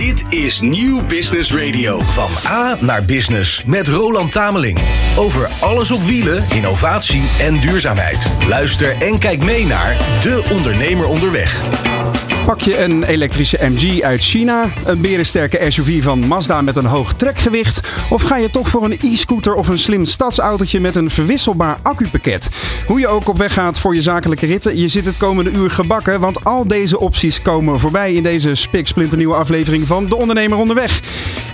Dit 0.00 0.24
is 0.28 0.60
Nieuw 0.60 1.06
Business 1.06 1.54
Radio. 1.54 2.00
Van 2.00 2.30
A 2.46 2.76
naar 2.80 3.04
Business 3.04 3.64
met 3.64 3.88
Roland 3.88 4.32
Tameling. 4.32 4.78
Over 5.16 5.50
alles 5.60 5.90
op 5.90 6.02
wielen, 6.02 6.44
innovatie 6.54 7.22
en 7.40 7.60
duurzaamheid. 7.60 8.26
Luister 8.48 8.96
en 8.96 9.18
kijk 9.18 9.44
mee 9.44 9.66
naar 9.66 9.96
De 10.22 10.44
Ondernemer 10.52 11.06
Onderweg. 11.06 11.99
Pak 12.46 12.60
je 12.60 12.82
een 12.82 13.02
elektrische 13.02 13.58
MG 13.60 14.00
uit 14.00 14.22
China, 14.22 14.70
een 14.84 15.00
berensterke 15.00 15.70
SUV 15.70 16.02
van 16.02 16.18
Mazda 16.18 16.62
met 16.62 16.76
een 16.76 16.84
hoog 16.84 17.14
trekgewicht, 17.14 17.80
of 18.10 18.22
ga 18.22 18.36
je 18.36 18.50
toch 18.50 18.68
voor 18.68 18.84
een 18.84 18.98
e-scooter 19.02 19.54
of 19.54 19.68
een 19.68 19.78
slim 19.78 20.04
stadsautootje 20.04 20.80
met 20.80 20.96
een 20.96 21.10
verwisselbaar 21.10 21.78
accupakket? 21.82 22.48
Hoe 22.86 23.00
je 23.00 23.08
ook 23.08 23.28
op 23.28 23.38
weg 23.38 23.52
gaat 23.52 23.78
voor 23.78 23.94
je 23.94 24.00
zakelijke 24.00 24.46
ritten, 24.46 24.78
je 24.78 24.88
zit 24.88 25.04
het 25.04 25.16
komende 25.16 25.50
uur 25.50 25.70
gebakken, 25.70 26.20
want 26.20 26.44
al 26.44 26.66
deze 26.66 27.00
opties 27.00 27.42
komen 27.42 27.80
voorbij 27.80 28.12
in 28.12 28.22
deze 28.22 28.54
spiksplinternieuwe 28.54 29.34
aflevering 29.34 29.86
van 29.86 30.08
De 30.08 30.16
Ondernemer 30.16 30.58
Onderweg. 30.58 31.00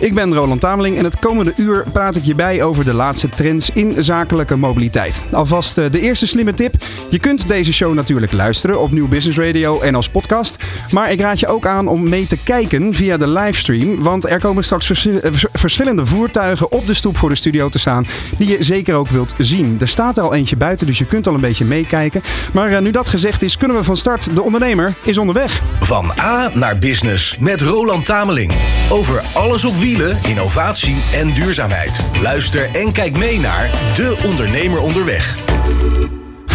Ik 0.01 0.15
ben 0.15 0.35
Roland 0.35 0.61
Tameling 0.61 0.97
en 0.97 1.05
het 1.05 1.19
komende 1.19 1.53
uur 1.57 1.85
praat 1.93 2.17
ik 2.17 2.25
je 2.25 2.35
bij 2.35 2.63
over 2.63 2.85
de 2.85 2.95
laatste 2.95 3.29
trends 3.29 3.71
in 3.71 3.95
zakelijke 3.99 4.57
mobiliteit. 4.57 5.23
Alvast 5.33 5.79
eh, 5.79 5.85
de 5.91 6.01
eerste 6.01 6.27
slimme 6.27 6.55
tip. 6.55 6.75
Je 7.09 7.19
kunt 7.19 7.49
deze 7.49 7.73
show 7.73 7.95
natuurlijk 7.95 8.33
luisteren 8.33 8.81
op 8.81 8.93
Nieuw 8.93 9.09
Business 9.09 9.39
Radio 9.39 9.81
en 9.81 9.95
als 9.95 10.09
podcast. 10.09 10.57
Maar 10.91 11.11
ik 11.11 11.21
raad 11.21 11.41
je 11.41 11.47
ook 11.47 11.67
aan 11.67 11.89
om 11.89 12.09
mee 12.09 12.27
te 12.27 12.37
kijken 12.37 12.95
via 12.95 13.17
de 13.17 13.29
livestream. 13.29 14.03
Want 14.03 14.29
er 14.29 14.39
komen 14.39 14.65
straks 14.65 15.07
eh, 15.07 15.31
verschillende 15.53 16.07
voertuigen 16.07 16.73
op 16.73 16.87
de 16.87 16.95
stoep 16.95 17.17
voor 17.17 17.29
de 17.29 17.35
studio 17.35 17.69
te 17.69 17.79
staan. 17.79 18.07
Die 18.37 18.49
je 18.49 18.63
zeker 18.63 18.95
ook 18.95 19.09
wilt 19.09 19.35
zien. 19.39 19.77
Er 19.81 19.89
staat 19.89 20.17
er 20.17 20.23
al 20.23 20.35
eentje 20.35 20.57
buiten, 20.57 20.87
dus 20.87 20.99
je 20.99 21.07
kunt 21.07 21.27
al 21.27 21.35
een 21.35 21.41
beetje 21.41 21.65
meekijken. 21.65 22.23
Maar 22.53 22.71
eh, 22.71 22.81
nu 22.81 22.91
dat 22.91 23.09
gezegd 23.09 23.43
is, 23.43 23.57
kunnen 23.57 23.77
we 23.77 23.85
van 23.85 23.97
start. 23.97 24.35
De 24.35 24.43
ondernemer 24.43 24.95
is 25.03 25.19
onderweg. 25.19 25.63
Van 25.81 26.13
A 26.21 26.51
naar 26.55 26.79
Business 26.79 27.37
met 27.39 27.61
Roland 27.61 28.05
Tameling. 28.05 28.53
Over 28.91 29.23
alles 29.35 29.65
op 29.65 29.77
wielen, 29.77 30.19
innovatie 30.29 30.97
en 31.13 31.33
duurzaamheid. 31.33 32.01
Luister 32.23 32.71
en 32.73 32.93
kijk 32.93 33.17
mee 33.17 33.41
naar 33.41 33.71
De 33.95 34.17
Ondernemer 34.25 34.81
Onderweg. 34.81 35.37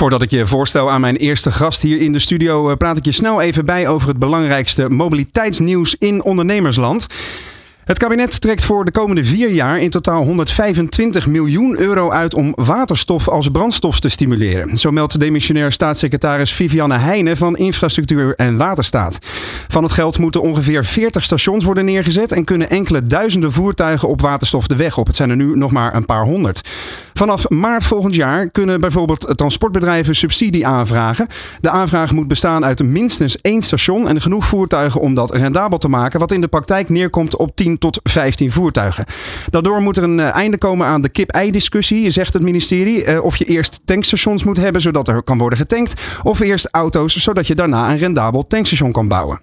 Voordat 0.02 0.22
ik 0.22 0.32
je 0.32 0.46
voorstel 0.46 0.92
aan 0.92 1.02
mijn 1.02 1.16
eerste 1.16 1.52
gast 1.52 1.82
hier 1.82 2.00
in 2.00 2.14
de 2.14 2.20
studio, 2.20 2.70
eh, 2.70 2.76
praat 2.76 2.98
ik 2.98 3.06
je 3.06 3.12
snel 3.12 3.42
even 3.42 3.66
bij 3.66 3.88
over 3.88 4.08
het 4.08 4.20
belangrijkste 4.20 4.90
mobiliteitsnieuws 4.90 5.96
in 6.00 6.24
ondernemersland. 6.24 7.08
Het 7.86 7.98
kabinet 7.98 8.42
trekt 8.42 8.64
voor 8.64 8.86
de 8.86 8.92
komende 8.92 9.26
vier 9.26 9.50
jaar 9.50 9.80
in 9.80 9.90
totaal 9.90 10.24
125 10.24 11.28
miljoen 11.28 11.80
euro 11.80 12.10
uit 12.10 12.34
om 12.34 12.54
waterstof 12.56 13.28
als 13.28 13.50
brandstof 13.50 14.00
te 14.00 14.10
stimuleren. 14.10 14.78
Zo 14.78 14.92
meldt 14.92 15.20
demissionair 15.20 15.72
staatssecretaris 15.72 16.54
Vivianne 16.54 16.98
Heijnen 16.98 17.38
van 17.38 17.58
Infrastructuur 17.58 18.36
en 18.36 18.58
Waterstaat. 18.58 19.18
Van 19.68 19.84
het 19.84 19.92
geld 19.92 20.18
moeten 20.18 20.42
ongeveer 20.42 20.86
40 20.86 21.24
stations 21.24 21.66
worden 21.66 21.86
neergezet 21.86 22.32
en 22.32 22.44
kunnen 22.44 22.70
enkele 22.70 23.02
duizenden 23.02 23.52
voertuigen 23.52 24.08
op 24.08 24.22
waterstof 24.22 24.68
de 24.68 24.76
weg 24.76 24.98
op. 24.98 25.08
Het 25.08 25.16
zijn 25.16 25.30
er 25.30 25.36
nu 25.36 25.58
nog 25.58 25.72
maar 25.72 25.96
een 25.96 26.06
paar 26.06 26.24
honderd. 26.24 26.70
Vanaf 27.14 27.50
maart 27.50 27.84
volgend 27.84 28.16
jaar 28.16 28.50
kunnen 28.50 28.82
bijvoorbeeld 28.82 29.28
transportbedrijven 29.36 30.16
subsidie 30.16 30.68
aanvragen. 30.68 31.28
De 31.59 31.70
aanvraag 31.70 32.12
moet 32.12 32.28
bestaan 32.28 32.66
uit 32.66 32.84
minstens 32.84 33.38
één 33.42 33.62
station 33.62 34.08
en 34.08 34.22
genoeg 34.22 34.46
voertuigen 34.46 35.02
om 35.02 35.14
dat 35.14 35.36
rendabel 35.36 35.78
te 35.78 35.90
maken, 35.90 36.20
wat 36.20 36.32
in 36.32 36.42
de 36.42 36.48
praktijk 36.48 36.90
neerkomt 36.90 37.36
op 37.36 37.56
10 37.56 37.71
tot 37.78 38.00
15 38.04 38.52
voertuigen. 38.52 39.06
Daardoor 39.50 39.82
moet 39.82 39.98
er 39.98 40.04
een 40.04 40.20
eh, 40.20 40.36
einde 40.36 40.58
komen 40.58 40.88
aan 40.88 41.02
de 41.02 41.10
kip-ei-discussie, 41.10 42.10
zegt 42.10 42.34
het 42.34 42.42
ministerie. 42.42 43.04
Eh, 43.04 43.24
of 43.24 43.36
je 43.36 43.46
eerst 43.46 43.80
tankstations 43.86 44.44
moet 44.44 44.58
hebben 44.58 44.82
zodat 44.82 45.08
er 45.08 45.24
kan 45.24 45.38
worden 45.38 45.58
getankt, 45.58 46.02
of 46.24 46.40
eerst 46.40 46.68
auto's 46.72 47.16
zodat 47.16 47.48
je 47.48 47.56
daarna 47.56 47.92
een 47.92 47.98
rendabel 47.98 48.48
tankstation 48.48 48.92
kan 48.92 49.08
bouwen. 49.08 49.42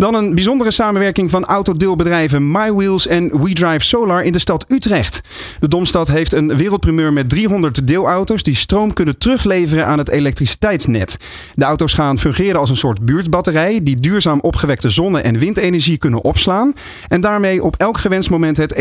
Dan 0.00 0.14
een 0.14 0.34
bijzondere 0.34 0.70
samenwerking 0.70 1.30
van 1.30 1.44
autodeelbedrijven 1.44 2.50
MyWheels 2.50 3.06
en 3.06 3.42
WeDrive 3.42 3.84
Solar 3.84 4.22
in 4.22 4.32
de 4.32 4.38
stad 4.38 4.64
Utrecht. 4.68 5.20
De 5.58 5.68
Domstad 5.68 6.08
heeft 6.08 6.32
een 6.32 6.56
wereldprimeur 6.56 7.12
met 7.12 7.28
300 7.28 7.86
deelauto's 7.86 8.42
die 8.42 8.54
stroom 8.54 8.92
kunnen 8.92 9.18
terugleveren 9.18 9.86
aan 9.86 9.98
het 9.98 10.08
elektriciteitsnet. 10.08 11.16
De 11.54 11.64
auto's 11.64 11.92
gaan 11.92 12.18
fungeren 12.18 12.60
als 12.60 12.70
een 12.70 12.76
soort 12.76 13.04
buurtbatterij 13.04 13.80
die 13.82 14.00
duurzaam 14.00 14.40
opgewekte 14.40 14.90
zonne- 14.90 15.20
en 15.20 15.38
windenergie 15.38 15.98
kunnen 15.98 16.24
opslaan 16.24 16.74
en 17.08 17.20
daarmee 17.20 17.62
op 17.62 17.76
elk 17.76 17.98
gewenst 17.98 18.30
moment 18.30 18.56
het 18.56 18.74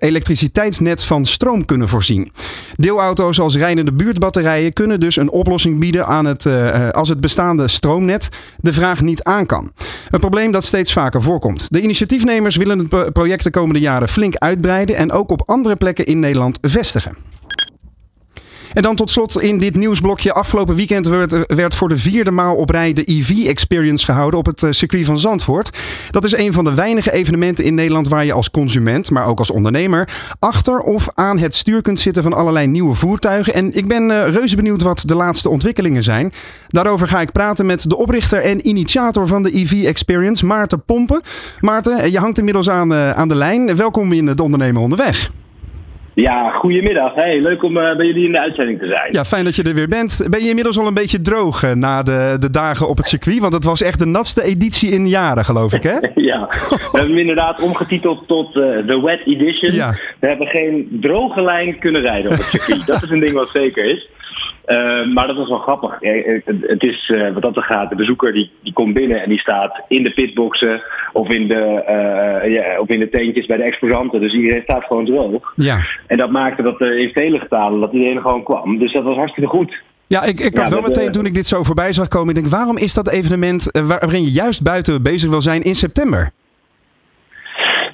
elektriciteitsnet 0.00 1.04
van 1.04 1.26
stroom 1.26 1.64
kunnen 1.64 1.88
voorzien. 1.88 2.32
Deelauto's 2.76 3.40
als 3.40 3.56
rijdende 3.56 3.92
buurtbatterijen 3.92 4.72
kunnen 4.72 5.00
dus 5.00 5.16
een 5.16 5.30
oplossing 5.30 5.78
bieden 5.78 6.06
aan 6.06 6.24
het, 6.24 6.44
uh, 6.44 6.88
als 6.88 7.08
het 7.08 7.20
bestaande 7.20 7.68
stroomnet 7.68 8.28
de 8.56 8.72
vraag 8.72 9.00
niet 9.00 9.22
aan 9.22 9.46
kan. 9.46 9.72
Een 10.10 10.20
probleem 10.20 10.48
dat 10.52 10.64
steeds 10.64 10.92
vaker 10.92 11.22
voorkomt. 11.22 11.72
De 11.72 11.80
initiatiefnemers 11.80 12.56
willen 12.56 12.78
het 12.78 13.12
project 13.12 13.44
de 13.44 13.50
komende 13.50 13.80
jaren 13.80 14.08
flink 14.08 14.36
uitbreiden 14.36 14.96
en 14.96 15.12
ook 15.12 15.30
op 15.30 15.42
andere 15.46 15.76
plekken 15.76 16.06
in 16.06 16.20
Nederland 16.20 16.58
vestigen. 16.62 17.16
En 18.72 18.82
dan 18.82 18.96
tot 18.96 19.10
slot 19.10 19.40
in 19.40 19.58
dit 19.58 19.74
nieuwsblokje. 19.74 20.32
Afgelopen 20.32 20.74
weekend 20.74 21.06
werd, 21.06 21.54
werd 21.54 21.74
voor 21.74 21.88
de 21.88 21.98
vierde 21.98 22.30
maal 22.30 22.56
op 22.56 22.70
rij 22.70 22.92
de 22.92 23.02
EV 23.04 23.30
Experience 23.46 24.04
gehouden 24.04 24.38
op 24.38 24.46
het 24.46 24.62
eh, 24.62 24.70
circuit 24.70 25.04
van 25.04 25.18
Zandvoort. 25.18 25.78
Dat 26.10 26.24
is 26.24 26.36
een 26.36 26.52
van 26.52 26.64
de 26.64 26.74
weinige 26.74 27.12
evenementen 27.12 27.64
in 27.64 27.74
Nederland 27.74 28.08
waar 28.08 28.24
je 28.24 28.32
als 28.32 28.50
consument, 28.50 29.10
maar 29.10 29.26
ook 29.26 29.38
als 29.38 29.50
ondernemer, 29.50 30.08
achter 30.38 30.80
of 30.80 31.08
aan 31.14 31.38
het 31.38 31.54
stuur 31.54 31.82
kunt 31.82 32.00
zitten 32.00 32.22
van 32.22 32.32
allerlei 32.32 32.66
nieuwe 32.66 32.94
voertuigen. 32.94 33.54
En 33.54 33.76
ik 33.76 33.88
ben 33.88 34.02
uh, 34.10 34.28
reuze 34.28 34.56
benieuwd 34.56 34.82
wat 34.82 35.02
de 35.06 35.14
laatste 35.14 35.48
ontwikkelingen 35.48 36.02
zijn. 36.02 36.32
Daarover 36.68 37.08
ga 37.08 37.20
ik 37.20 37.32
praten 37.32 37.66
met 37.66 37.90
de 37.90 37.96
oprichter 37.96 38.42
en 38.42 38.68
initiator 38.68 39.26
van 39.26 39.42
de 39.42 39.56
EV 39.56 39.84
Experience, 39.84 40.46
Maarten 40.46 40.84
Pompen. 40.84 41.20
Maarten, 41.60 42.10
je 42.10 42.18
hangt 42.18 42.38
inmiddels 42.38 42.70
aan, 42.70 42.94
aan 42.94 43.28
de 43.28 43.34
lijn. 43.34 43.76
Welkom 43.76 44.12
in 44.12 44.26
het 44.26 44.40
ondernemer 44.40 44.82
onderweg. 44.82 45.30
Ja, 46.20 46.50
goedemiddag. 46.50 47.14
Hey, 47.14 47.40
leuk 47.40 47.62
om 47.62 47.76
uh, 47.76 47.96
bij 47.96 48.06
jullie 48.06 48.24
in 48.24 48.32
de 48.32 48.40
uitzending 48.40 48.78
te 48.78 48.86
zijn. 48.86 49.12
Ja, 49.12 49.24
fijn 49.24 49.44
dat 49.44 49.56
je 49.56 49.62
er 49.62 49.74
weer 49.74 49.88
bent. 49.88 50.26
Ben 50.30 50.42
je 50.42 50.48
inmiddels 50.48 50.78
al 50.78 50.86
een 50.86 50.94
beetje 50.94 51.20
droog 51.20 51.64
uh, 51.64 51.72
na 51.72 52.02
de, 52.02 52.36
de 52.38 52.50
dagen 52.50 52.88
op 52.88 52.96
het 52.96 53.06
circuit? 53.06 53.38
Want 53.38 53.52
het 53.52 53.64
was 53.64 53.82
echt 53.82 53.98
de 53.98 54.06
natste 54.06 54.42
editie 54.42 54.90
in 54.90 55.08
jaren, 55.08 55.44
geloof 55.44 55.72
ik, 55.72 55.82
hè? 55.82 55.96
ja, 56.30 56.46
we 56.48 56.88
hebben 56.92 57.08
hem 57.08 57.18
inderdaad 57.18 57.62
omgetiteld 57.62 58.26
tot 58.26 58.56
uh, 58.56 58.86
de 58.86 59.00
Wet 59.04 59.20
Edition. 59.26 59.72
Ja. 59.72 59.98
We 60.18 60.26
hebben 60.26 60.46
geen 60.46 60.98
droge 61.00 61.42
lijn 61.42 61.78
kunnen 61.78 62.00
rijden 62.00 62.30
op 62.30 62.36
het 62.36 62.46
circuit. 62.46 62.86
dat 62.92 63.02
is 63.02 63.10
een 63.10 63.20
ding 63.20 63.32
wat 63.32 63.48
zeker 63.48 63.84
is. 63.84 64.08
Uh, 64.70 65.12
maar 65.14 65.26
dat 65.26 65.36
was 65.36 65.48
wel 65.48 65.58
grappig. 65.58 65.96
Het 66.00 66.82
is 66.82 67.08
uh, 67.08 67.32
wat 67.32 67.42
dat 67.42 67.56
er 67.56 67.62
gaat. 67.62 67.88
De 67.90 67.96
bezoeker 67.96 68.32
die, 68.32 68.50
die 68.62 68.72
komt 68.72 68.94
binnen 68.94 69.22
en 69.22 69.28
die 69.28 69.38
staat 69.38 69.82
in 69.88 70.02
de 70.02 70.12
pitboxen 70.12 70.82
of 71.12 71.28
in 71.28 71.48
de, 71.48 71.82
uh, 72.44 72.52
ja, 72.52 72.80
of 72.80 72.88
in 72.88 72.98
de 72.98 73.08
tentjes 73.08 73.46
bij 73.46 73.56
de 73.56 73.62
exposanten. 73.62 74.20
Dus 74.20 74.32
iedereen 74.32 74.62
staat 74.62 74.84
gewoon 74.84 75.04
droog. 75.04 75.52
Ja. 75.54 75.78
En 76.06 76.16
dat 76.16 76.30
maakte 76.30 76.62
dat 76.62 76.80
er 76.80 76.98
in 76.98 77.12
vele 77.12 77.38
getalen 77.38 77.80
dat 77.80 77.92
iedereen 77.92 78.20
gewoon 78.20 78.44
kwam. 78.44 78.78
Dus 78.78 78.92
dat 78.92 79.02
was 79.02 79.16
hartstikke 79.16 79.50
goed. 79.50 79.82
Ja, 80.06 80.22
ik, 80.24 80.40
ik 80.40 80.56
had 80.56 80.68
ja, 80.68 80.74
wel 80.74 80.82
meteen 80.82 81.12
toen 81.12 81.26
ik 81.26 81.34
dit 81.34 81.46
zo 81.46 81.62
voorbij 81.62 81.92
zag 81.92 82.08
komen, 82.08 82.28
ik 82.28 82.34
denk, 82.34 82.46
waarom 82.46 82.76
is 82.76 82.94
dat 82.94 83.08
evenement 83.08 83.70
waarin 83.86 84.22
je 84.22 84.32
juist 84.32 84.62
buiten 84.62 85.02
bezig 85.02 85.30
wil 85.30 85.42
zijn 85.42 85.62
in 85.62 85.74
september? 85.74 86.30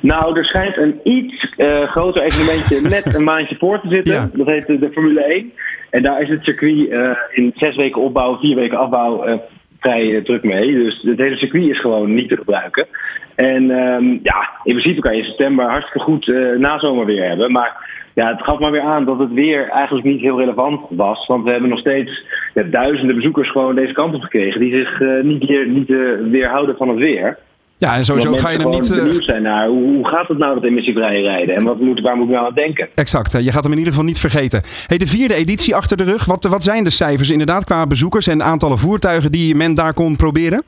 Nou, 0.00 0.38
er 0.38 0.44
schijnt 0.44 0.76
een 0.76 1.00
iets 1.04 1.54
groter 1.86 2.22
evenementje 2.22 2.80
net 2.96 3.14
een 3.14 3.24
maandje 3.24 3.56
voor 3.58 3.80
te 3.80 3.88
zitten. 3.88 4.14
Ja. 4.14 4.28
Dat 4.32 4.46
heet 4.46 4.66
de 4.66 4.90
Formule 4.92 5.22
1. 5.22 5.52
En 5.90 6.02
daar 6.02 6.22
is 6.22 6.28
het 6.28 6.44
circuit 6.44 6.88
uh, 6.88 7.04
in 7.30 7.52
zes 7.54 7.76
weken 7.76 8.02
opbouw, 8.02 8.38
vier 8.38 8.56
weken 8.56 8.78
afbouw 8.78 9.28
uh, 9.28 9.34
vrij 9.80 10.04
uh, 10.04 10.24
druk 10.24 10.44
mee. 10.44 10.72
Dus 10.72 11.02
het 11.02 11.18
hele 11.18 11.36
circuit 11.36 11.68
is 11.68 11.80
gewoon 11.80 12.14
niet 12.14 12.28
te 12.28 12.36
gebruiken. 12.36 12.86
En 13.34 13.70
um, 13.70 14.20
ja, 14.22 14.50
in 14.62 14.72
principe 14.72 15.00
kan 15.00 15.12
je 15.12 15.22
in 15.22 15.28
september 15.28 15.70
hartstikke 15.70 16.06
goed 16.06 16.26
nazomer 16.58 17.06
weer 17.06 17.28
hebben. 17.28 17.52
Maar 17.52 17.94
ja, 18.14 18.28
het 18.28 18.42
gaf 18.42 18.58
maar 18.58 18.70
weer 18.70 18.80
aan 18.80 19.04
dat 19.04 19.18
het 19.18 19.32
weer 19.32 19.68
eigenlijk 19.68 20.06
niet 20.06 20.20
heel 20.20 20.38
relevant 20.38 20.80
was. 20.90 21.26
Want 21.26 21.44
we 21.44 21.50
hebben 21.50 21.68
nog 21.68 21.78
steeds 21.78 22.24
ja, 22.54 22.62
duizenden 22.62 23.16
bezoekers 23.16 23.50
gewoon 23.50 23.74
deze 23.74 23.92
kant 23.92 24.14
op 24.14 24.22
gekregen. 24.22 24.60
Die 24.60 24.76
zich 24.76 25.22
niet, 25.22 25.44
weer, 25.44 25.66
niet 25.66 25.88
weerhouden 26.30 26.76
van 26.76 26.88
het 26.88 26.98
weer. 26.98 27.38
Ja, 27.78 27.96
en 27.96 28.04
sowieso 28.04 28.32
ga 28.34 28.50
je 28.50 28.58
hem 28.58 28.70
niet. 28.70 28.90
Uh... 28.90 29.12
zijn 29.12 29.42
naar 29.42 29.66
hoe, 29.68 29.82
hoe, 29.82 30.08
gaat 30.08 30.28
het 30.28 30.38
nou 30.38 30.54
met 30.54 30.64
emissievrije 30.64 31.22
rijden 31.22 31.56
en 31.56 31.64
wat 31.64 31.80
moet, 31.80 32.00
waar 32.00 32.16
moet 32.16 32.26
ik 32.26 32.34
nou 32.34 32.46
aan 32.46 32.54
denken? 32.54 32.88
Exact, 32.94 33.44
je 33.44 33.52
gaat 33.52 33.62
hem 33.62 33.72
in 33.72 33.78
ieder 33.78 33.92
geval 33.92 34.08
niet 34.08 34.20
vergeten. 34.20 34.62
Hey, 34.86 34.98
de 34.98 35.06
vierde 35.06 35.34
editie 35.34 35.74
achter 35.74 35.96
de 35.96 36.04
rug. 36.04 36.24
Wat, 36.24 36.44
wat 36.44 36.62
zijn 36.62 36.84
de 36.84 36.90
cijfers 36.90 37.30
inderdaad 37.30 37.64
qua 37.64 37.86
bezoekers 37.86 38.26
en 38.26 38.42
aantallen 38.42 38.78
voertuigen 38.78 39.32
die 39.32 39.54
men 39.54 39.74
daar 39.74 39.94
kon 39.94 40.16
proberen? 40.16 40.62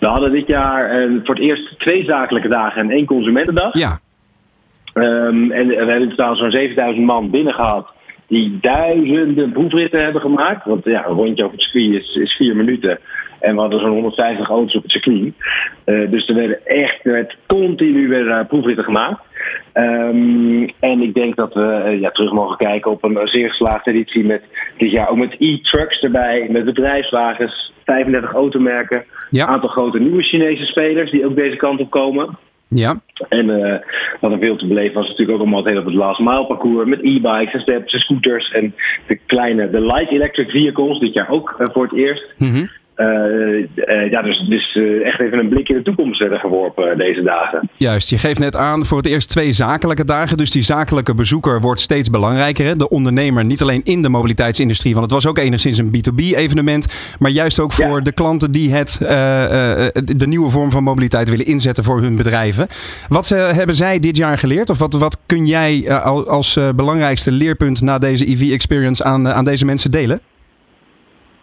We 0.00 0.08
hadden 0.08 0.32
dit 0.32 0.46
jaar 0.46 1.08
uh, 1.08 1.20
voor 1.24 1.34
het 1.34 1.44
eerst 1.44 1.78
twee 1.78 2.04
zakelijke 2.04 2.48
dagen 2.48 2.80
en 2.80 2.90
één 2.90 3.06
consumentendag. 3.06 3.78
Ja. 3.78 3.98
Um, 4.94 5.50
en 5.50 5.66
we 5.66 5.74
hebben 5.74 6.02
in 6.02 6.08
totaal 6.08 6.36
zo'n 6.36 6.50
7000 6.50 7.06
man 7.06 7.30
binnen 7.30 7.54
gehad 7.54 7.88
die 8.26 8.58
duizenden 8.60 9.52
proefritten 9.52 10.02
hebben 10.02 10.20
gemaakt. 10.20 10.64
Want 10.64 10.84
ja, 10.84 11.06
een 11.06 11.14
rondje 11.14 11.44
over 11.44 11.56
het 11.56 11.66
circuit 11.66 12.02
is, 12.02 12.14
is 12.14 12.36
vier 12.36 12.56
minuten. 12.56 12.98
En 13.40 13.54
we 13.54 13.60
hadden 13.60 13.80
zo'n 13.80 13.90
150 13.90 14.48
auto's 14.48 14.76
op 14.76 14.82
het 14.82 14.90
circuit. 14.90 15.32
Uh, 15.84 16.10
dus 16.10 16.28
er 16.28 16.34
werden 16.34 16.66
echt 16.66 17.04
er 17.06 17.12
werd 17.12 17.36
continu 17.46 18.08
weer 18.08 18.26
uh, 18.26 18.40
proefritten 18.48 18.84
gemaakt. 18.84 19.20
Ehm, 19.72 20.68
en 20.80 21.02
ik 21.02 21.14
denk 21.14 21.36
dat 21.36 21.54
we 21.54 21.96
ja, 22.00 22.10
terug 22.10 22.32
mogen 22.32 22.56
kijken 22.56 22.90
op 22.90 23.04
een 23.04 23.28
zeer 23.28 23.48
geslaagde 23.48 23.90
editie 23.90 24.24
met 24.24 24.42
dit 24.76 24.90
jaar 24.90 25.08
ook 25.08 25.16
met 25.16 25.36
e-trucks 25.38 26.00
erbij, 26.00 26.46
met 26.50 26.64
bedrijfswagens, 26.64 27.72
35 27.84 28.32
automerken, 28.32 29.04
een 29.30 29.42
aantal 29.42 29.68
grote 29.68 29.98
nieuwe 29.98 30.22
Chinese 30.22 30.64
spelers 30.64 31.10
die 31.10 31.26
ook 31.26 31.36
deze 31.36 31.56
kant 31.56 31.80
op 31.80 31.90
komen. 31.90 32.38
Ja. 32.68 33.00
En 33.28 33.48
uh, 33.48 33.74
wat 34.20 34.32
er 34.32 34.38
veel 34.38 34.56
te 34.56 34.66
beleven 34.66 34.94
was 34.94 35.08
natuurlijk 35.08 35.30
ook 35.30 35.40
allemaal 35.40 35.58
het 35.58 35.68
hele 35.68 35.80
op 35.80 35.86
het 35.86 35.94
last 35.94 36.20
mile 36.20 36.46
parcours 36.46 36.88
met 36.88 37.02
e-bikes 37.02 37.52
en 37.52 37.60
steps 37.60 37.92
en 37.92 38.00
scooters 38.00 38.50
en 38.52 38.74
de 39.06 39.18
kleine, 39.26 39.70
de 39.70 39.80
light 39.80 40.10
electric 40.10 40.50
vehicles, 40.50 40.98
dit 40.98 41.12
jaar 41.12 41.30
ook 41.30 41.56
uh, 41.58 41.66
voor 41.72 41.82
het 41.82 41.94
eerst. 41.94 42.34
Mm 42.38 42.68
ja, 44.10 44.22
dus, 44.22 44.46
dus 44.48 44.78
echt 45.02 45.20
even 45.20 45.38
een 45.38 45.48
blik 45.48 45.68
in 45.68 45.76
de 45.76 45.82
toekomst 45.82 46.22
geworpen 46.22 46.98
deze 46.98 47.22
dagen. 47.22 47.70
Juist, 47.76 48.10
je 48.10 48.18
geeft 48.18 48.38
net 48.38 48.56
aan 48.56 48.84
voor 48.84 48.96
het 48.96 49.06
eerst 49.06 49.28
twee 49.28 49.52
zakelijke 49.52 50.04
dagen. 50.04 50.36
Dus 50.36 50.50
die 50.50 50.62
zakelijke 50.62 51.14
bezoeker 51.14 51.60
wordt 51.60 51.80
steeds 51.80 52.10
belangrijker. 52.10 52.66
Hè? 52.66 52.76
De 52.76 52.88
ondernemer, 52.88 53.44
niet 53.44 53.62
alleen 53.62 53.80
in 53.84 54.02
de 54.02 54.08
mobiliteitsindustrie, 54.08 54.94
want 54.94 55.04
het 55.04 55.14
was 55.14 55.26
ook 55.26 55.38
enigszins 55.38 55.78
een 55.78 55.94
B2B-evenement. 55.96 57.14
Maar 57.18 57.30
juist 57.30 57.60
ook 57.60 57.72
voor 57.72 58.02
de 58.02 58.12
klanten 58.12 58.52
die 58.52 58.72
het, 58.72 58.98
de 60.16 60.26
nieuwe 60.26 60.50
vorm 60.50 60.70
van 60.70 60.82
mobiliteit 60.82 61.30
willen 61.30 61.46
inzetten 61.46 61.84
voor 61.84 62.00
hun 62.00 62.16
bedrijven. 62.16 62.66
Wat 63.08 63.28
hebben 63.28 63.74
zij 63.74 63.98
dit 63.98 64.16
jaar 64.16 64.38
geleerd? 64.38 64.70
Of 64.70 64.78
wat, 64.78 64.92
wat 64.92 65.18
kun 65.26 65.46
jij 65.46 65.90
als 66.26 66.58
belangrijkste 66.76 67.32
leerpunt 67.32 67.80
na 67.80 67.98
deze 67.98 68.28
EV-experience 68.28 69.04
aan, 69.04 69.28
aan 69.28 69.44
deze 69.44 69.64
mensen 69.64 69.90
delen? 69.90 70.20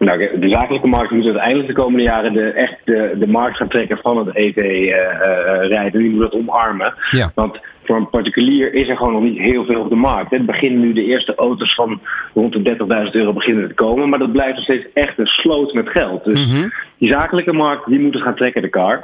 Nou, 0.06 0.40
de 0.40 0.50
zakelijke 0.50 0.88
markt 0.88 1.12
moet 1.12 1.26
uiteindelijk 1.26 1.68
de 1.68 1.74
komende 1.74 2.04
jaren 2.04 2.34
de, 2.34 2.52
echt 2.52 2.76
de, 2.84 3.16
de 3.20 3.28
markt 3.28 3.58
gaan 3.58 3.68
trekken 3.68 3.98
van 3.98 4.18
het 4.18 4.36
EV-rijden. 4.36 5.72
Uh, 5.72 5.86
uh, 5.86 5.92
die 5.92 6.10
moet 6.10 6.22
dat 6.22 6.34
omarmen. 6.34 6.94
Ja. 7.10 7.32
Want 7.36 7.60
voor 7.84 7.96
een 7.96 8.10
particulier 8.10 8.74
is 8.74 8.90
er 8.90 8.98
gewoon 8.98 9.14
nog 9.14 9.24
niet 9.24 9.38
heel 9.38 9.66
veel 9.66 9.80
op 9.82 9.90
de 9.90 9.96
markt. 9.96 10.32
Het 10.32 10.46
beginnen 10.46 10.80
nu 10.80 10.94
de 10.94 11.06
eerste 11.06 11.36
auto's 11.36 11.76
van 11.76 12.00
rond 12.34 12.54
de 12.54 12.76
30.000 13.06 13.12
euro 13.12 13.34
beginnen 13.34 13.68
te 13.68 13.74
komen. 13.74 14.10
Maar 14.10 14.20
dat 14.20 14.32
blijft 14.32 14.56
nog 14.56 14.64
steeds 14.64 14.86
echt 14.94 15.20
een 15.20 15.26
sloot 15.26 15.74
met 15.74 15.90
geld. 15.90 16.24
Dus 16.24 16.48
Mhm. 16.48 16.68
die 16.98 17.12
zakelijke 17.12 17.54
markt, 17.54 17.88
die 17.88 18.00
moeten 18.00 18.22
gaan 18.22 18.36
trekken 18.36 18.62
de 18.62 18.70
kar. 18.70 19.04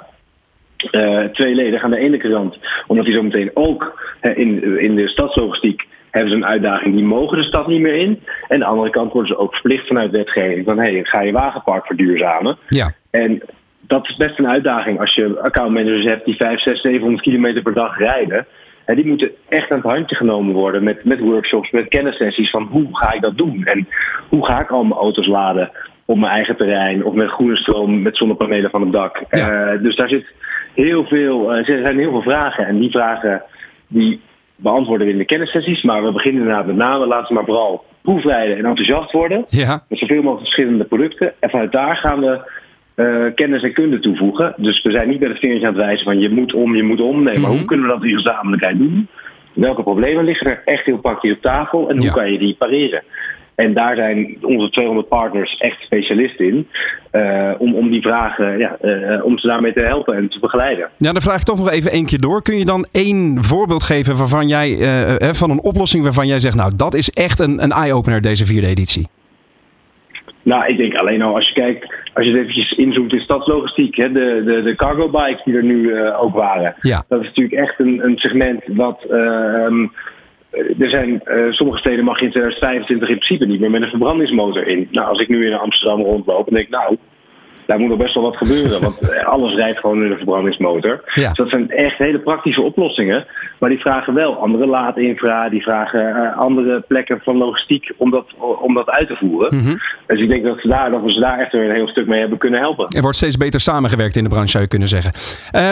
Uh, 0.91 1.23
tweeledig 1.23 1.83
aan 1.83 1.91
de 1.91 1.97
ene 1.97 2.17
kant, 2.17 2.57
omdat 2.87 3.05
die 3.05 3.15
zometeen 3.15 3.51
ook 3.53 4.01
uh, 4.21 4.37
in, 4.37 4.79
in 4.79 4.95
de 4.95 5.07
stadslogistiek 5.07 5.87
hebben 6.11 6.31
ze 6.31 6.37
een 6.37 6.45
uitdaging, 6.45 6.95
die 6.95 7.03
mogen 7.03 7.37
de 7.37 7.43
stad 7.43 7.67
niet 7.67 7.81
meer 7.81 7.95
in. 7.95 8.19
En 8.47 8.53
aan 8.53 8.59
de 8.59 8.65
andere 8.65 8.89
kant 8.89 9.11
worden 9.13 9.31
ze 9.31 9.37
ook 9.37 9.53
verplicht 9.53 9.87
vanuit 9.87 10.11
wetgeving 10.11 10.65
van 10.65 10.79
hey, 10.79 10.99
ga 11.03 11.21
je 11.21 11.31
wagenpark 11.31 11.85
verduurzamen. 11.85 12.57
Ja. 12.67 12.91
En 13.09 13.41
dat 13.79 14.07
is 14.07 14.15
best 14.15 14.39
een 14.39 14.47
uitdaging 14.47 14.99
als 14.99 15.15
je 15.15 15.39
accountmanagers 15.41 16.05
hebt 16.05 16.25
die 16.25 16.35
5, 16.35 16.61
6, 16.61 16.81
700 16.81 17.21
kilometer 17.21 17.61
per 17.61 17.73
dag 17.73 17.97
rijden. 17.97 18.45
En 18.85 18.95
die 18.95 19.05
moeten 19.05 19.31
echt 19.49 19.71
aan 19.71 19.77
het 19.77 19.91
handje 19.91 20.15
genomen 20.15 20.53
worden 20.53 20.83
met, 20.83 21.03
met 21.03 21.19
workshops, 21.19 21.71
met 21.71 21.87
kennissessies 21.87 22.49
van 22.49 22.67
hoe 22.71 22.87
ga 22.91 23.13
ik 23.13 23.21
dat 23.21 23.37
doen? 23.37 23.65
En 23.65 23.87
hoe 24.29 24.45
ga 24.45 24.61
ik 24.61 24.69
al 24.69 24.83
mijn 24.83 24.99
auto's 24.99 25.27
laden 25.27 25.71
op 26.05 26.17
mijn 26.17 26.31
eigen 26.31 26.57
terrein 26.57 27.05
of 27.05 27.13
met 27.13 27.29
groene 27.29 27.57
stroom, 27.57 28.01
met 28.01 28.17
zonnepanelen 28.17 28.69
van 28.69 28.81
het 28.81 28.91
dak. 28.91 29.23
Ja. 29.29 29.73
Uh, 29.73 29.81
dus 29.81 29.95
daar 29.95 30.09
zit 30.09 30.25
heel 30.73 31.05
veel, 31.05 31.51
uh, 31.51 31.69
er 31.69 31.81
zijn 31.85 31.99
heel 31.99 32.11
veel 32.11 32.21
vragen. 32.21 32.65
En 32.65 32.79
die 32.79 32.91
vragen 32.91 33.43
die 33.87 34.21
beantwoorden 34.61 35.07
we 35.07 35.13
in 35.13 35.19
de 35.19 35.25
kennissessies. 35.25 35.83
Maar 35.83 36.03
we 36.03 36.11
beginnen 36.11 36.41
inderdaad 36.41 36.65
met 36.65 36.75
name, 36.75 37.05
laten 37.07 37.27
we 37.27 37.33
maar 37.33 37.45
vooral 37.45 37.83
proefrijden 38.01 38.57
en 38.57 38.65
enthousiast 38.65 39.11
worden. 39.11 39.45
Ja. 39.49 39.83
Met 39.89 39.99
zoveel 39.99 40.21
mogelijk 40.21 40.41
verschillende 40.41 40.83
producten. 40.83 41.33
En 41.39 41.49
vanuit 41.49 41.71
daar 41.71 41.97
gaan 41.97 42.19
we 42.19 42.51
uh, 42.95 43.25
kennis 43.35 43.63
en 43.63 43.73
kunde 43.73 43.99
toevoegen. 43.99 44.53
Dus 44.57 44.81
we 44.83 44.91
zijn 44.91 45.09
niet 45.09 45.19
met 45.19 45.29
het 45.29 45.39
vingertje 45.39 45.67
aan 45.67 45.73
het 45.73 45.81
wijzen 45.85 46.03
van 46.05 46.19
je 46.19 46.29
moet 46.29 46.53
om, 46.53 46.75
je 46.75 46.83
moet 46.83 47.01
om. 47.01 47.23
Nee, 47.23 47.37
maar 47.39 47.49
Mhm. 47.49 47.57
hoe 47.59 47.67
kunnen 47.67 47.85
we 47.87 47.93
dat 47.93 48.03
in 48.03 48.15
gezamenlijkheid 48.17 48.77
doen? 48.77 49.07
Welke 49.53 49.83
problemen 49.83 50.23
liggen 50.25 50.47
er 50.47 50.61
echt 50.65 50.85
heel 50.85 50.97
praktisch 50.97 51.31
op 51.31 51.41
tafel 51.41 51.89
en 51.89 51.95
hoe 51.97 52.05
Ja. 52.05 52.11
kan 52.11 52.31
je 52.31 52.37
die 52.39 52.55
pareren? 52.57 53.03
En 53.59 53.73
daar 53.73 53.95
zijn 53.95 54.37
onze 54.41 54.69
200 54.69 55.07
partners 55.07 55.57
echt 55.57 55.81
specialist 55.81 56.39
in. 56.39 56.67
Uh, 57.11 57.51
om, 57.57 57.75
om 57.75 57.89
die 57.89 58.01
vragen, 58.01 58.57
ja, 58.57 58.77
uh, 58.81 59.25
om 59.25 59.39
ze 59.39 59.47
daarmee 59.47 59.73
te 59.73 59.83
helpen 59.83 60.15
en 60.15 60.29
te 60.29 60.39
begeleiden. 60.39 60.89
Ja, 60.97 61.11
dan 61.11 61.21
vraag 61.21 61.39
ik 61.39 61.43
toch 61.43 61.57
nog 61.57 61.71
even 61.71 61.91
één 61.91 62.05
keer 62.05 62.19
door. 62.19 62.41
Kun 62.41 62.57
je 62.57 62.65
dan 62.65 62.87
één 62.91 63.43
voorbeeld 63.43 63.83
geven 63.83 64.17
waarvan 64.17 64.47
jij, 64.47 64.69
uh, 64.69 65.29
van 65.33 65.49
een 65.49 65.61
oplossing 65.61 66.03
waarvan 66.03 66.27
jij 66.27 66.39
zegt, 66.39 66.55
nou 66.55 66.71
dat 66.75 66.93
is 66.93 67.09
echt 67.09 67.39
een, 67.39 67.63
een 67.63 67.71
eye-opener 67.71 68.21
deze 68.21 68.45
vierde 68.45 68.67
editie? 68.67 69.07
Nou, 70.41 70.65
ik 70.65 70.77
denk 70.77 70.95
alleen 70.95 71.21
al 71.21 71.35
als 71.35 71.47
je 71.47 71.53
kijkt, 71.53 71.93
als 72.13 72.25
je 72.25 72.31
het 72.31 72.39
eventjes 72.39 72.71
inzoomt 72.71 73.13
in 73.13 73.19
stadslogistiek, 73.19 73.95
hè, 73.95 74.11
de, 74.11 74.41
de, 74.45 74.61
de 74.61 74.75
cargo 74.75 75.09
bikes 75.09 75.43
die 75.43 75.55
er 75.55 75.63
nu 75.63 76.03
ook 76.11 76.35
waren. 76.35 76.75
Ja. 76.81 77.03
Dat 77.07 77.21
is 77.21 77.27
natuurlijk 77.27 77.61
echt 77.61 77.79
een, 77.79 78.03
een 78.03 78.17
segment 78.17 78.63
wat. 78.67 79.05
Uh, 79.09 79.87
er 80.51 80.89
zijn 80.89 81.21
uh, 81.25 81.51
sommige 81.51 81.79
steden 81.79 82.05
mag 82.05 82.19
je 82.19 82.25
in 82.25 82.31
2025 82.31 83.09
in 83.09 83.17
principe 83.17 83.45
niet 83.45 83.59
meer 83.59 83.69
met 83.69 83.81
een 83.81 83.89
verbrandingsmotor 83.89 84.67
in. 84.67 84.87
Nou, 84.91 85.07
als 85.07 85.21
ik 85.21 85.27
nu 85.27 85.45
in 85.45 85.53
Amsterdam 85.53 86.01
rondloop, 86.01 86.45
dan 86.45 86.53
denk 86.53 86.69
nou, 86.69 86.97
daar 87.69 87.79
moet 87.79 87.89
nog 87.89 87.97
best 87.97 88.13
wel 88.13 88.23
wat 88.23 88.37
gebeuren. 88.37 88.81
Want 88.81 89.25
alles 89.25 89.55
rijdt 89.55 89.79
gewoon 89.79 90.03
in 90.03 90.11
een 90.11 90.17
verbrandingsmotor. 90.17 91.01
Ja. 91.13 91.27
Dus 91.27 91.37
dat 91.37 91.49
zijn 91.49 91.69
echt 91.69 91.97
hele 91.97 92.19
praktische 92.19 92.61
oplossingen. 92.61 93.25
Maar 93.59 93.69
die 93.69 93.79
vragen 93.79 94.13
wel 94.13 94.41
andere 94.41 94.67
laadinfra, 94.67 95.49
die 95.49 95.61
vragen 95.61 96.09
uh, 96.09 96.37
andere 96.37 96.83
plekken 96.87 97.19
van 97.23 97.37
logistiek 97.37 97.91
om 97.97 98.11
dat, 98.11 98.25
om 98.61 98.73
dat 98.73 98.89
uit 98.89 99.07
te 99.07 99.15
voeren. 99.15 99.55
Mm 99.55 99.61
-hmm. 99.61 99.79
Dus 100.07 100.21
ik 100.21 100.29
denk 100.29 100.43
dat, 100.43 100.59
ze 100.59 100.67
daar, 100.67 100.91
dat 100.91 101.01
we 101.01 101.11
ze 101.11 101.19
daar 101.19 101.39
echt 101.39 101.53
een 101.53 101.71
heel 101.71 101.87
stuk 101.87 102.07
mee 102.07 102.19
hebben 102.19 102.37
kunnen 102.37 102.59
helpen. 102.59 102.87
Er 102.87 103.01
wordt 103.01 103.17
steeds 103.17 103.37
beter 103.37 103.59
samengewerkt 103.59 104.15
in 104.15 104.23
de 104.23 104.29
branche, 104.29 104.49
zou 104.49 104.63
je 104.63 104.69
kunnen 104.69 104.87
zeggen. 104.87 105.11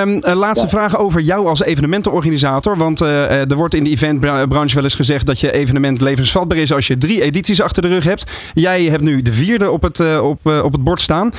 Um, 0.02 0.16
uh, 0.16 0.34
laatste 0.36 0.66
ja. 0.66 0.72
vraag 0.72 0.98
over 0.98 1.22
jou 1.22 1.48
als 1.48 1.64
evenementenorganisator. 1.64 2.78
Want 2.78 3.02
uh, 3.02 3.52
er 3.52 3.56
wordt 3.56 3.74
in 3.74 3.84
de 3.84 3.90
eventbranche 3.90 4.76
wel 4.76 4.84
eens 4.84 4.96
gezegd 4.96 5.26
dat 5.26 5.40
je 5.40 5.52
evenement 5.52 6.02
levensvatbaar 6.02 6.58
is 6.58 6.74
als 6.74 6.88
je 6.88 6.98
drie 6.98 7.22
edities 7.22 7.62
achter 7.62 7.82
de 7.82 7.88
rug 7.88 8.04
hebt. 8.04 8.52
Jij 8.54 8.84
hebt 8.84 9.04
nu 9.04 9.22
de 9.22 9.32
vierde 9.32 9.72
op 9.72 9.82
het, 9.82 10.00
uh, 10.00 10.30
op, 10.30 10.40
op 10.64 10.72
het 10.72 10.84
bord 10.84 11.02
staan. 11.02 11.32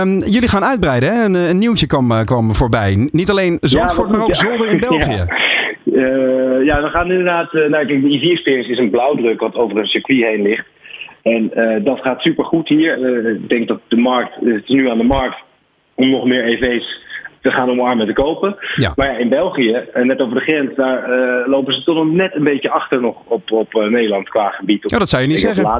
Um, 0.00 0.18
jullie 0.18 0.48
gaan 0.48 0.64
uitbreiden. 0.64 1.14
Hè? 1.14 1.24
Een, 1.24 1.34
een, 1.34 1.58
nieuwtje 1.58 1.86
kwam, 1.86 2.24
kwam 2.24 2.54
voorbij. 2.54 3.08
Niet 3.12 3.30
alleen 3.30 3.58
Zandvoort, 3.60 4.10
ja, 4.10 4.16
maar 4.16 4.22
ook 4.22 4.34
ja. 4.34 4.46
Zolder 4.46 4.68
in 4.68 4.80
België. 4.88 5.12
Ja. 5.12 5.44
Uh, 5.84 6.64
ja, 6.64 6.82
we 6.82 6.88
gaan 6.88 7.10
inderdaad. 7.10 7.54
Uh, 7.54 7.68
nou, 7.68 7.86
kijk, 7.86 8.02
de 8.02 8.08
EV 8.08 8.22
Experience 8.22 8.70
is 8.70 8.78
een 8.78 8.90
blauwdruk 8.90 9.40
wat 9.40 9.54
over 9.54 9.76
een 9.76 9.86
circuit 9.86 10.22
heen 10.22 10.42
ligt. 10.42 10.66
En 11.22 11.50
uh, 11.54 11.84
dat 11.84 12.00
gaat 12.00 12.20
super 12.20 12.44
goed 12.44 12.68
hier. 12.68 13.26
ik 13.28 13.48
denk 13.48 13.68
dat 13.68 13.80
de 13.88 13.96
markt, 13.96 14.34
het 14.34 14.62
is 14.62 14.68
nu 14.68 14.90
aan 14.90 14.98
de 14.98 15.04
markt 15.04 15.36
om 15.94 16.10
nog 16.10 16.24
meer 16.24 16.44
EV's 16.44 17.04
te 17.46 17.52
gaan 17.52 17.70
omarmen 17.70 18.06
te 18.06 18.12
kopen. 18.12 18.56
Ja. 18.74 18.92
Maar 18.96 19.12
ja, 19.12 19.18
in 19.18 19.28
België, 19.28 19.84
net 20.02 20.20
over 20.20 20.34
de 20.34 20.40
grens, 20.40 20.76
daar 20.76 21.10
uh, 21.10 21.48
lopen 21.48 21.74
ze 21.74 21.82
toch 21.82 21.94
nog 21.94 22.12
net 22.12 22.34
een 22.34 22.44
beetje 22.44 22.70
achter 22.70 23.00
nog 23.00 23.16
op, 23.24 23.52
op 23.52 23.74
uh, 23.74 23.90
Nederland 23.90 24.28
qua 24.28 24.48
gebied. 24.48 24.84
Op, 24.84 24.90
ja, 24.90 24.98
dat 24.98 25.08
zou 25.08 25.22
je 25.22 25.28
niet 25.28 25.40
zeggen. 25.40 25.64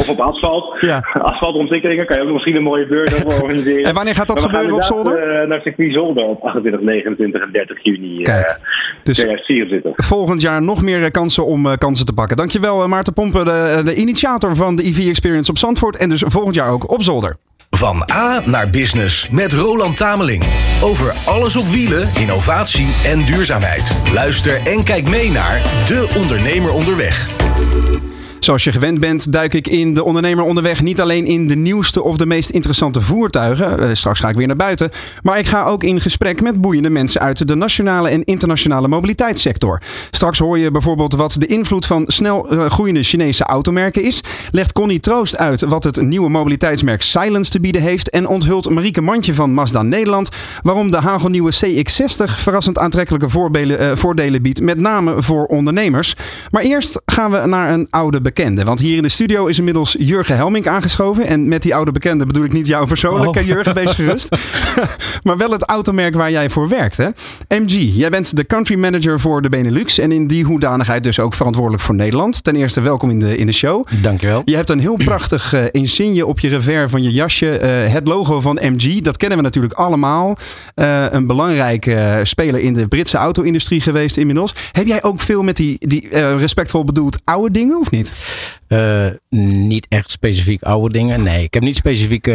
of 0.00 0.08
op 0.10 0.20
asfalt. 0.20 0.76
Ja. 0.80 0.98
Asfaltontwikkelingen 1.12 2.06
kan 2.06 2.16
je 2.16 2.22
ook 2.22 2.32
misschien 2.32 2.56
een 2.56 2.62
mooie 2.62 2.86
beurt 2.86 3.24
organiseren. 3.24 3.84
En 3.84 3.94
wanneer 3.94 4.14
gaat 4.14 4.26
dat 4.26 4.40
gebeuren 4.40 4.74
op 4.74 4.82
Zolder? 4.82 5.42
Uh, 5.42 5.48
naar 5.48 5.60
circuit 5.60 5.92
Zolder 5.92 6.24
op 6.24 6.42
28, 6.42 6.80
29 6.80 7.42
en 7.42 7.52
30 7.52 7.78
juni 7.82 8.22
Kijk, 8.22 8.60
dus 9.02 9.16
2024. 9.16 10.06
Volgend 10.06 10.40
jaar 10.40 10.62
nog 10.62 10.82
meer 10.82 11.10
kansen 11.10 11.46
om 11.46 11.76
kansen 11.76 12.06
te 12.06 12.12
pakken. 12.12 12.36
Dankjewel 12.36 12.88
Maarten 12.88 13.12
Pompen, 13.12 13.44
de, 13.44 13.80
de 13.84 13.94
initiator 13.94 14.56
van 14.56 14.76
de 14.76 14.84
EV 14.84 15.08
Experience 15.08 15.50
op 15.50 15.58
Zandvoort. 15.58 15.96
En 15.96 16.08
dus 16.08 16.22
volgend 16.26 16.54
jaar 16.54 16.70
ook 16.70 16.90
op 16.90 17.02
Zolder. 17.02 17.36
Van 17.78 18.10
A 18.12 18.42
naar 18.44 18.70
Business 18.70 19.28
met 19.28 19.52
Roland 19.52 19.96
Tameling. 19.96 20.44
Over 20.80 21.14
alles 21.24 21.56
op 21.56 21.66
wielen, 21.66 22.10
innovatie 22.14 22.94
en 23.04 23.24
duurzaamheid. 23.24 23.92
Luister 24.12 24.62
en 24.66 24.84
kijk 24.84 25.08
mee 25.08 25.30
naar 25.30 25.62
De 25.86 26.08
Ondernemer 26.16 26.70
Onderweg. 26.70 27.47
Zoals 28.38 28.64
je 28.64 28.72
gewend 28.72 29.00
bent, 29.00 29.32
duik 29.32 29.54
ik 29.54 29.68
in 29.68 29.94
de 29.94 30.04
ondernemer 30.04 30.44
onderweg 30.44 30.82
niet 30.82 31.00
alleen 31.00 31.24
in 31.24 31.46
de 31.46 31.56
nieuwste 31.56 32.02
of 32.02 32.16
de 32.16 32.26
meest 32.26 32.50
interessante 32.50 33.00
voertuigen. 33.00 33.80
Uh, 33.80 33.88
straks 33.92 34.20
ga 34.20 34.28
ik 34.28 34.36
weer 34.36 34.46
naar 34.46 34.56
buiten. 34.56 34.90
Maar 35.22 35.38
ik 35.38 35.46
ga 35.46 35.64
ook 35.64 35.84
in 35.84 36.00
gesprek 36.00 36.40
met 36.40 36.60
boeiende 36.60 36.90
mensen 36.90 37.20
uit 37.20 37.48
de 37.48 37.54
nationale 37.54 38.08
en 38.08 38.24
internationale 38.24 38.88
mobiliteitssector. 38.88 39.82
Straks 40.10 40.38
hoor 40.38 40.58
je 40.58 40.70
bijvoorbeeld 40.70 41.12
wat 41.14 41.36
de 41.38 41.46
invloed 41.46 41.86
van 41.86 42.04
snel 42.06 42.52
uh, 42.52 42.66
groeiende 42.66 43.02
Chinese 43.02 43.44
automerken 43.44 44.02
is. 44.02 44.20
Legt 44.50 44.72
Connie 44.72 45.00
Troost 45.00 45.36
uit 45.36 45.60
wat 45.60 45.84
het 45.84 46.02
nieuwe 46.02 46.28
mobiliteitsmerk 46.28 47.02
Silence 47.02 47.50
te 47.50 47.60
bieden 47.60 47.82
heeft. 47.82 48.10
En 48.10 48.26
onthult 48.26 48.70
Marieke 48.70 49.00
Mandje 49.00 49.34
van 49.34 49.54
Mazda 49.54 49.82
Nederland 49.82 50.28
waarom 50.62 50.90
de 50.90 50.96
hagelnieuwe 50.96 51.52
CX-60 51.52 52.24
verrassend 52.24 52.78
aantrekkelijke 52.78 53.26
uh, 53.26 53.92
voordelen 53.94 54.42
biedt. 54.42 54.60
Met 54.60 54.78
name 54.78 55.22
voor 55.22 55.46
ondernemers. 55.46 56.14
Maar 56.50 56.62
eerst 56.62 57.00
gaan 57.06 57.30
we 57.30 57.46
naar 57.46 57.72
een 57.72 57.86
oude 57.90 58.20
bekende. 58.34 58.64
Want 58.64 58.80
hier 58.80 58.96
in 58.96 59.02
de 59.02 59.08
studio 59.08 59.46
is 59.46 59.58
inmiddels 59.58 59.96
Jurgen 59.98 60.36
Helmink 60.36 60.66
aangeschoven. 60.66 61.26
En 61.26 61.48
met 61.48 61.62
die 61.62 61.74
oude 61.74 61.92
bekende 61.92 62.26
bedoel 62.26 62.44
ik 62.44 62.52
niet 62.52 62.66
jou 62.66 62.86
persoonlijk, 62.86 63.36
oh. 63.36 63.46
Jurgen, 63.46 63.74
wees 63.74 63.92
gerust. 63.92 64.28
maar 65.26 65.36
wel 65.36 65.50
het 65.50 65.62
automerk 65.62 66.14
waar 66.14 66.30
jij 66.30 66.50
voor 66.50 66.68
werkt. 66.68 66.96
Hè? 66.96 67.08
MG, 67.48 67.94
jij 67.94 68.10
bent 68.10 68.36
de 68.36 68.46
country 68.46 68.78
manager 68.78 69.20
voor 69.20 69.42
de 69.42 69.48
Benelux. 69.48 69.98
En 69.98 70.12
in 70.12 70.26
die 70.26 70.44
hoedanigheid 70.44 71.02
dus 71.02 71.18
ook 71.18 71.34
verantwoordelijk 71.34 71.82
voor 71.82 71.94
Nederland. 71.94 72.44
Ten 72.44 72.56
eerste 72.56 72.80
welkom 72.80 73.10
in 73.10 73.18
de, 73.18 73.36
in 73.36 73.46
de 73.46 73.52
show. 73.52 73.86
Dankjewel. 74.02 74.42
Je 74.44 74.56
hebt 74.56 74.70
een 74.70 74.80
heel 74.80 74.96
prachtig 74.96 75.54
uh, 75.54 75.62
insigne 75.70 76.26
op 76.26 76.40
je 76.40 76.48
revers 76.48 76.90
van 76.90 77.02
je 77.02 77.12
jasje. 77.12 77.60
Uh, 77.86 77.92
het 77.92 78.06
logo 78.06 78.40
van 78.40 78.58
MG, 78.62 79.00
dat 79.00 79.16
kennen 79.16 79.38
we 79.38 79.44
natuurlijk 79.44 79.74
allemaal. 79.74 80.36
Uh, 80.74 81.04
een 81.10 81.26
belangrijke 81.26 82.20
speler 82.22 82.60
in 82.60 82.74
de 82.74 82.88
Britse 82.88 83.16
auto-industrie 83.16 83.80
geweest 83.80 84.16
inmiddels. 84.16 84.54
Heb 84.72 84.86
jij 84.86 85.02
ook 85.02 85.20
veel 85.20 85.42
met 85.42 85.56
die, 85.56 85.76
die 85.78 86.08
respectvol 86.36 86.84
bedoeld 86.84 87.18
oude 87.24 87.50
dingen 87.50 87.78
of 87.78 87.90
niet? 87.90 88.12
Niet 89.28 89.86
echt 89.88 90.10
specifiek 90.10 90.62
oude 90.62 90.92
dingen. 90.92 91.22
Nee, 91.22 91.42
ik 91.42 91.54
heb 91.54 91.62
niet 91.62 91.76
specifiek 91.76 92.30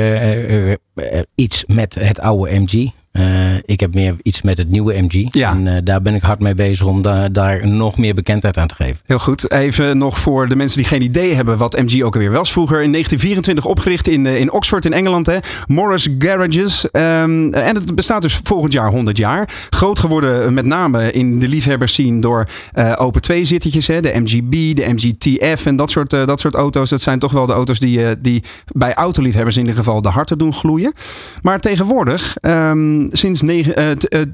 iets 1.36 1.63
met 1.68 1.96
het 1.96 2.20
oude 2.20 2.60
MG. 2.60 2.92
Uh, 3.20 3.55
ik 3.65 3.79
heb 3.79 3.93
meer 3.93 4.15
iets 4.24 4.41
met 4.41 4.58
het 4.58 4.70
nieuwe 4.70 5.01
MG. 5.01 5.34
Ja. 5.34 5.51
En 5.51 5.65
uh, 5.65 5.77
daar 5.84 6.01
ben 6.01 6.15
ik 6.15 6.22
hard 6.22 6.39
mee 6.39 6.55
bezig 6.55 6.86
om 6.86 7.01
da 7.01 7.29
daar 7.29 7.67
nog 7.67 7.98
meer 7.98 8.13
bekendheid 8.13 8.58
aan 8.58 8.67
te 8.67 8.75
geven. 8.75 8.98
Heel 9.05 9.20
goed. 9.20 9.51
Even 9.51 9.98
nog 9.98 10.20
voor 10.20 10.48
de 10.48 10.55
mensen 10.55 10.77
die 10.77 10.88
geen 10.88 11.01
idee 11.01 11.34
hebben 11.34 11.58
wat 11.58 11.77
MG 11.77 12.03
ook 12.03 12.13
alweer 12.13 12.32
was. 12.32 12.51
Vroeger 12.51 12.84
in 12.84 12.91
1924 12.91 13.65
opgericht 13.65 14.08
in, 14.08 14.25
uh, 14.25 14.39
in 14.39 14.51
Oxford 14.51 14.86
in 14.86 14.93
Engeland. 14.93 15.27
Hè. 15.27 15.38
Morris 15.67 16.08
Garages. 16.20 16.84
Um, 16.91 17.53
en 17.53 17.75
het 17.75 17.96
bestaat 17.96 18.22
dus 18.22 18.39
volgend 18.43 18.74
jaar 18.74 18.89
100 18.89 19.17
jaar. 19.17 19.50
Groot 19.70 20.00
geworden 20.00 20.53
met 20.53 20.65
name 20.65 21.12
in 21.12 21.39
de 21.39 21.48
liefhebbers 21.48 21.93
zien 21.93 22.22
door 22.22 22.48
open 22.96 23.22
twee 23.22 23.46
zittetjes. 23.46 23.88
Hè. 23.88 24.01
De 24.01 24.20
MGB, 24.20 24.75
de 24.75 24.93
MGTF 24.93 25.65
en 25.65 25.75
dat 25.75 25.91
soort, 25.91 26.10
dat 26.10 26.39
soort 26.39 26.55
auto's. 26.55 26.89
Dat 26.89 27.01
zijn 27.01 27.20
toch 27.20 27.32
wel 27.32 27.46
de 27.46 27.53
auto's 27.53 27.79
die, 27.79 28.17
die 28.20 28.43
bij 28.72 28.93
autoliefhebbers 28.93 29.55
in 29.55 29.62
ieder 29.62 29.77
geval 29.77 30.01
de 30.01 30.10
harten 30.10 30.38
doen 30.38 30.53
gloeien. 30.53 30.93
Maar 31.41 31.60
tegenwoordig... 31.60 32.36
Um, 32.41 33.03
sinds 33.12 33.40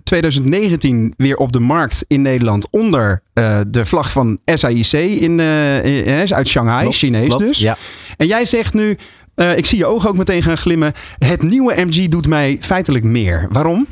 2019 0.04 1.06
eh, 1.06 1.26
weer 1.26 1.38
op 1.38 1.52
de 1.52 1.60
markt 1.60 2.06
in 2.08 2.22
Nederland 2.22 2.68
onder 2.70 3.22
uh, 3.34 3.60
de 3.68 3.86
vlag 3.86 4.12
van 4.12 4.40
SAIC 4.46 4.92
in, 4.92 5.40
uh, 5.40 6.22
uit 6.32 6.48
Shanghai, 6.48 6.92
Chinees 6.92 7.36
dus. 7.36 7.60
Ja. 7.60 7.78
En 8.18 8.28
jij 8.28 8.46
zegt 8.46 8.74
nu, 8.74 8.98
ik 9.56 9.66
zie 9.66 9.78
je 9.78 9.86
ogen 9.86 10.10
ook 10.10 10.18
meteen 10.18 10.44
gaan 10.44 10.58
glimmen, 10.58 10.94
het 11.18 11.42
nieuwe 11.42 11.86
MG 11.86 12.08
doet 12.08 12.28
mij 12.28 12.58
feitelijk 12.60 13.04
meer. 13.04 13.48
Waarom? 13.52 13.88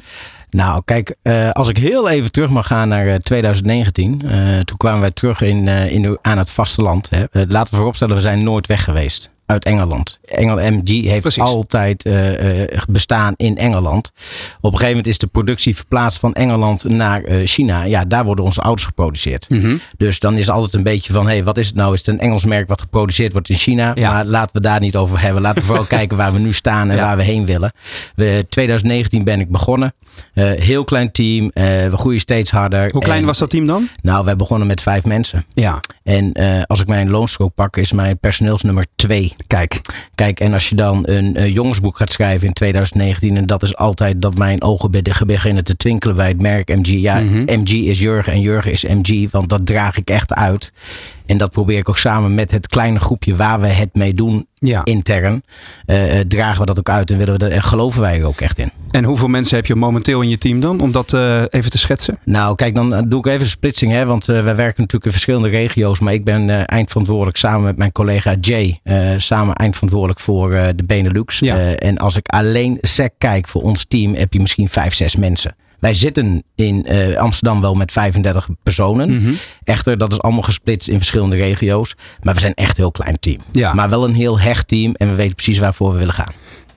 Nou, 0.49 0.81
kijk, 0.85 1.15
uh, 1.23 1.49
als 1.49 1.69
ik 1.69 1.77
heel 1.77 2.09
even 2.09 2.31
terug 2.31 2.49
mag 2.49 2.67
gaan 2.67 2.87
naar 2.87 3.07
uh, 3.07 3.15
2019. 3.15 4.21
Uh, 4.25 4.59
toen 4.59 4.77
kwamen 4.77 4.99
wij 4.99 5.11
terug 5.11 5.41
in, 5.41 5.67
in, 5.67 6.17
aan 6.21 6.37
het 6.37 6.51
vasteland. 6.51 7.09
Hè. 7.09 7.23
laten 7.31 7.71
we 7.71 7.75
vooropstellen, 7.75 8.15
we 8.15 8.21
zijn 8.21 8.43
nooit 8.43 8.67
weg 8.67 8.83
geweest 8.83 9.29
uit 9.47 9.65
Engeland. 9.65 10.19
Engel 10.25 10.55
MG 10.55 11.03
heeft 11.03 11.39
altijd 11.39 12.05
uh, 12.05 12.13
bestaan 12.89 13.33
in 13.37 13.57
Engeland. 13.57 14.11
Op 14.57 14.63
een 14.63 14.69
gegeven 14.71 14.87
moment 14.87 15.07
is 15.07 15.17
de 15.17 15.27
productie 15.27 15.75
verplaatst 15.75 16.19
van 16.19 16.33
Engeland 16.33 16.83
naar 16.83 17.23
uh, 17.23 17.47
China. 17.47 17.83
Ja, 17.83 18.05
daar 18.05 18.25
worden 18.25 18.45
onze 18.45 18.61
auto's 18.61 18.85
geproduceerd. 18.85 19.49
Mm 19.49 19.61
-hmm. 19.61 19.81
Dus 19.97 20.19
dan 20.19 20.35
is 20.37 20.49
altijd 20.49 20.73
een 20.73 20.83
beetje 20.83 21.13
van, 21.13 21.25
hé, 21.25 21.33
hey, 21.33 21.43
wat 21.43 21.57
is 21.57 21.67
het 21.67 21.75
nou? 21.75 21.93
Is 21.93 21.99
het 21.99 22.07
een 22.07 22.19
Engels 22.19 22.45
merk 22.45 22.67
wat 22.67 22.81
geproduceerd 22.81 23.31
wordt 23.31 23.49
in 23.49 23.55
China? 23.55 23.91
Ja. 23.95 24.11
Maar 24.11 24.25
laten 24.25 24.55
we 24.55 24.61
daar 24.61 24.79
niet 24.79 24.95
over 24.95 25.21
hebben. 25.21 25.41
Laten 25.41 25.61
we 25.61 25.67
vooral 25.67 25.85
kijken 25.97 26.17
waar 26.17 26.33
we 26.33 26.39
nu 26.39 26.53
staan 26.53 26.89
en 26.89 26.95
ja. 26.95 27.01
waar 27.01 27.17
we 27.17 27.23
heen 27.23 27.45
willen. 27.45 27.71
We, 28.15 28.45
2019 28.49 29.23
ben 29.23 29.39
ik 29.39 29.51
begonnen. 29.51 29.93
Heel 30.33 30.83
klein 30.83 31.11
team. 31.11 31.51
we 31.53 31.93
groeien 31.93 32.19
steeds 32.19 32.51
harder. 32.51 32.89
Hoe 32.91 33.01
klein 33.01 33.19
en, 33.19 33.25
was 33.25 33.37
dat 33.37 33.49
team 33.49 33.67
dan? 33.67 33.89
Nou, 34.01 34.25
wij 34.25 34.35
begonnen 34.35 34.67
met 34.67 34.81
vijf 34.81 35.05
mensen. 35.05 35.45
Ja. 35.53 35.79
En 36.03 36.31
als 36.65 36.79
ik 36.79 36.87
mijn 36.87 37.09
loonstrook 37.09 37.53
pak, 37.53 37.77
is 37.77 37.91
mijn 37.91 38.19
personeelsnummer 38.19 38.85
twee. 38.95 39.33
Kijk. 39.47 39.81
Kijk, 40.15 40.39
en 40.39 40.53
als 40.53 40.69
je 40.69 40.75
dan 40.75 41.03
een 41.07 41.51
jongensboek 41.51 41.97
gaat 41.97 42.11
schrijven 42.11 42.47
in 42.47 42.53
2019, 42.53 43.37
en 43.37 43.45
dat 43.45 43.63
is 43.63 43.75
altijd 43.75 44.21
dat 44.21 44.37
mijn 44.37 44.61
ogen 44.61 44.91
beginnen 45.25 45.63
te 45.63 45.75
twinkelen 45.77 46.15
bij 46.15 46.27
het 46.27 46.41
merk 46.41 46.75
MG. 46.75 46.87
Ja, 46.87 47.19
mm 47.19 47.29
-hmm. 47.29 47.59
MG 47.59 47.71
is 47.71 47.99
Jurgen 47.99 48.33
en 48.33 48.41
Jurgen 48.41 48.71
is 48.71 48.83
MG, 48.83 49.31
want 49.31 49.49
dat 49.49 49.65
draag 49.65 49.97
ik 49.97 50.09
echt 50.09 50.33
uit. 50.33 50.71
En 51.27 51.37
dat 51.37 51.51
probeer 51.51 51.77
ik 51.77 51.89
ook 51.89 51.97
samen 51.97 52.35
met 52.35 52.51
het 52.51 52.67
kleine 52.67 52.99
groepje 52.99 53.35
waar 53.35 53.59
we 53.59 53.67
het 53.67 53.89
mee 53.93 54.13
doen 54.13 54.47
ja. 54.53 54.81
intern. 54.83 55.43
Uh, 55.85 56.19
dragen 56.19 56.59
we 56.59 56.65
dat 56.65 56.79
ook 56.79 56.89
uit 56.89 57.11
en 57.11 57.17
willen 57.17 57.33
we 57.33 57.39
dat, 57.39 57.51
en 57.51 57.63
geloven 57.63 58.01
wij 58.01 58.19
er 58.19 58.25
ook 58.25 58.41
echt 58.41 58.59
in. 58.59 58.71
En 58.91 59.03
hoeveel 59.03 59.27
mensen 59.27 59.55
heb 59.55 59.65
je 59.65 59.75
momenteel 59.75 60.21
in 60.21 60.29
je 60.29 60.37
team 60.37 60.59
dan? 60.59 60.79
Om 60.79 60.91
dat 60.91 61.13
uh, 61.13 61.41
even 61.49 61.71
te 61.71 61.77
schetsen. 61.77 62.19
Nou, 62.23 62.55
kijk, 62.55 62.75
dan 62.75 63.05
doe 63.09 63.19
ik 63.19 63.25
even 63.25 63.41
een 63.41 63.47
splitsing. 63.47 63.91
Hè, 63.91 64.05
want 64.05 64.25
wij 64.25 64.43
werken 64.43 64.65
natuurlijk 64.65 65.05
in 65.05 65.11
verschillende 65.11 65.49
regio's. 65.49 65.99
Maar 65.99 66.13
ik 66.13 66.23
ben 66.23 66.67
eindverantwoordelijk 66.67 67.37
samen 67.37 67.63
met 67.63 67.77
mijn 67.77 67.91
collega 67.91 68.35
Jay. 68.41 68.79
samen 69.17 69.55
eindverantwoordelijk 69.55 70.19
voor 70.19 70.49
de 70.49 70.83
Benelux. 70.85 71.39
Ja. 71.39 71.57
en 71.57 71.97
als 71.97 72.15
ik 72.15 72.27
alleen 72.27 72.77
SEC 72.81 73.13
kijk 73.17 73.47
voor 73.47 73.61
ons 73.61 73.85
team, 73.85 74.15
heb 74.15 74.33
je 74.33 74.39
misschien 74.39 74.69
vijf, 74.69 74.93
zes 74.93 75.15
mensen. 75.15 75.55
Wij 75.79 75.93
zitten 75.93 76.43
in 76.55 76.85
uh, 76.89 77.17
Amsterdam 77.17 77.61
wel 77.61 77.73
met 77.73 77.91
35 77.91 78.47
personen. 78.63 79.09
Mm 79.09 79.23
-hmm. 79.23 79.37
Echter, 79.63 79.97
dat 79.97 80.11
is 80.11 80.21
allemaal 80.21 80.41
gesplitst 80.41 80.89
in 80.89 80.97
verschillende 80.97 81.35
regio's. 81.35 81.95
Maar 82.21 82.33
we 82.33 82.39
zijn 82.39 82.53
echt 82.53 82.69
een 82.77 82.83
heel 82.83 82.91
klein 82.91 83.19
team. 83.19 83.41
Ja. 83.51 83.73
Maar 83.73 83.89
wel 83.89 84.03
een 84.03 84.15
heel 84.15 84.39
hecht 84.39 84.67
team 84.67 84.93
en 84.93 85.09
we 85.09 85.15
weten 85.15 85.35
precies 85.35 85.57
waarvoor 85.57 85.91
we 85.91 85.97
willen 85.97 86.13
gaan. 86.13 86.33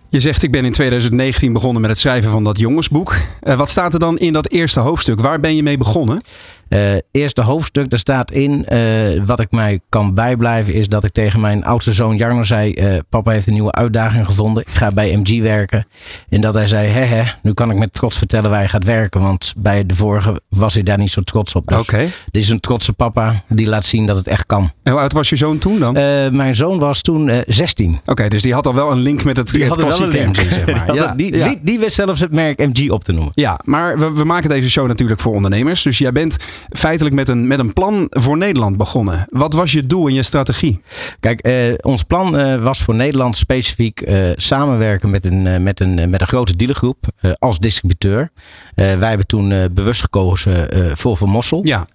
Je 0.08 0.20
zegt, 0.20 0.42
ik 0.42 0.50
ben 0.50 0.64
in 0.64 0.72
2019 0.72 1.52
begonnen 1.52 1.80
met 1.80 1.90
het 1.90 1.98
schrijven 1.98 2.30
van 2.30 2.44
dat 2.44 2.58
jongensboek. 2.58 3.16
Uh, 3.42 3.54
wat 3.54 3.68
staat 3.68 3.92
er 3.92 3.98
dan 3.98 4.18
in 4.18 4.32
dat 4.32 4.48
eerste 4.48 4.80
hoofdstuk? 4.80 5.20
Waar 5.20 5.40
ben 5.40 5.56
je 5.56 5.62
mee 5.62 5.78
begonnen? 5.78 6.22
Uh, 6.70 6.96
eerste 7.10 7.42
hoofdstuk, 7.42 7.90
daar 7.90 7.98
staat 7.98 8.30
in, 8.30 8.66
uh, 8.72 9.22
wat 9.24 9.40
ik 9.40 9.50
mij 9.50 9.80
kan 9.88 10.14
bijblijven, 10.14 10.74
is 10.74 10.88
dat 10.88 11.04
ik 11.04 11.12
tegen 11.12 11.40
mijn 11.40 11.64
oudste 11.64 11.92
zoon 11.92 12.16
Jarno 12.16 12.44
zei, 12.44 12.74
uh, 12.74 12.98
papa 13.08 13.30
heeft 13.30 13.46
een 13.46 13.52
nieuwe 13.52 13.72
uitdaging 13.72 14.26
gevonden, 14.26 14.62
ik 14.62 14.72
ga 14.72 14.90
bij 14.90 15.16
MG 15.16 15.42
werken. 15.42 15.86
En 16.28 16.40
dat 16.40 16.54
hij 16.54 16.66
zei, 16.66 16.88
hè 16.88 17.00
hè, 17.00 17.22
nu 17.42 17.52
kan 17.52 17.70
ik 17.70 17.76
met 17.76 17.92
trots 17.92 18.18
vertellen 18.18 18.50
waar 18.50 18.58
hij 18.58 18.68
gaat 18.68 18.84
werken, 18.84 19.20
want 19.20 19.54
bij 19.56 19.86
de 19.86 19.94
vorige 19.94 20.40
was 20.48 20.74
hij 20.74 20.82
daar 20.82 20.98
niet 20.98 21.10
zo 21.10 21.20
trots 21.20 21.54
op. 21.54 21.66
Dus 21.66 21.80
okay. 21.80 22.10
dit 22.30 22.42
is 22.42 22.48
een 22.48 22.60
trotse 22.60 22.92
papa 22.92 23.40
die 23.48 23.66
laat 23.66 23.84
zien 23.84 24.06
dat 24.06 24.16
het 24.16 24.26
echt 24.26 24.46
kan. 24.46 24.70
En 24.82 24.92
hoe 24.92 25.00
oud 25.00 25.12
was 25.12 25.28
je 25.28 25.36
zoon 25.36 25.58
toen 25.58 25.78
dan? 25.78 25.92
mijn 26.36 26.54
zoon 26.54 26.78
was 26.78 27.00
toen 27.00 27.42
16. 27.46 27.94
Oké, 27.94 28.10
okay, 28.10 28.28
dus 28.28 28.42
die 28.42 28.54
had 28.54 28.66
al 28.66 28.74
wel 28.74 28.92
een 28.92 28.98
link 28.98 29.24
met 29.24 29.36
het, 29.36 29.50
die 29.50 29.64
het 29.64 29.80
had 29.80 29.98
wel 29.98 30.06
een 30.06 30.12
link, 30.12 30.36
zeg 30.36 30.66
maar. 30.66 30.94
ja, 30.94 31.14
die, 31.14 31.36
ja. 31.36 31.48
Die, 31.48 31.58
die, 31.62 31.78
wist 31.78 31.94
zelfs 31.96 32.20
het 32.20 32.32
merk 32.32 32.58
MG 32.58 32.90
op 32.90 33.04
te 33.04 33.12
noemen. 33.12 33.32
Ja, 33.34 33.60
maar 33.64 33.98
we, 33.98 34.12
we 34.12 34.24
maken 34.24 34.48
deze 34.48 34.70
show 34.70 34.86
natuurlijk 34.86 35.20
voor 35.20 35.34
ondernemers, 35.34 35.82
dus 35.82 35.98
jij 35.98 36.12
bent 36.12 36.36
feitelijk 36.68 37.14
met 37.14 37.28
een, 37.28 37.46
met 37.46 37.58
een 37.58 37.72
plan 37.72 38.06
voor 38.08 38.36
Nederland 38.36 38.76
begonnen. 38.76 39.26
Wat 39.30 39.52
was 39.52 39.72
je 39.72 39.86
doel 39.86 40.06
en 40.06 40.14
je 40.14 40.22
strategie? 40.22 40.80
Kijk, 41.20 41.40
eh, 41.40 41.74
ons 41.80 42.02
plan 42.02 42.36
eh, 42.36 42.62
was 42.62 42.82
voor 42.82 42.94
Nederland 42.94 43.36
specifiek 43.36 44.00
eh, 44.00 44.30
samenwerken 44.36 45.10
met 45.10 45.24
een, 45.24 45.62
met, 45.62 45.80
een, 45.80 46.10
met 46.10 46.20
een 46.20 46.26
grote 46.26 46.56
dealergroep 46.56 47.08
als 47.38 47.58
distributeur. 47.58 48.30
wij 48.74 49.08
hebben 49.08 49.26
toen 49.26 49.68
bewust 49.72 50.00
gekozen 50.00 50.68
voor 50.96 51.16
Van 51.16 51.28
Mossel. 51.28 51.60
Ja. 51.66 51.86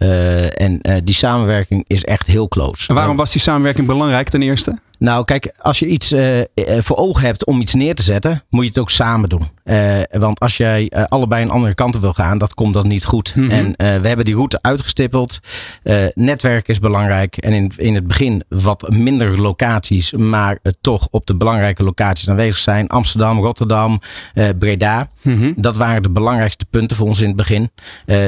en 0.50 0.82
die 1.04 1.16
samenwerking 1.16 1.84
is 1.88 2.04
echt 2.04 2.28
heel 2.28 2.48
close. 2.48 2.88
En 2.88 2.96
waarom 2.96 3.16
was 3.16 3.32
die 3.32 3.42
samenwerking 3.42 3.88
belangrijk 3.88 4.30
ten 4.30 4.42
eerste? 4.42 4.80
Nou, 5.06 5.26
kijk, 5.26 5.54
als 5.58 5.80
je 5.80 5.88
iets 5.88 6.12
uh, 6.12 6.42
voor 6.56 6.98
ogen 6.98 7.26
hebt 7.26 7.46
om 7.46 7.62
iets 7.62 7.74
neer 7.74 7.96
te 7.96 8.04
zetten, 8.04 8.44
moet 8.50 8.64
je 8.64 8.70
het 8.70 8.80
ook 8.80 8.90
samen 8.90 9.30
doen. 9.30 9.48
Uh, 9.66 10.02
want 10.12 10.40
als 10.40 10.58
jij 10.58 10.92
uh, 10.94 11.04
allebei 11.04 11.44
een 11.44 11.50
andere 11.50 11.74
kant 11.74 11.96
op 11.96 12.02
wil 12.02 12.14
gaan, 12.14 12.38
dat 12.38 12.54
komt 12.54 12.74
dan 12.74 12.88
niet 12.88 13.06
goed. 13.06 13.36
Mm 13.36 13.50
-hmm. 13.50 13.74
En 13.78 14.02
we 14.02 14.08
hebben 14.08 14.26
die 14.26 14.36
route 14.36 14.60
uitgestippeld. 14.62 15.40
netwerk 16.14 16.68
is 16.68 16.80
belangrijk. 16.80 17.38
En 17.38 17.54
in, 17.54 17.72
in 17.76 17.96
het 17.96 18.08
begin 18.08 18.44
wat 18.50 18.90
minder 18.90 19.42
locaties, 19.42 20.12
maar 20.12 20.60
toch 20.82 21.08
op 21.12 21.28
de 21.28 21.36
belangrijke 21.36 21.84
locaties 21.84 22.30
aanwezig 22.30 22.58
zijn. 22.58 22.88
Amsterdam, 22.88 23.40
Rotterdam, 23.40 24.02
Breda. 24.60 25.10
Mm 25.22 25.38
-hmm. 25.38 25.54
Dat 25.58 25.76
waren 25.76 26.02
de 26.02 26.10
belangrijkste 26.10 26.66
punten 26.70 26.98
voor 26.98 27.08
ons 27.08 27.22
in 27.22 27.28
het 27.28 27.36
begin. 27.36 27.72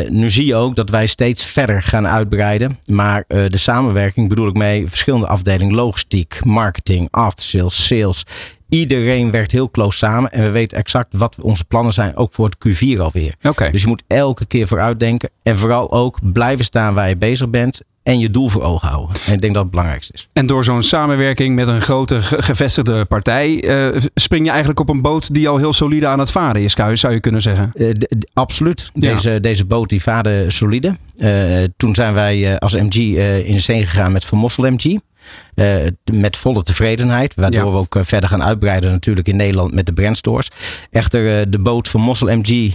nu 0.10 0.30
zie 0.30 0.46
je 0.46 0.56
ook 0.56 0.76
dat 0.76 0.90
wij 0.90 1.08
steeds 1.08 1.46
verder 1.46 1.82
gaan 1.84 2.08
uitbreiden. 2.08 2.80
Maar 2.86 3.24
de 3.28 3.58
samenwerking 3.58 4.30
bedoel 4.30 4.48
ik 4.48 4.56
mee 4.56 4.88
verschillende 4.88 5.28
afdelingen, 5.28 5.76
logistiek, 5.76 6.40
marketing, 6.44 6.67
aftersales, 7.10 7.88
sales. 7.88 8.24
Iedereen 8.70 9.32
werkt 9.32 9.52
heel 9.52 9.72
close 9.72 9.98
samen 9.98 10.32
en 10.32 10.44
we 10.44 10.50
weten 10.50 10.78
exact 10.78 11.14
wat 11.18 11.36
onze 11.42 11.66
plannen 11.66 11.94
zijn, 11.94 12.16
ook 12.16 12.34
voor 12.34 12.50
het 12.50 12.68
Q4 12.68 13.00
alweer. 13.00 13.36
Okay. 13.42 13.72
Dus 13.72 13.82
je 13.82 13.88
moet 13.88 14.04
elke 14.08 14.46
keer 14.46 14.68
vooruitdenken 14.68 15.30
en 15.44 15.58
vooral 15.58 15.92
ook 15.92 16.20
blijven 16.34 16.66
staan 16.66 16.94
waar 16.94 17.10
je 17.10 17.18
bezig 17.18 17.50
bent 17.50 17.82
en 18.08 18.20
je 18.20 18.32
doel 18.32 18.50
voor 18.50 18.62
ogen 18.62 18.88
houden. 18.88 19.16
En 19.26 19.34
ik 19.34 19.42
denk 19.42 19.54
dat 19.54 19.62
het 19.62 19.72
belangrijkste 19.72 20.14
is. 20.14 20.28
En 20.34 20.46
door 20.46 20.64
zo'n 20.64 20.82
samenwerking 20.82 21.56
met 21.56 21.68
een 21.68 21.82
grote 21.82 22.22
gevestigde 22.22 23.06
partij 23.06 23.64
uh, 23.64 24.02
spring 24.14 24.44
je 24.46 24.50
eigenlijk 24.50 24.80
op 24.80 24.90
een 24.90 25.02
boot 25.02 25.34
die 25.34 25.50
al 25.50 25.58
heel 25.58 25.74
solide 25.74 26.08
aan 26.08 26.20
het 26.20 26.32
varen 26.32 26.64
is, 26.64 26.74
zou 26.74 27.14
je 27.14 27.20
kunnen 27.20 27.42
zeggen. 27.42 27.72
Uh, 27.76 27.92
absoluut. 28.34 28.92
Ja. 28.94 29.14
Deze, 29.14 29.40
deze 29.40 29.66
boot 29.66 29.90
die 29.90 30.02
vaarde 30.02 30.46
solide. 30.48 30.98
Uh, 31.18 31.64
toen 31.78 31.96
zijn 31.96 32.14
wij 32.14 32.60
als 32.60 32.76
MG 32.76 32.96
in 33.46 33.54
de 33.54 33.60
zee 33.60 33.86
gegaan 33.86 34.12
met 34.12 34.26
Van 34.26 34.38
Mossel 34.38 34.64
MG. 35.58 35.90
met 36.12 36.38
volle 36.38 36.64
tevredenheid. 36.64 37.34
Waardoor 37.36 37.72
we 37.72 37.78
ook 37.78 37.98
verder 38.02 38.30
gaan 38.30 38.44
uitbreiden 38.44 38.92
natuurlijk 38.92 39.28
in 39.28 39.36
Nederland 39.36 39.74
met 39.74 39.86
de 39.86 39.94
brandstores. 39.94 40.50
Echter, 40.92 41.50
de 41.50 41.60
boot 41.60 41.90
van 41.90 42.02
Mossel 42.02 42.28
MG, 42.28 42.74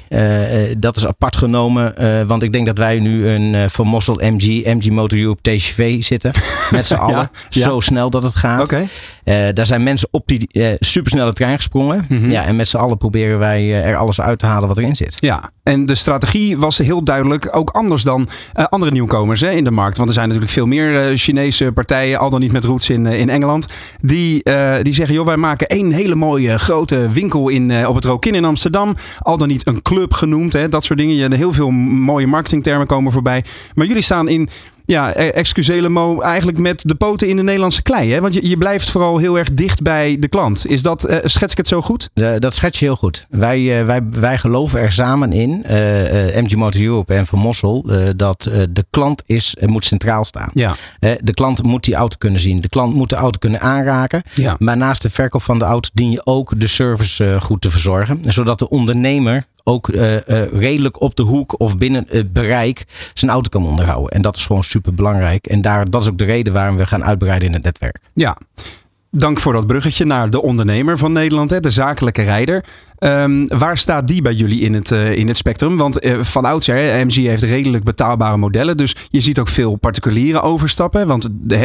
dat 0.78 0.96
is 0.96 1.06
apart 1.06 1.36
genomen. 1.36 1.94
want 2.26 2.42
ik 2.42 2.52
denk 2.52 2.66
dat 2.66 2.78
wij 2.78 2.98
nu 2.98 3.28
een 3.28 3.70
van 3.70 3.86
Mossel 3.86 4.14
MG, 4.14 4.64
MG 4.64 4.90
Motor 4.90 5.18
Europe 5.18 5.50
TCV 5.50 6.02
zitten. 6.02 6.32
Met 6.70 6.86
z'n 6.86 6.94
allen. 6.94 7.30
Zo 7.48 7.80
snel 7.80 8.10
dat 8.10 8.22
het 8.22 8.34
gaat. 8.34 8.62
Okay. 8.62 8.88
daar 9.52 9.66
zijn 9.66 9.82
mensen 9.82 10.08
op 10.10 10.26
die 10.26 10.48
supersnelle 10.78 11.32
trein 11.32 11.56
gesprongen. 11.56 12.06
Mhm. 12.08 12.30
ja, 12.30 12.44
en 12.44 12.56
met 12.56 12.68
z'n 12.68 12.76
allen 12.76 12.96
proberen 12.96 13.38
wij 13.38 13.84
er 13.84 13.96
alles 13.96 14.20
uit 14.20 14.38
te 14.38 14.46
halen 14.46 14.68
wat 14.68 14.78
erin 14.78 14.96
zit. 14.96 15.16
Ja, 15.20 15.50
en 15.62 15.86
de 15.86 15.94
strategie 15.94 16.58
was 16.58 16.78
heel 16.78 17.04
duidelijk 17.04 17.56
ook 17.56 17.70
anders 17.70 18.02
dan 18.02 18.28
andere 18.54 18.92
nieuwkomers 18.92 19.40
hè, 19.40 19.50
in 19.50 19.64
de 19.64 19.70
markt. 19.70 19.96
Want 19.96 20.08
er 20.08 20.14
zijn 20.14 20.26
natuurlijk 20.26 20.54
veel 20.54 20.66
meer 20.66 21.16
Chinese 21.16 21.72
partijen, 21.72 22.18
al 22.18 22.30
dan 22.30 22.40
niet 22.40 22.52
met 22.52 22.64
in, 22.80 23.04
uh, 23.04 23.20
in 23.20 23.28
Engeland, 23.28 23.66
die, 24.00 24.42
die 24.82 24.94
zeggen: 24.94 25.14
joh, 25.14 25.26
wij 25.26 25.36
maken 25.36 25.66
één 25.66 25.92
hele 25.92 26.14
mooie 26.14 26.58
grote 26.58 27.08
winkel 27.10 27.48
in, 27.48 27.86
op 27.86 27.94
het 27.94 28.04
Rokin 28.04 28.34
in 28.34 28.44
Amsterdam. 28.44 28.96
Al 29.18 29.38
dan 29.38 29.48
niet 29.48 29.66
een 29.66 29.82
club 29.82 30.12
genoemd, 30.12 30.52
hè, 30.52 30.68
dat 30.68 30.84
soort 30.84 30.98
dingen. 30.98 31.32
Heel 31.32 31.52
veel 31.52 31.70
mooie 31.70 32.26
marketingtermen 32.26 32.86
komen 32.86 33.12
voorbij. 33.12 33.44
Maar 33.74 33.86
jullie 33.86 34.02
staan 34.02 34.28
in 34.28 34.48
ja, 34.84 35.16
e- 35.16 35.28
excusele 35.28 35.88
mo, 35.88 36.20
eigenlijk 36.20 36.58
met 36.58 36.82
de 36.86 36.94
poten 36.94 37.28
in 37.28 37.36
de 37.36 37.42
Nederlandse 37.42 37.82
klei. 37.82 38.12
Hè? 38.12 38.20
Want 38.20 38.34
je, 38.34 38.48
je 38.48 38.56
blijft 38.56 38.90
vooral 38.90 39.18
heel 39.18 39.38
erg 39.38 39.52
dicht 39.52 39.82
bij 39.82 40.16
de 40.18 40.28
klant. 40.28 40.66
Is 40.66 40.82
dat, 40.82 41.10
uh, 41.10 41.16
schets 41.22 41.52
ik 41.52 41.58
het 41.58 41.68
zo 41.68 41.80
goed? 41.80 42.10
dat 42.38 42.54
schets 42.54 42.78
je 42.78 42.84
heel 42.84 42.96
goed. 42.96 43.26
Wij, 43.30 43.80
uh, 43.80 43.86
wij, 43.86 44.00
wij 44.10 44.38
geloven 44.38 44.80
er 44.80 44.92
samen 44.92 45.32
in, 45.32 45.64
eh, 45.64 46.42
MG 46.42 46.54
Motor 46.54 46.82
Europe 46.82 47.14
en 47.14 47.26
Van 47.26 47.38
Mossel, 47.38 47.86
dat 48.16 48.42
de 48.70 48.84
klant 48.90 49.22
is, 49.26 49.56
moet 49.60 49.84
centraal 49.84 50.24
staan. 50.24 50.50
Ja. 50.54 50.76
de 50.98 51.34
klant 51.34 51.62
moet 51.62 51.84
die 51.84 51.94
auto 51.94 52.16
kunnen 52.18 52.40
zien. 52.40 52.60
De 52.60 52.68
klant 52.68 52.94
moet 52.94 53.08
de 53.08 53.16
auto 53.16 53.38
kunnen 53.38 53.60
aanraken. 53.60 54.22
Ja. 54.34 54.56
Maar 54.58 54.76
naast 54.76 55.02
de 55.02 55.10
verkoop 55.10 55.42
van 55.42 55.58
de 55.58 55.64
auto 55.64 55.90
dien 55.92 56.10
je 56.10 56.26
ook 56.26 56.60
de 56.60 56.66
service 56.66 57.36
goed 57.40 57.60
te 57.60 57.70
verzorgen. 57.70 58.20
Zodat 58.22 58.58
de 58.58 58.68
ondernemer 58.68 59.46
ook 59.64 59.88
uh, 59.88 60.12
uh, 60.12 60.20
redelijk 60.52 61.00
op 61.00 61.16
de 61.16 61.22
hoek 61.22 61.60
of 61.60 61.78
binnen 61.78 62.06
het 62.08 62.32
bereik 62.32 62.84
zijn 63.14 63.30
auto 63.30 63.48
kan 63.48 63.66
onderhouden. 63.66 64.10
En 64.10 64.22
dat 64.22 64.36
is 64.36 64.46
gewoon 64.46 64.64
super 64.64 64.94
belangrijk. 64.94 65.46
En 65.46 65.60
daar, 65.60 65.90
dat 65.90 66.02
is 66.02 66.08
ook 66.08 66.18
de 66.18 66.24
reden 66.24 66.52
waarom 66.52 66.76
we 66.76 66.86
gaan 66.86 67.04
uitbreiden 67.04 67.48
in 67.48 67.54
het 67.54 67.62
netwerk. 67.62 67.98
Ja, 68.14 68.36
dank 69.10 69.40
voor 69.40 69.52
dat 69.52 69.66
bruggetje 69.66 70.04
naar 70.04 70.30
de 70.30 70.42
ondernemer 70.42 70.98
van 70.98 71.12
Nederland, 71.12 71.50
hè, 71.50 71.60
de 71.60 71.70
zakelijke 71.70 72.22
rijder. 72.22 72.64
Um, 73.04 73.48
waar 73.48 73.78
staat 73.78 74.08
die 74.08 74.22
bij 74.22 74.32
jullie 74.32 74.60
in 74.60 74.74
het, 74.74 74.90
uh, 74.90 75.12
in 75.12 75.28
het 75.28 75.36
spectrum? 75.36 75.76
Want 75.76 76.04
uh, 76.04 76.18
van 76.20 76.44
oudsher, 76.44 77.06
MG 77.06 77.14
heeft 77.14 77.42
redelijk 77.42 77.84
betaalbare 77.84 78.36
modellen. 78.36 78.76
Dus 78.76 78.96
je 79.08 79.20
ziet 79.20 79.38
ook 79.38 79.48
veel 79.48 79.76
particulieren 79.76 80.42
overstappen. 80.42 81.06
Want 81.06 81.28
de, 81.32 81.56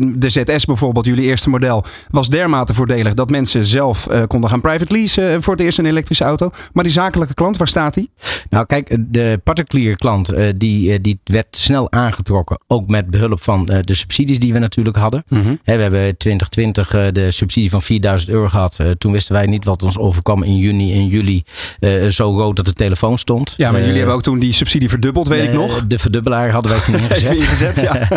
uh, 0.00 0.10
de 0.16 0.28
ZS 0.28 0.64
bijvoorbeeld, 0.64 1.06
jullie 1.06 1.24
eerste 1.24 1.50
model, 1.50 1.84
was 2.10 2.28
dermate 2.28 2.74
voordelig 2.74 3.14
dat 3.14 3.30
mensen 3.30 3.66
zelf 3.66 4.06
konden 4.26 4.50
gaan 4.50 4.60
private 4.60 4.94
leasen 4.94 5.42
voor 5.42 5.52
het 5.52 5.62
eerst 5.62 5.78
een 5.78 5.86
elektrische 5.86 6.24
auto. 6.24 6.50
Maar 6.72 6.84
die 6.84 6.92
zakelijke 6.92 7.34
klant, 7.34 7.56
waar 7.56 7.68
staat 7.68 7.94
die? 7.94 8.10
Nou 8.50 8.66
kijk, 8.66 8.96
de 8.98 9.40
particuliere 9.44 9.96
klant 9.96 10.32
die, 10.56 11.00
die 11.00 11.20
werd 11.24 11.46
snel 11.50 11.92
aangetrokken. 11.92 12.58
Ook 12.66 12.88
met 12.88 13.10
behulp 13.10 13.42
van 13.42 13.64
de 13.64 13.94
subsidies 13.94 14.38
die 14.38 14.52
we 14.52 14.58
natuurlijk 14.58 14.96
hadden. 14.96 15.24
Mm 15.28 15.42
-hmm. 15.42 15.58
we 15.64 15.72
hebben 15.72 16.16
2020 16.16 17.12
de 17.12 17.30
subsidie 17.30 17.70
van 17.70 17.82
4000 17.82 18.30
euro 18.30 18.48
gehad. 18.48 18.78
toen 18.98 19.12
wisten 19.12 19.34
wij 19.34 19.46
niet 19.46 19.64
wat 19.64 19.82
ons 19.82 19.98
overkwam 19.98 20.42
in 20.42 20.56
juni 20.56 20.85
in 20.92 21.06
juli 21.06 21.44
uh, 21.80 22.06
zo 22.06 22.30
rood 22.30 22.56
dat 22.56 22.64
de 22.64 22.72
telefoon 22.72 23.18
stond. 23.18 23.54
Ja, 23.56 23.70
maar 23.70 23.80
jullie 23.80 23.92
eh, 23.92 23.98
hebben 23.98 24.14
ook 24.14 24.22
toen 24.22 24.38
die 24.38 24.52
subsidie 24.52 24.88
verdubbeld, 24.88 25.28
weet 25.28 25.42
ik 25.42 25.52
nog. 25.52 25.86
De 25.86 25.98
verdubbelaar 25.98 26.50
hadden 26.50 26.72
wij 26.72 26.80
toen 26.86 26.98
ingezet. 26.98 27.40
ingezet 27.40 27.80
ja. 27.80 28.08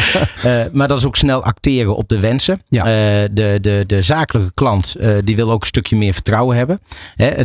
uh, 0.63 0.71
maar 0.77 0.87
dat 0.87 0.97
is 0.97 1.05
ook 1.05 1.15
snel 1.15 1.43
acteren 1.43 1.95
op 1.95 2.09
de 2.09 2.19
wensen. 2.19 2.61
Ja. 2.69 2.83
de, 3.31 3.57
de, 3.61 3.83
de 3.87 4.01
zakelijke 4.01 4.51
klant 4.53 4.95
die 5.23 5.35
wil 5.35 5.51
ook 5.51 5.61
een 5.61 5.67
stukje 5.67 5.95
meer 5.95 6.13
vertrouwen 6.13 6.57
hebben. 6.57 6.79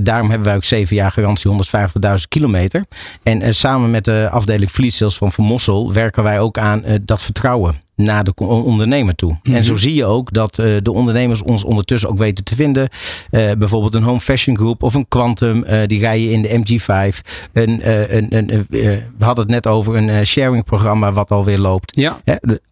daarom 0.02 0.28
hebben 0.28 0.47
wij 0.47 0.57
ook 0.57 0.64
zeven 0.64 0.97
jaar 0.97 1.12
garantie 1.12 1.50
150.000 1.50 2.14
kilometer. 2.28 2.85
En 3.23 3.54
samen 3.54 3.90
met 3.90 4.04
de 4.04 4.28
afdeling 4.31 4.71
Fleet 4.71 4.95
Sales 4.95 5.16
van 5.16 5.33
Van 5.33 5.45
Mossel 5.45 5.93
werken 5.93 6.23
wij 6.23 6.40
ook 6.40 6.59
aan 6.59 6.85
dat 7.04 7.23
vertrouwen 7.23 7.83
naar 7.96 8.24
de 8.24 8.34
ondernemer 8.36 9.14
toe. 9.14 9.38
En 9.42 9.52
mhm. 9.52 9.62
zo 9.62 9.76
zie 9.76 9.94
je 9.94 10.04
ook 10.04 10.32
dat 10.32 10.58
uh, 10.58 10.76
de 10.82 10.92
ondernemers 10.92 11.42
ons 11.42 11.64
ondertussen 11.64 12.08
ook 12.08 12.18
weten 12.18 12.44
te 12.44 12.54
vinden. 12.54 12.88
Uh, 13.30 13.52
bijvoorbeeld 13.58 13.94
een 13.94 14.02
Home 14.02 14.20
Fashion 14.20 14.56
Group 14.56 14.82
of 14.82 14.94
een 14.94 15.08
Quantum, 15.08 15.64
uh, 15.68 15.82
die 15.86 15.98
rijden 15.98 16.30
in 16.30 16.42
de 16.42 16.48
MG5. 16.48 17.18
Een, 17.52 17.80
een, 18.16 18.36
een, 18.36 18.66
we 18.68 19.24
hadden 19.24 19.44
het 19.44 19.52
net 19.52 19.66
over 19.66 19.96
een 19.96 20.26
sharing 20.26 20.64
programma 20.64 21.12
wat 21.12 21.30
alweer 21.30 21.58
loopt. 21.58 21.96
Ja. 21.96 22.20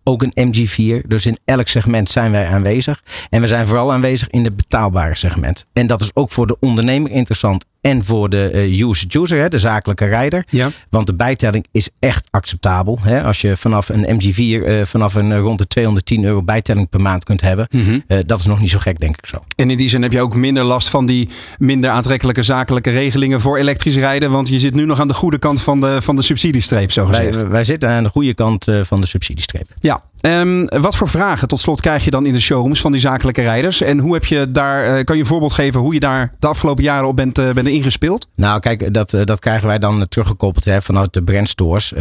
ook 0.04 0.22
een 0.22 0.54
MG4. 0.54 1.06
Dus 1.06 1.26
in 1.26 1.38
elk 1.44 1.68
segment 1.68 2.10
zijn 2.10 2.30
wij 2.30 2.46
aanwezig. 2.46 3.02
En 3.30 3.40
we 3.40 3.46
zijn 3.46 3.66
vooral 3.66 3.92
aanwezig 3.92 4.28
in 4.28 4.44
het 4.44 4.56
betaalbare 4.56 5.16
segment. 5.16 5.66
En 5.72 5.86
dat 5.86 6.00
is 6.00 6.10
ook 6.14 6.30
voor 6.30 6.46
de 6.46 6.56
ondernemer 6.60 7.10
interessant 7.10 7.64
en 7.82 8.04
voor 8.04 8.28
de 8.28 8.50
uh, 8.68 8.88
user, 8.88 9.20
user 9.20 9.50
de 9.50 9.58
zakelijke 9.58 10.04
rijder. 10.04 10.44
Ja. 10.48 10.70
Want 10.90 11.06
de 11.06 11.14
bijtelling 11.14 11.66
is 11.72 11.88
echt 11.98 12.28
acceptabel. 12.30 12.98
Hè? 13.00 13.22
Als 13.22 13.40
je 13.40 13.56
vanaf 13.56 13.88
een 13.88 14.20
MG4 14.20 14.36
uh, 14.36 14.82
vanaf 14.84 15.14
een 15.14 15.30
uh, 15.30 15.38
rond 15.38 15.58
de 15.58 15.66
210 15.66 16.24
euro 16.24 16.42
bijtelling 16.42 16.88
per 16.88 17.00
maand 17.00 17.24
kunt 17.24 17.40
hebben. 17.40 17.66
Mm 17.70 17.84
-hmm. 17.84 18.22
dat 18.26 18.38
is 18.38 18.46
nog 18.46 18.60
niet 18.60 18.70
zo 18.70 18.78
gek, 18.78 19.00
denk 19.00 19.16
ik 19.16 19.26
zo. 19.26 19.44
En 19.56 19.70
in 19.70 19.76
die 19.76 19.88
zin 19.88 20.02
heb 20.02 20.12
je 20.12 20.20
ook 20.20 20.34
minder 20.34 20.64
last 20.64 20.88
van 20.88 21.06
die 21.06 21.28
minder 21.58 21.90
aantrekkelijke 21.90 22.42
zakelijke 22.42 22.90
regelingen 22.90 23.40
voor 23.40 23.58
elektrisch 23.58 23.96
rijden. 23.96 24.30
Want 24.30 24.48
je 24.48 24.58
zit 24.58 24.74
nu 24.74 24.84
nog 24.84 25.00
aan 25.00 25.08
de 25.08 25.14
goede 25.14 25.38
kant 25.38 25.62
van 25.62 25.80
de, 25.80 26.02
van 26.02 26.16
de 26.16 26.22
subsidiestreep, 26.22 26.92
zo 26.92 27.06
gezegd. 27.06 27.34
Wij, 27.34 27.48
wij 27.48 27.64
zitten 27.64 27.88
aan 27.88 28.02
de 28.02 28.08
goede 28.08 28.34
kant 28.34 28.66
van 28.82 29.00
de 29.00 29.06
subsidiestreep. 29.06 29.68
Ja, 29.80 30.02
Um, 30.22 30.68
wat 30.68 30.96
voor 30.96 31.08
vragen 31.08 31.48
tot 31.48 31.60
slot 31.60 31.80
krijg 31.80 32.04
je 32.04 32.10
dan 32.10 32.26
in 32.26 32.32
de 32.32 32.40
showrooms 32.40 32.80
van 32.80 32.92
die 32.92 33.00
zakelijke 33.00 33.42
rijders? 33.42 33.80
En 33.80 33.98
hoe 33.98 34.14
heb 34.14 34.24
je 34.24 34.50
daar, 34.50 34.98
uh, 34.98 35.04
kan 35.04 35.16
je 35.16 35.22
een 35.22 35.28
voorbeeld 35.28 35.52
geven 35.52 35.80
hoe 35.80 35.94
je 35.94 36.00
daar 36.00 36.32
de 36.38 36.46
afgelopen 36.46 36.84
jaren 36.84 37.08
op 37.08 37.16
bent, 37.16 37.38
uh, 37.38 37.50
bent 37.50 37.68
ingespeeld? 37.68 38.28
Nou, 38.36 38.60
kijk, 38.60 38.94
dat, 38.94 39.12
uh, 39.12 39.24
dat 39.24 39.38
krijgen 39.38 39.66
wij 39.66 39.78
dan 39.78 40.08
teruggekoppeld 40.08 40.64
hè, 40.64 40.82
vanuit 40.82 41.12
de 41.12 41.22
brandstores. 41.22 41.92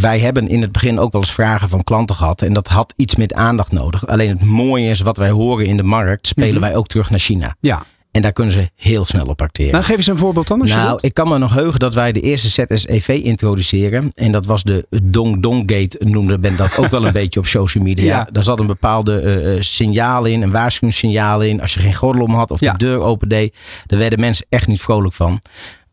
wij 0.00 0.18
hebben 0.18 0.48
in 0.48 0.62
het 0.62 0.72
begin 0.72 0.98
ook 0.98 1.12
wel 1.12 1.20
eens 1.20 1.32
vragen 1.32 1.68
van 1.68 1.84
klanten 1.84 2.16
gehad. 2.16 2.42
En 2.42 2.52
dat 2.52 2.68
had 2.68 2.92
iets 2.96 3.16
meer 3.16 3.34
aandacht 3.34 3.72
nodig. 3.72 4.06
Alleen 4.06 4.28
het 4.28 4.44
mooie 4.44 4.90
is 4.90 5.00
wat 5.00 5.16
wij 5.16 5.30
horen 5.30 5.66
in 5.66 5.76
de 5.76 5.82
markt, 5.82 6.26
spelen 6.26 6.48
mm 6.48 6.56
-hmm. 6.56 6.64
wij 6.64 6.76
ook 6.76 6.86
terug 6.86 7.10
naar 7.10 7.18
China. 7.18 7.56
Ja. 7.60 7.84
En 8.18 8.24
daar 8.24 8.32
kunnen 8.32 8.54
ze 8.54 8.70
heel 8.76 9.04
snel 9.04 9.24
op 9.24 9.42
acteren. 9.42 9.72
Nou, 9.72 9.84
geef 9.84 9.96
eens 9.96 10.06
een 10.06 10.16
voorbeeld 10.16 10.48
dan. 10.48 10.58
Nou, 10.58 10.98
ik 11.00 11.14
kan 11.14 11.28
me 11.28 11.38
nog 11.38 11.54
heugen 11.54 11.78
dat 11.78 11.94
wij 11.94 12.12
de 12.12 12.20
eerste 12.20 12.48
ZSEV 12.48 13.08
introduceren. 13.08 14.12
En 14.14 14.32
dat 14.32 14.46
was 14.46 14.62
de 14.62 14.86
Dong 15.02 15.42
Dong 15.42 15.62
Gate, 15.72 15.96
noemde 15.98 16.38
men 16.38 16.56
dat 16.56 16.76
ook 16.76 16.90
wel 16.90 17.06
een 17.06 17.12
beetje 17.22 17.40
op 17.40 17.46
social 17.46 17.84
media. 17.84 18.04
Ja. 18.04 18.28
Daar 18.32 18.42
zat 18.42 18.60
een 18.60 18.66
bepaalde 18.66 19.42
uh, 19.54 19.62
signaal 19.62 20.24
in, 20.24 20.42
een 20.42 20.50
waarschuwingssignaal 20.50 21.42
in. 21.42 21.60
Als 21.60 21.74
je 21.74 21.80
geen 21.80 21.94
gordel 21.94 22.24
om 22.24 22.34
had 22.34 22.50
of 22.50 22.60
ja. 22.60 22.72
de 22.72 22.78
deur 22.78 23.00
open 23.00 23.28
deed, 23.28 23.54
daar 23.86 23.98
werden 23.98 24.20
mensen 24.20 24.46
echt 24.48 24.66
niet 24.66 24.80
vrolijk 24.80 25.14
van. 25.14 25.40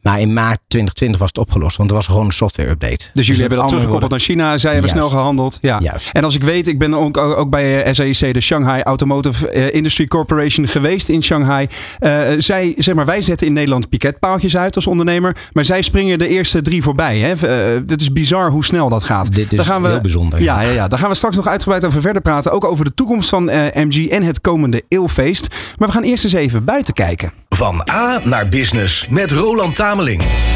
Maar 0.05 0.19
in 0.19 0.33
maart 0.33 0.59
2020 0.67 1.19
was 1.19 1.29
het 1.29 1.37
opgelost, 1.37 1.77
want 1.77 1.89
er 1.89 1.95
was 1.95 2.05
gewoon 2.05 2.25
een 2.25 2.31
software 2.31 2.69
update. 2.69 3.05
Dus, 3.13 3.25
jullie 3.25 3.41
hebben 3.41 3.59
dat 3.59 3.67
teruggekoppeld 3.67 4.11
naar 4.11 4.19
China, 4.19 4.57
zij 4.57 4.71
hebben 4.71 4.89
snel 4.89 5.09
gehandeld. 5.09 5.57
Ja. 5.61 5.79
Juist. 5.81 6.09
En 6.11 6.23
als 6.23 6.35
ik 6.35 6.43
weet, 6.43 6.67
ik 6.67 6.79
ben 6.79 6.93
ook, 6.93 7.17
ook 7.17 7.49
bij 7.49 7.93
SAIC, 7.93 8.33
de 8.33 8.41
Shanghai 8.41 8.81
Automotive 8.81 9.71
Industry 9.71 10.05
Corporation 10.05 10.67
geweest 10.67 11.09
in 11.09 11.23
Shanghai. 11.23 11.67
Uh, 11.99 12.21
zij, 12.37 12.73
zeg 12.77 12.95
maar, 12.95 13.05
wij 13.05 13.21
zetten 13.21 13.47
in 13.47 13.53
Nederland 13.53 13.89
piketpaaltjes 13.89 14.57
uit 14.57 14.75
als 14.75 14.87
ondernemer, 14.87 15.37
maar 15.51 15.65
zij 15.65 15.81
springen 15.81 16.19
de 16.19 16.27
eerste 16.27 16.61
drie 16.61 16.83
voorbij. 16.83 17.19
Hè? 17.19 17.33
Uh, 17.75 17.81
het 17.87 18.01
is 18.01 18.13
bizar 18.13 18.49
hoe 18.49 18.65
snel 18.65 18.89
dat 18.89 19.03
gaat. 19.03 19.35
Dit 19.35 19.51
is 19.51 19.57
daar 19.57 19.65
gaan 19.65 19.81
we, 19.81 19.87
heel 19.87 20.01
bijzonder. 20.01 20.41
Ja, 20.41 20.61
ja, 20.61 20.69
ja, 20.69 20.87
daar 20.87 20.99
gaan 20.99 21.09
we 21.09 21.15
straks 21.15 21.35
nog 21.35 21.47
uitgebreid 21.47 21.85
over 21.85 22.01
verder 22.01 22.21
praten. 22.21 22.51
Ook 22.51 22.65
over 22.65 22.85
de 22.85 22.93
toekomst 22.93 23.29
van 23.29 23.49
uh, 23.49 23.55
MG 23.73 24.07
en 24.07 24.23
het 24.23 24.41
komende 24.41 24.83
eeuwfeest. 24.87 25.47
Maar 25.77 25.87
we 25.87 25.93
gaan 25.93 26.03
eerst 26.03 26.23
eens 26.23 26.33
even 26.33 26.63
buiten 26.63 26.93
kijken. 26.93 27.31
Van 27.49 27.89
A 27.91 28.21
naar 28.23 28.47
Business 28.47 29.07
met 29.07 29.31
Roland 29.31 29.75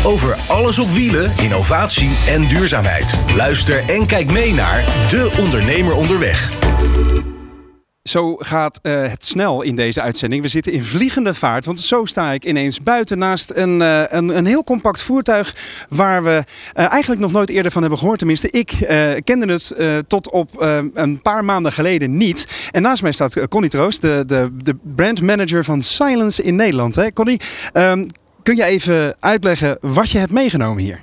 Over 0.04 0.38
alles 0.47 0.80
op 0.80 0.89
wielen, 0.89 1.32
innovatie 1.41 2.10
en 2.28 2.47
duurzaamheid. 2.47 3.13
Luister 3.36 3.89
en 3.89 4.06
kijk 4.06 4.32
mee 4.32 4.54
naar 4.54 5.08
De 5.10 5.36
Ondernemer 5.39 5.93
Onderweg. 5.93 6.52
Zo 8.04 8.36
gaat 8.36 8.80
uh, 8.84 9.02
het 9.02 9.25
snel 9.25 9.62
in 9.62 9.75
deze 9.75 10.02
uitzending. 10.02 10.41
We 10.41 10.47
zitten 10.47 10.71
in 10.71 10.84
vliegende 10.84 11.34
vaart, 11.34 11.65
want 11.65 11.80
zo 11.80 12.06
sta 12.06 12.32
ik 12.32 12.45
ineens 12.45 12.82
buiten 12.82 13.17
naast 13.17 13.52
een, 13.56 13.80
uh, 13.80 14.04
een, 14.08 14.38
een, 14.38 14.45
heel 14.45 14.63
compact 14.63 15.02
voertuig 15.02 15.56
waar 15.89 16.23
we 16.23 16.43
uh, 16.75 16.91
eigenlijk 16.91 17.21
nog 17.21 17.32
nooit 17.32 17.49
eerder 17.49 17.71
van 17.71 17.82
hebben 17.82 17.99
gehoord. 17.99 18.17
Tenminste, 18.17 18.49
ik 18.49 18.67
kende 19.23 19.52
het 19.52 19.73
tot 20.08 20.30
op 20.30 20.49
een 20.93 21.21
paar 21.21 21.45
maanden 21.45 21.71
geleden 21.71 22.17
niet. 22.17 22.47
En 22.71 22.82
naast 22.82 23.02
mij 23.02 23.12
staat 23.12 23.47
Connie 23.47 23.69
Troost, 23.69 24.02
de, 24.02 24.23
de, 24.25 24.49
de 24.58 24.75
brandmanager 24.95 25.63
van 25.63 25.82
Silence 25.82 26.43
in 26.43 26.56
Nederland. 26.56 26.95
Hè? 26.95 27.13
Connie, 27.13 27.39
um, 27.73 28.08
kun 28.43 28.56
je 28.56 28.63
even 28.63 29.15
uitleggen 29.19 29.78
wat 29.82 30.10
je 30.10 30.17
hebt 30.17 30.32
meegenomen 30.32 30.84
hier? 30.84 30.99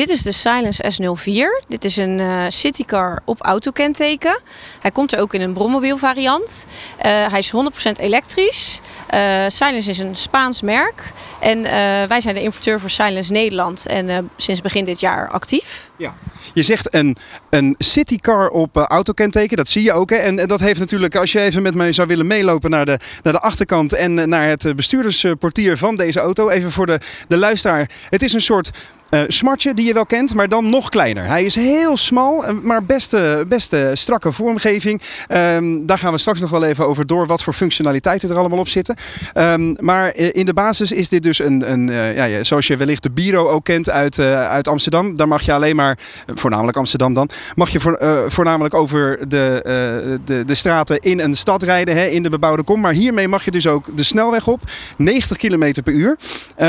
Dit 0.00 0.08
is 0.08 0.22
de 0.22 0.32
Silence 0.32 0.92
S04. 0.92 1.66
Dit 1.68 1.84
is 1.84 1.96
een 1.96 2.18
uh, 2.18 2.44
citycar 2.48 3.22
op 3.24 3.40
autokenteken. 3.40 4.40
Hij 4.80 4.90
komt 4.90 5.12
er 5.12 5.20
ook 5.20 5.34
in 5.34 5.40
een 5.40 5.52
brommobiel 5.52 5.96
variant. 5.96 6.66
Uh, 6.96 7.02
hij 7.02 7.38
is 7.38 7.52
100% 7.88 7.92
elektrisch. 7.92 8.80
Uh, 9.14 9.44
Silence 9.48 9.90
is 9.90 9.98
een 9.98 10.16
Spaans 10.16 10.62
merk. 10.62 11.12
En 11.40 11.62
wij 12.08 12.20
zijn 12.20 12.34
de 12.34 12.42
importeur 12.42 12.80
voor 12.80 12.90
Silence 12.90 13.32
Nederland. 13.32 13.86
En 13.86 14.30
sinds 14.36 14.60
begin 14.60 14.84
dit 14.84 15.00
jaar 15.00 15.28
actief. 15.28 15.90
Ja. 15.96 16.14
Je 16.54 16.62
zegt 16.62 16.94
een, 16.94 17.16
een 17.50 17.74
citycar 17.78 18.48
op 18.48 18.76
autokenteken, 18.76 19.56
dat 19.56 19.68
zie 19.68 19.82
je 19.82 19.92
ook. 19.92 20.10
Hè? 20.10 20.16
En, 20.16 20.38
en, 20.38 20.48
dat 20.48 20.60
heeft 20.60 20.78
natuurlijk, 20.78 21.14
als 21.14 21.32
je 21.32 21.40
even 21.40 21.62
met 21.62 21.74
mij 21.74 21.92
zou 21.92 22.08
willen 22.08 22.26
meelopen 22.26 22.70
naar 22.70 22.84
de, 22.84 22.98
naar 23.22 23.32
de 23.32 23.40
achterkant 23.40 23.92
en 23.92 24.28
naar 24.28 24.48
het 24.48 24.76
bestuurdersportier 24.76 25.78
van 25.78 25.96
deze 25.96 26.20
auto. 26.20 26.48
Even 26.48 26.72
voor 26.72 26.86
de, 26.86 27.00
de 27.28 27.36
luisteraar. 27.36 27.90
Het 28.10 28.22
is 28.22 28.32
een 28.32 28.40
soort 28.40 28.70
uh, 29.10 29.20
smartje 29.26 29.74
die 29.74 29.86
je 29.86 29.92
wel 29.92 30.06
kent, 30.06 30.34
maar 30.34 30.48
dan 30.48 30.70
nog 30.70 30.88
kleiner. 30.88 31.26
Hij 31.26 31.44
is 31.44 31.54
heel 31.54 31.96
smal, 31.96 32.44
eh, 32.44 32.54
maar 32.62 32.84
beste, 32.84 33.44
beste 33.48 33.90
strakke 33.94 34.32
vormgeving. 34.32 35.02
Um, 35.28 35.86
daar 35.86 35.98
gaan 35.98 36.12
we 36.12 36.18
straks 36.18 36.40
nog 36.40 36.50
wel 36.50 36.64
even 36.64 36.86
over 36.86 37.06
door 37.06 37.26
wat 37.26 37.42
voor 37.42 37.52
functionaliteiten 37.52 38.30
er 38.30 38.36
allemaal 38.36 38.58
op 38.58 38.68
zitten. 38.68 38.96
Um, 39.34 39.76
maar 39.80 40.16
in 40.16 40.44
de 40.44 40.54
basis 40.54 40.92
is 40.92 41.08
dit 41.08 41.22
dus 41.22 41.38
een, 41.38 41.70
een 41.70 41.86
ja, 42.14 42.44
zoals 42.44 42.66
je 42.66 42.76
wellicht 42.76 43.02
de 43.02 43.10
Biro 43.10 43.48
ook 43.48 43.64
kent 43.64 43.90
uit, 43.90 44.18
uit 44.18 44.68
Amsterdam. 44.68 45.16
Daar 45.16 45.28
mag 45.28 45.42
je 45.42 45.52
alleen 45.52 45.76
maar, 45.76 45.98
voornamelijk 46.26 46.76
Amsterdam 46.76 47.14
dan, 47.14 47.28
mag 47.54 47.70
je 47.70 47.80
voor, 47.80 47.98
voornamelijk 48.28 48.74
over 48.74 49.28
de, 49.28 50.18
de, 50.24 50.44
de 50.44 50.54
straten 50.54 50.98
in 50.98 51.20
een 51.20 51.34
stad 51.34 51.62
rijden, 51.62 51.96
hè, 51.96 52.06
in 52.06 52.22
de 52.22 52.30
bebouwde 52.30 52.62
kom. 52.62 52.80
Maar 52.80 52.92
hiermee 52.92 53.28
mag 53.28 53.44
je 53.44 53.50
dus 53.50 53.66
ook 53.66 53.96
de 53.96 54.02
snelweg 54.02 54.46
op, 54.46 54.60
90 54.96 55.36
km 55.36 55.82
per 55.84 55.92
uur. 55.92 56.16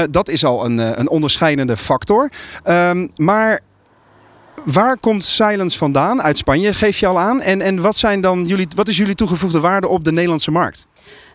dat 0.10 0.30
is 0.30 0.46
al 0.46 0.66
een, 0.66 0.78
een 0.78 1.10
onderscheidende 1.10 1.78
factor. 1.78 2.31
Um, 2.66 3.12
maar 3.16 3.62
waar 4.66 4.98
komt 4.98 5.24
Silence 5.24 5.78
vandaan? 5.78 6.22
Uit 6.22 6.38
Spanje, 6.38 6.74
geef 6.74 7.00
je 7.00 7.08
al 7.08 7.20
aan. 7.20 7.42
En, 7.42 7.62
en 7.62 7.82
wat, 7.82 7.96
zijn 7.96 8.22
dan 8.22 8.46
jullie, 8.46 8.68
wat 8.76 8.88
is 8.88 8.98
jullie 8.98 9.16
toegevoegde 9.16 9.60
waarde 9.60 9.88
op 9.88 10.04
de 10.04 10.12
Nederlandse 10.12 10.52
markt? 10.52 10.88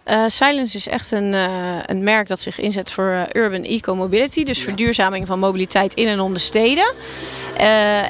Uh, 0.06 0.24
Silence 0.26 0.76
is 0.76 0.88
echt 0.88 1.12
een, 1.12 1.32
uh, 1.32 1.78
een 1.82 2.02
merk 2.04 2.28
dat 2.28 2.40
zich 2.40 2.58
inzet 2.58 2.92
voor 2.92 3.10
uh, 3.10 3.42
urban 3.42 3.62
eco-mobility. 3.62 4.44
Dus 4.44 4.58
verduurzaming 4.58 5.26
van 5.26 5.38
mobiliteit 5.38 5.94
in 5.94 6.06
en 6.06 6.20
om 6.20 6.32
de 6.32 6.38
steden. 6.38 6.92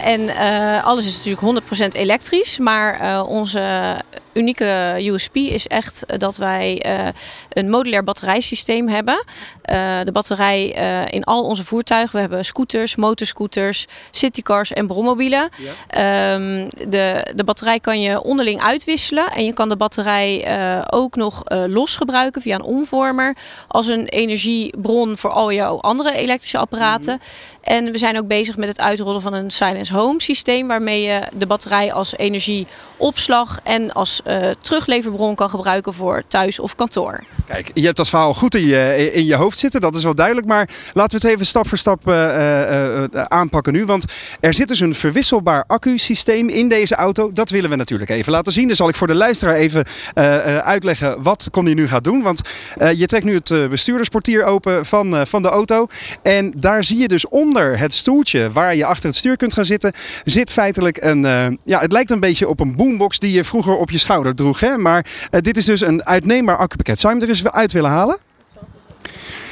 en 0.02 0.36
alles 0.82 1.06
is 1.06 1.24
natuurlijk 1.24 1.64
100% 1.72 1.88
elektrisch. 1.88 2.58
Maar 2.58 3.24
onze 3.26 3.96
unieke 4.36 4.94
USP 4.98 5.36
is 5.36 5.66
echt 5.66 6.04
dat 6.18 6.36
wij 6.36 6.84
een 7.48 7.70
modulair 7.70 8.04
batterijsysteem 8.04 8.88
hebben. 8.88 9.24
de 10.04 10.12
batterij 10.12 10.66
in 11.10 11.24
al 11.24 11.44
onze 11.44 11.64
voertuigen. 11.64 12.14
We 12.14 12.20
hebben 12.20 12.44
scooters, 12.44 12.96
motorscooters, 12.96 13.86
citycars 14.10 14.72
en 14.72 14.86
brommobielen. 14.86 15.42
Um, 15.42 16.68
de, 16.88 17.32
de 17.34 17.44
batterij 17.44 17.80
kan 17.80 18.00
je 18.00 18.22
onderling 18.22 18.62
uitwisselen. 18.62 19.30
En 19.30 19.44
je 19.44 19.52
kan 19.52 19.68
de 19.68 19.76
batterij 19.76 20.46
ook 20.90 21.16
nog 21.16 21.42
los 21.66 21.96
gebruiken 21.96 22.42
via 22.42 22.54
een 22.54 22.62
omvormer 22.62 23.36
als 23.68 23.86
een 23.86 24.06
energiebron 24.06 25.16
voor 25.16 25.30
al 25.30 25.52
jouw 25.52 25.80
andere 25.80 26.12
elektrische 26.12 26.58
apparaten. 26.58 27.14
Mhm. 27.14 27.74
En 27.74 27.92
we 27.92 27.98
zijn 27.98 28.18
ook 28.18 28.26
bezig 28.26 28.56
met 28.56 28.68
het 28.68 28.80
uitrollen 28.80 29.20
van 29.20 29.32
een 29.32 29.50
Silence 29.50 29.94
Home 29.94 30.20
systeem 30.20 30.68
waarmee 30.68 31.02
je 31.02 31.22
de 31.36 31.46
batterij 31.46 31.92
als 31.92 32.16
energieopslag 32.16 33.58
en 33.62 33.92
als 33.92 34.20
uh, 34.26 34.50
terugleverbron 34.60 35.34
kan 35.34 35.50
gebruiken 35.50 35.94
voor 35.94 36.22
thuis 36.28 36.58
of 36.58 36.74
kantoor. 36.74 37.24
Kijk, 37.46 37.70
je 37.74 37.84
hebt 37.84 37.96
dat 37.96 38.08
verhaal 38.08 38.34
goed 38.34 38.54
in 38.54 38.66
je, 38.66 39.12
in 39.12 39.24
je 39.24 39.34
hoofd 39.34 39.58
zitten, 39.58 39.80
dat 39.80 39.96
is 39.96 40.02
wel 40.02 40.14
duidelijk. 40.14 40.46
Maar 40.46 40.68
laten 40.92 41.20
we 41.20 41.26
het 41.26 41.34
even 41.34 41.46
stap 41.46 41.68
voor 41.68 41.78
stap 41.78 42.08
uh, 42.08 42.14
uh, 42.14 43.04
aanpakken 43.12 43.72
nu. 43.72 43.84
Want 43.84 44.04
er 44.40 44.54
zit 44.54 44.68
dus 44.68 44.80
een 44.80 44.94
verwisselbaar 44.94 45.64
accu-systeem 45.66 46.48
in 46.48 46.68
deze 46.68 46.94
auto. 46.94 47.32
Dat 47.32 47.50
willen 47.50 47.70
we 47.70 47.76
natuurlijk 47.76 48.10
even 48.10 48.32
laten 48.32 48.52
zien. 48.52 48.68
Dus 48.68 48.76
zal 48.76 48.88
ik 48.88 48.96
voor 48.96 49.06
de 49.06 49.14
luisteraar 49.14 49.54
even 49.54 49.84
uitleggen 50.62 51.22
wat 51.22 51.48
Connie 51.50 51.74
nu 51.74 51.88
gaat 51.88 52.04
doen. 52.04 52.22
Want 52.22 52.40
je 52.94 53.06
trekt 53.06 53.24
nu 53.24 53.34
het 53.34 53.68
bestuurdersportier 53.70 54.44
open 54.44 54.86
van, 54.86 55.26
van 55.26 55.42
de 55.42 55.48
auto. 55.48 55.86
En 56.22 56.52
daar 56.56 56.84
zie 56.84 56.98
je 56.98 57.08
dus 57.08 57.28
onder 57.28 57.78
het 57.78 57.92
stoeltje 57.92 58.52
waar 58.52 58.76
je 58.76 58.84
achter 58.84 59.08
het 59.08 59.18
stuur 59.18 59.36
kunt 59.36 59.52
gaan 59.52 59.64
zitten, 59.64 59.92
zit 60.24 60.52
feitelijk 60.52 60.96
een, 61.00 61.22
ja, 61.64 61.80
het 61.80 61.92
lijkt 61.92 62.10
een 62.10 62.20
beetje 62.20 62.48
op 62.48 62.60
een 62.60 62.76
boombox 62.76 63.18
die 63.18 63.32
je 63.32 63.44
vroeger 63.44 63.76
op 63.76 63.90
je 63.90 63.98
schouder 63.98 64.15
droeg. 64.34 64.60
Hè? 64.60 64.76
Maar 64.78 65.06
dit 65.30 65.56
is 65.56 65.64
dus 65.64 65.80
een 65.80 66.04
uitneembaar 66.04 66.56
accupakket. 66.56 66.98
Zou 66.98 67.12
je 67.14 67.20
hem 67.20 67.28
er 67.28 67.34
eens 67.36 67.52
uit 67.52 67.72
willen 67.72 67.90
halen? 67.90 68.18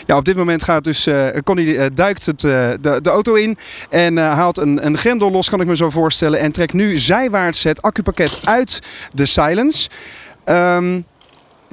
Ja, 0.07 0.17
op 0.17 0.25
dit 0.25 0.37
moment 0.37 0.63
gaat 0.63 0.85
dus, 0.85 1.07
uh, 1.07 1.29
Connie 1.45 1.75
uh, 1.75 1.85
duikt 1.95 2.27
het, 2.27 2.41
de, 2.41 2.99
de, 3.03 3.11
auto 3.11 3.35
in 3.35 3.59
en 3.91 4.17
haalt 4.17 4.59
een, 4.59 4.87
een 4.87 4.99
grendel 4.99 5.31
los, 5.31 5.49
kan 5.49 5.61
ik 5.61 5.67
me 5.67 5.77
zo 5.77 5.91
voorstellen. 5.91 6.39
En 6.39 6.53
trekt 6.53 6.73
nu 6.73 6.99
zijwaarts 6.99 7.63
het 7.63 7.83
accupakket 7.83 8.41
uit 8.45 8.81
de 9.13 9.27
Silence. 9.27 9.89
Um, 10.45 11.05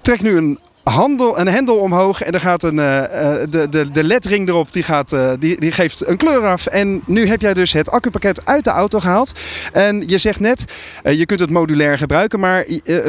trekt 0.02 0.22
nu 0.22 0.38
een 0.38 0.60
handel, 0.84 1.40
een 1.40 1.48
hendel 1.48 1.78
omhoog 1.78 2.22
en 2.22 2.32
er 2.32 2.40
gaat 2.40 2.64
een, 2.64 2.76
de, 2.76 3.68
de, 3.70 3.92
de 3.92 4.04
ledring 4.04 4.48
erop, 4.48 4.74
die, 4.74 4.84
gaat, 4.84 5.16
die, 5.40 5.60
die 5.60 5.72
geeft 5.72 6.08
een 6.08 6.18
kleur 6.18 6.46
af. 6.46 6.66
En 6.66 7.02
nu 7.06 7.28
heb 7.28 7.42
jij 7.42 7.54
dus 7.54 7.72
het 7.72 7.90
accupakket 7.90 8.46
uit 8.46 8.64
de 8.64 8.70
auto 8.70 9.00
gehaald. 9.00 9.32
En 9.72 10.04
je 10.08 10.18
zegt 10.18 10.40
net, 10.40 10.66
je 11.04 11.26
kunt 11.26 11.40
het 11.40 11.50
modulair 11.50 11.98
gebruiken, 11.98 12.40
maar 12.40 12.66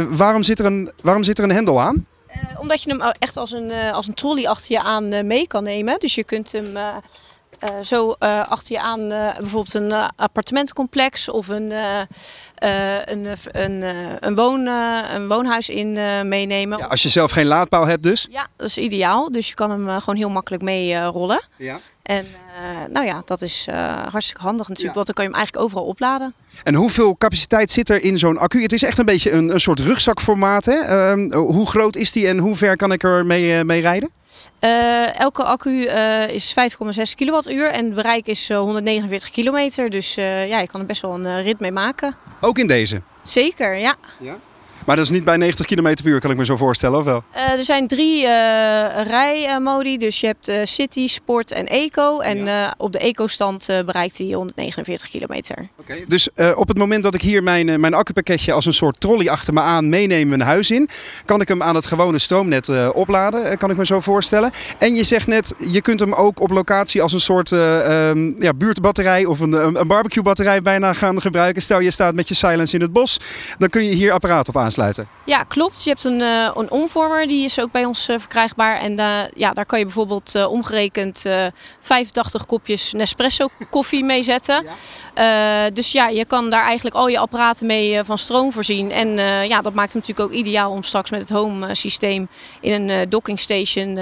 waarom, 0.09 0.43
zit 0.43 0.59
er 0.59 0.65
een, 0.65 0.91
waarom 1.03 1.23
zit 1.23 1.39
er 1.39 1.45
een 1.45 1.51
hendel 1.51 1.81
aan? 1.81 2.07
Omdat 2.59 2.83
je 2.83 2.91
hem 2.91 3.01
echt 3.19 3.37
als 3.37 3.53
een, 3.53 3.73
als 3.93 4.09
een 4.09 4.15
trolley 4.15 4.49
achter 4.49 4.73
je 4.73 4.83
aan 4.83 5.27
mee 5.27 5.47
kan 5.47 5.63
nemen. 5.63 5.99
Dus 5.99 6.15
je 6.15 6.25
kunt 6.25 6.53
hem 6.53 6.77
zo 7.83 8.11
achter 8.49 8.75
je 8.75 8.81
aan 8.81 9.09
bijvoorbeeld 9.09 9.75
een 9.75 9.93
appartementencomplex 10.17 11.29
of 11.29 11.49
een, 11.49 11.71
een, 11.71 13.37
een, 13.53 13.83
een, 14.21 14.35
woon, 14.35 14.67
een 14.67 15.29
woonhuis 15.29 15.69
in 15.69 15.93
meenemen. 16.29 16.79
Ja, 16.79 16.87
als 16.87 17.03
je 17.03 17.09
zelf 17.09 17.31
geen 17.31 17.47
laadpaal 17.47 17.87
hebt 17.87 18.03
dus? 18.03 18.27
Ja, 18.31 18.47
dat 18.57 18.67
is 18.67 18.79
ideaal. 18.79 19.31
Dus 19.31 19.49
je 19.49 19.55
kan 19.55 19.71
hem 19.71 20.01
gewoon 20.01 20.17
heel 20.17 20.31
makkelijk 20.31 20.63
mee 20.63 21.01
rollen. 21.01 21.43
Ja. 21.57 21.81
En 22.03 22.27
nou 22.91 23.07
ja, 23.07 23.23
dat 23.25 23.43
is 23.43 23.67
hartstikke 24.09 24.43
handig 24.43 24.69
natuurlijk, 24.69 24.97
ja. 24.97 25.05
want 25.05 25.07
dan 25.07 25.15
kan 25.15 25.25
je 25.25 25.31
hem 25.31 25.39
eigenlijk 25.39 25.65
overal 25.65 25.85
opladen. 25.85 26.35
En 26.63 26.75
hoeveel 26.75 27.17
capaciteit 27.17 27.71
zit 27.71 27.89
er 27.89 28.03
in 28.03 28.19
zo'n 28.19 28.39
accu? 28.39 28.63
Het 28.63 28.73
is 28.73 28.83
echt 28.83 28.99
een 28.99 29.05
beetje 29.05 29.31
een, 29.31 29.53
een 29.55 29.61
soort 29.61 29.81
rugzakformaat. 29.81 30.65
Hè? 30.65 31.15
Uh, 31.15 31.37
hoe 31.37 31.67
groot 31.67 31.97
is 31.97 32.13
die 32.13 32.29
en 32.29 32.39
hoe 32.39 32.57
ver 32.57 32.77
kan 32.77 32.93
ik 32.93 33.03
er 33.03 33.27
mee, 33.27 33.59
uh, 33.59 33.63
mee 33.63 33.81
rijden? 33.81 34.11
Uh, 34.61 35.21
elke 35.21 35.43
accu 35.45 35.71
uh, 35.71 36.29
is 36.29 36.55
5,6 36.97 37.03
kilowattuur 37.15 37.71
en 37.71 37.85
het 37.85 37.95
bereik 37.95 38.27
is 38.27 38.49
149 38.49 39.31
kilometer. 39.31 39.91
Dus 39.91 40.15
ja, 40.15 40.59
je 40.59 40.67
kan 40.67 40.81
er 40.81 40.87
best 40.87 41.03
wel 41.03 41.15
een 41.15 41.43
rit 41.43 41.61
mee 41.61 41.73
maken. 41.73 42.17
Ook 42.41 42.59
in 42.59 42.67
deze? 42.67 43.03
Zeker, 43.23 43.77
ja. 43.77 43.95
ja? 44.21 44.39
Maar 44.87 44.97
dat 44.97 45.05
is 45.05 45.11
niet 45.11 45.25
bij 45.25 45.37
90 45.37 45.67
km 45.67 45.83
per 45.83 46.07
uur, 46.07 46.21
kan 46.21 46.31
ik 46.31 46.37
me 46.37 46.45
zo 46.45 46.57
voorstellen, 46.57 46.99
of 46.99 47.05
wel? 47.05 47.25
Uh, 47.35 47.51
er 47.51 47.65
zijn 47.65 47.87
drie 47.87 48.23
uh, 48.23 48.29
rijmodi. 49.07 49.99
Dus 49.99 50.21
je 50.21 50.27
hebt 50.27 50.49
uh, 50.49 50.61
City, 50.65 51.09
Sport 51.09 51.53
en 51.53 51.67
Eco. 51.67 52.21
En 52.21 52.45
ja. 52.45 52.75
op 52.79 52.93
de 52.93 52.99
Eco-stand 52.99 53.67
bereikt 53.67 54.19
hij 54.19 54.27
149 54.27 55.11
kilometer. 55.11 55.57
Oké. 55.59 55.93
Okay. 55.93 56.05
Dus 56.09 56.29
op 56.55 56.69
het 56.69 56.79
moment 56.79 57.03
dat 57.03 57.15
ik 57.15 57.23
hier 57.23 57.43
mijn, 57.43 57.81
mijn 57.81 57.95
accupakketje 57.95 58.53
als 58.53 58.67
een 58.67 58.73
soort 58.73 59.01
trolley 59.01 59.31
achter 59.31 59.53
me 59.55 59.61
aan 59.61 59.89
meeneem 59.89 60.29
mijn 60.29 60.41
huis 60.41 60.71
in... 60.71 60.89
kan 61.25 61.41
ik 61.41 61.49
hem 61.49 61.63
aan 61.63 61.75
het 61.75 61.87
gewone 61.87 62.19
stroomnet 62.19 62.93
opladen, 62.93 63.59
kan 63.59 63.71
ik 63.71 63.77
me 63.77 63.87
zo 63.87 64.01
voorstellen. 64.01 64.51
En 64.79 64.95
je 64.95 65.05
zegt 65.05 65.27
net, 65.27 65.55
je 65.59 65.81
kunt 65.81 66.01
hem 66.01 66.13
ook 66.13 66.41
op 66.41 66.51
locatie 66.51 67.03
als 67.03 67.13
een 67.13 67.21
soort 67.21 67.51
um, 67.51 68.37
ja, 68.39 68.55
buurtbatterij... 68.55 69.25
of 69.25 69.41
een, 69.41 69.53
een 69.53 69.87
barbecue-batterij 69.87 70.61
bijna 70.61 70.93
gaan 70.93 71.21
gebruiken. 71.21 71.63
Stel 71.63 71.81
je 71.81 71.91
staat 71.91 72.15
met 72.15 72.29
je 72.29 72.35
silence 72.35 72.75
in 72.75 72.81
het 72.81 72.93
bos, 72.93 73.19
dan 73.59 73.69
kun 73.69 73.85
je 73.85 73.95
hier 73.95 74.13
apparaat 74.13 74.49
op 74.49 74.57
aansluiten. 74.73 75.09
Ja, 75.25 75.43
klopt. 75.43 75.85
Je 75.85 75.91
hebt 75.91 76.05
een, 76.05 76.21
uh, 76.21 76.51
een 76.55 76.71
omvormer, 76.71 77.27
die 77.27 77.45
is 77.45 77.61
ook 77.61 77.71
bij 77.73 77.85
ons 77.85 78.09
uh, 78.09 78.19
verkrijgbaar. 78.19 78.79
En 78.79 79.01
uh, 79.01 79.21
ja, 79.35 79.53
daar 79.53 79.67
kan 79.67 79.79
je 79.79 79.85
bijvoorbeeld 79.85 80.47
omgerekend 80.47 81.27
85 81.81 82.47
kopjes 82.47 82.93
Nespresso 82.93 83.49
koffie 83.71 84.05
mee 84.05 84.23
zetten. 84.23 84.67
Ja. 85.15 85.71
dus 85.71 85.93
ja, 85.93 86.09
je 86.09 86.25
kan 86.25 86.51
daar 86.51 86.65
eigenlijk 86.65 86.97
al 86.97 87.09
je 87.09 87.19
apparaten 87.19 87.67
mee 87.67 88.05
van 88.05 88.19
stroom 88.19 88.53
voorzien. 88.53 88.91
En 88.91 89.09
ja, 89.49 89.61
dat 89.61 89.75
maakt 89.75 89.93
het 89.93 90.07
natuurlijk 90.07 90.31
ook 90.31 90.39
ideaal 90.39 90.71
om 90.71 90.83
straks 90.83 91.11
met 91.11 91.21
het 91.21 91.31
home 91.31 91.75
systeem 91.75 92.29
in 92.61 92.89
een 92.89 93.09
docking 93.09 93.41
station 93.41 93.99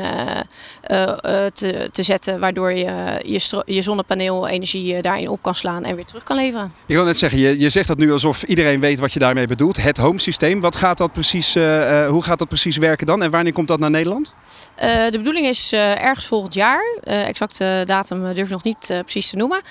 te, 1.53 1.89
te 1.93 2.03
zetten. 2.03 2.41
Waardoor 2.41 2.73
je 2.73 3.21
je, 3.25 3.63
je 3.67 3.83
zonnepaneelenergie 3.83 5.03
daarin 5.03 5.29
op 5.29 5.43
kan 5.43 5.55
slaan 5.55 5.85
en 5.85 5.95
weer 5.95 6.05
terug 6.05 6.23
kan 6.23 6.37
leveren. 6.37 6.73
Je 6.87 6.95
wil 6.95 7.05
net 7.05 7.17
zeggen, 7.17 7.39
je, 7.39 7.59
je 7.59 7.69
zegt 7.69 7.89
dat 7.89 7.99
nu 7.99 8.13
alsof 8.13 8.43
iedereen 8.43 8.81
weet 8.81 8.99
wat 8.99 9.13
je 9.13 9.19
daarmee 9.19 9.47
bedoelt. 9.47 9.83
Het 9.83 9.99
home 9.99 10.19
systeem. 10.19 10.61
Wat 10.61 10.77
gaat 10.77 10.99
dat 10.99 11.13
precies, 11.13 11.55
hoe 12.09 12.23
gaat 12.23 12.39
dat 12.39 12.49
precies 12.49 12.77
werken 12.77 13.07
dan 13.07 13.23
en 13.23 13.31
wanneer 13.31 13.53
komt 13.53 13.69
dat 13.69 13.79
naar 13.79 13.91
Nederland? 13.91 14.35
De 14.81 15.19
bedoeling 15.19 15.47
is 15.47 15.73
ergens 15.73 16.27
volgend 16.27 16.55
jaar. 16.55 16.99
exacte 17.03 17.83
datum 17.87 18.23
durf 18.35 18.47
ik 18.47 18.49
nog 18.49 18.63
niet 18.63 18.87
precies 18.87 19.31
te 19.31 19.37
noemen. 19.37 19.63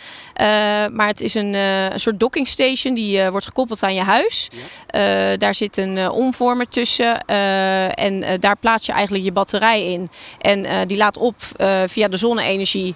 maar 0.91 1.07
het 1.07 1.21
is 1.21 1.33
een, 1.33 1.53
een 1.53 1.99
soort 1.99 2.19
docking 2.19 2.47
station 2.47 2.93
die 2.93 3.29
wordt 3.29 3.45
gekoppeld 3.45 3.83
aan 3.83 3.93
je 3.93 4.01
huis. 4.01 4.49
daar 5.37 5.55
zit 5.55 5.77
een 5.77 6.09
omvormer 6.09 6.67
tussen 6.67 7.25
en 7.95 8.39
daar 8.39 8.57
plaats 8.57 8.85
je 8.85 8.91
eigenlijk 8.91 9.23
je 9.23 9.31
batterij 9.31 9.91
in. 9.91 10.09
En 10.39 10.87
die 10.87 10.97
laat 10.97 11.17
op 11.17 11.35
via 11.85 12.07
de 12.07 12.17
zonne-energie. 12.17 12.95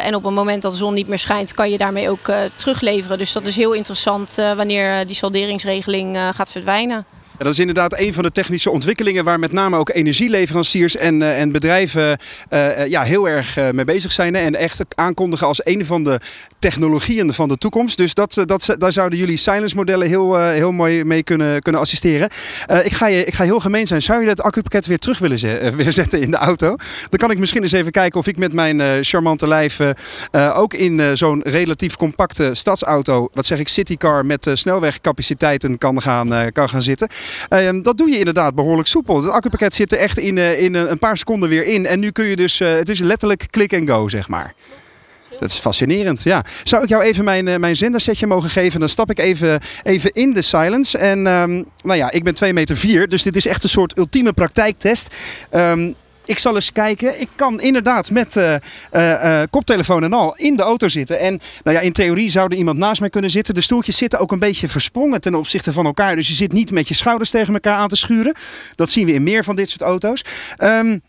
en 0.00 0.14
op 0.14 0.24
een 0.24 0.34
moment 0.34 0.62
dat 0.62 0.72
de 0.72 0.78
zon 0.78 0.94
niet 0.94 1.08
meer 1.08 1.18
schijnt, 1.18 1.54
kan 1.54 1.70
je 1.70 1.78
daarmee 1.78 2.10
ook 2.10 2.32
terugleveren. 2.54 3.18
Dus 3.18 3.32
dat 3.32 3.46
is 3.46 3.56
heel 3.56 3.72
interessant 3.72 4.34
wanneer 4.34 5.06
die 5.06 5.16
salderingsregeling 5.16 6.18
gaat 6.34 6.52
verdwijnen 6.52 7.06
dat 7.42 7.52
is 7.52 7.58
inderdaad 7.58 7.98
een 7.98 8.12
van 8.12 8.22
de 8.22 8.32
technische 8.32 8.70
ontwikkelingen 8.70 9.24
waar 9.24 9.38
met 9.38 9.52
name 9.52 9.76
ook 9.76 9.90
energieleveranciers 9.90 10.96
en, 10.96 11.20
uh, 11.20 11.40
en 11.40 11.52
bedrijven 11.52 12.18
uh, 12.50 12.86
ja, 12.86 13.02
heel 13.02 13.28
erg 13.28 13.56
mee 13.72 13.84
bezig 13.84 14.12
zijn. 14.12 14.34
En 14.34 14.54
echt 14.54 14.82
aankondigen 14.94 15.46
als 15.46 15.66
een 15.66 15.84
van 15.84 16.04
de 16.04 16.20
technologieën 16.58 17.32
van 17.32 17.48
de 17.48 17.56
toekomst. 17.56 17.96
Dus 17.96 18.14
dat, 18.14 18.42
dat, 18.44 18.74
daar 18.78 18.92
zouden 18.92 19.18
jullie 19.18 19.36
silence 19.36 19.76
modellen 19.76 20.08
heel, 20.08 20.38
heel 20.38 20.72
mooi 20.72 21.04
mee 21.04 21.22
kunnen, 21.22 21.62
kunnen 21.62 21.80
assisteren. 21.80 22.30
ik, 22.84 22.92
ga 22.92 23.06
je, 23.06 23.24
ik 23.24 23.34
ga 23.34 23.44
heel 23.44 23.60
gemeen 23.60 23.86
zijn. 23.86 24.02
Zou 24.02 24.20
je 24.20 24.26
dat 24.26 24.42
accupakket 24.42 24.86
weer 24.86 24.98
terug 24.98 25.18
willen 25.18 25.38
zetten 25.92 26.20
in 26.20 26.30
de 26.30 26.36
auto? 26.36 26.76
Dan 27.08 27.18
kan 27.18 27.30
ik 27.30 27.38
misschien 27.38 27.62
eens 27.62 27.72
even 27.72 27.92
kijken 27.92 28.20
of 28.20 28.26
ik 28.26 28.36
met 28.36 28.52
mijn 28.52 29.04
charmante 29.04 29.48
lijf 29.48 29.78
ook 30.54 30.74
in 30.74 31.16
zo'n 31.16 31.40
relatief 31.44 31.96
compacte 31.96 32.50
stadsauto, 32.52 33.28
wat 33.32 33.46
zeg 33.46 33.58
ik, 33.58 33.68
citycar 33.68 34.26
met 34.26 34.50
snelwegcapaciteiten 34.54 35.78
kan 35.78 36.02
gaan, 36.02 36.52
kan 36.52 36.68
gaan 36.68 36.82
zitten. 36.82 37.08
Ehm, 37.48 37.82
dat 37.82 37.96
doe 37.96 38.10
je 38.10 38.18
inderdaad 38.18 38.54
behoorlijk 38.54 38.88
soepel. 38.88 39.16
Het 39.16 39.30
accupakket 39.30 39.74
zit 39.74 39.92
er 39.92 39.98
echt 39.98 40.18
in, 40.18 40.36
uh, 40.36 40.62
in 40.62 40.74
uh, 40.74 40.90
een 40.90 40.98
paar 40.98 41.16
seconden 41.16 41.48
weer 41.48 41.64
in. 41.64 41.86
En 41.86 42.00
nu 42.00 42.10
kun 42.10 42.24
je 42.24 42.36
dus, 42.36 42.60
uh, 42.60 42.72
het 42.74 42.88
is 42.88 42.98
letterlijk 42.98 43.46
click 43.50 43.74
and 43.74 43.90
go, 43.90 44.08
zeg 44.08 44.28
maar. 44.28 44.54
Dat 45.40 45.50
is 45.50 45.58
fascinerend, 45.58 46.22
ja. 46.22 46.44
Zou 46.62 46.82
ik 46.82 46.88
jou 46.88 47.02
even 47.02 47.24
mijn, 47.24 47.60
mijn 47.60 47.76
zendersetje 47.76 48.26
mogen 48.26 48.50
geven? 48.50 48.80
Dan 48.80 48.88
stap 48.88 49.10
ik 49.10 49.18
even, 49.18 49.60
even 49.82 50.12
in 50.12 50.32
de 50.32 50.42
silence. 50.42 50.98
En 50.98 51.26
um, 51.26 51.64
nou 51.82 51.98
ja, 51.98 52.10
ik 52.10 52.22
ben 52.24 52.34
2 52.34 52.52
meter 52.52 52.76
4, 52.76 53.08
dus 53.08 53.22
dit 53.22 53.36
is 53.36 53.46
echt 53.46 53.62
een 53.62 53.68
soort 53.68 53.98
ultieme 53.98 54.32
praktijktest. 54.32 55.06
Um, 55.54 55.94
ik 56.24 56.38
zal 56.38 56.54
eens 56.54 56.72
kijken. 56.72 57.20
Ik 57.20 57.28
kan 57.34 57.60
inderdaad 57.60 58.10
met 58.10 58.36
uh, 58.36 58.54
uh, 58.92 59.42
koptelefoon 59.50 60.04
en 60.04 60.12
al 60.12 60.36
in 60.36 60.56
de 60.56 60.62
auto 60.62 60.88
zitten. 60.88 61.18
En 61.18 61.40
nou 61.64 61.76
ja, 61.76 61.82
in 61.82 61.92
theorie 61.92 62.30
zou 62.30 62.50
er 62.50 62.56
iemand 62.56 62.78
naast 62.78 63.00
mij 63.00 63.10
kunnen 63.10 63.30
zitten. 63.30 63.54
De 63.54 63.60
stoeltjes 63.60 63.96
zitten 63.96 64.18
ook 64.18 64.32
een 64.32 64.38
beetje 64.38 64.68
versprongen 64.68 65.20
ten 65.20 65.34
opzichte 65.34 65.72
van 65.72 65.86
elkaar. 65.86 66.16
Dus 66.16 66.28
je 66.28 66.34
zit 66.34 66.52
niet 66.52 66.70
met 66.70 66.88
je 66.88 66.94
schouders 66.94 67.30
tegen 67.30 67.54
elkaar 67.54 67.76
aan 67.76 67.88
te 67.88 67.96
schuren. 67.96 68.34
Dat 68.74 68.90
zien 68.90 69.06
we 69.06 69.12
in 69.12 69.22
meer 69.22 69.44
van 69.44 69.56
dit 69.56 69.68
soort 69.68 69.82
auto's. 69.82 70.24
Um, 70.58 71.02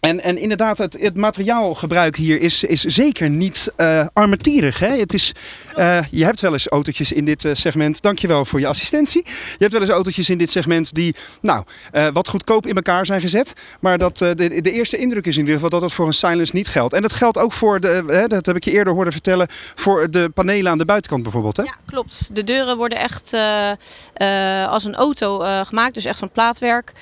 en, 0.00 0.20
en 0.20 0.38
inderdaad, 0.38 0.78
het, 0.78 0.96
het 1.00 1.16
materiaalgebruik 1.16 2.16
hier 2.16 2.40
is, 2.40 2.64
is 2.64 2.80
zeker 2.80 3.30
niet 3.30 3.72
uh, 3.76 4.06
armetierig. 4.12 4.78
Hè? 4.78 4.98
Het 4.98 5.14
is, 5.14 5.32
uh, 5.76 5.98
je 6.10 6.24
hebt 6.24 6.40
wel 6.40 6.52
eens 6.52 6.68
autootjes 6.68 7.12
in 7.12 7.24
dit 7.24 7.44
uh, 7.44 7.54
segment. 7.54 8.02
Dankjewel 8.02 8.44
voor 8.44 8.60
je 8.60 8.66
assistentie. 8.66 9.22
Je 9.24 9.56
hebt 9.58 9.72
wel 9.72 9.80
eens 9.80 9.90
autootjes 9.90 10.30
in 10.30 10.38
dit 10.38 10.50
segment 10.50 10.94
die 10.94 11.14
nou, 11.40 11.64
wat 12.12 12.28
goedkoop 12.28 12.66
in 12.66 12.74
elkaar 12.74 13.06
zijn 13.06 13.20
gezet. 13.20 13.52
Maar 13.80 13.98
dat, 13.98 14.18
de, 14.18 14.34
de, 14.34 14.72
eerste 14.72 14.96
indruk 14.96 15.26
is 15.26 15.34
in 15.34 15.40
ieder 15.40 15.54
geval 15.54 15.70
dat 15.70 15.80
dat 15.80 15.92
voor 15.92 16.06
een 16.06 16.12
silence 16.12 16.54
niet 16.54 16.68
geldt. 16.68 16.94
En 16.94 17.02
dat 17.02 17.12
geldt 17.12 17.38
ook 17.38 17.52
voor, 17.52 17.80
de, 17.80 18.24
dat 18.26 18.46
heb 18.46 18.56
ik 18.56 18.64
je 18.64 18.70
eerder 18.70 18.92
horen 18.92 19.12
vertellen, 19.12 19.46
voor 19.74 20.10
de 20.10 20.30
panelen 20.34 20.72
aan 20.72 20.78
de 20.78 20.84
buitenkant 20.84 21.22
bijvoorbeeld. 21.22 21.56
Hè? 21.56 21.62
Ja, 21.62 21.74
klopt. 21.86 22.28
De 22.32 22.44
deuren 22.44 22.76
worden 22.76 22.98
echt 22.98 23.32
als 24.68 24.84
een 24.84 24.94
auto 24.94 25.38
gemaakt. 25.64 25.94
Dus 25.94 26.04
echt 26.04 26.18
van 26.18 26.30
plaatwerk. 26.30 26.92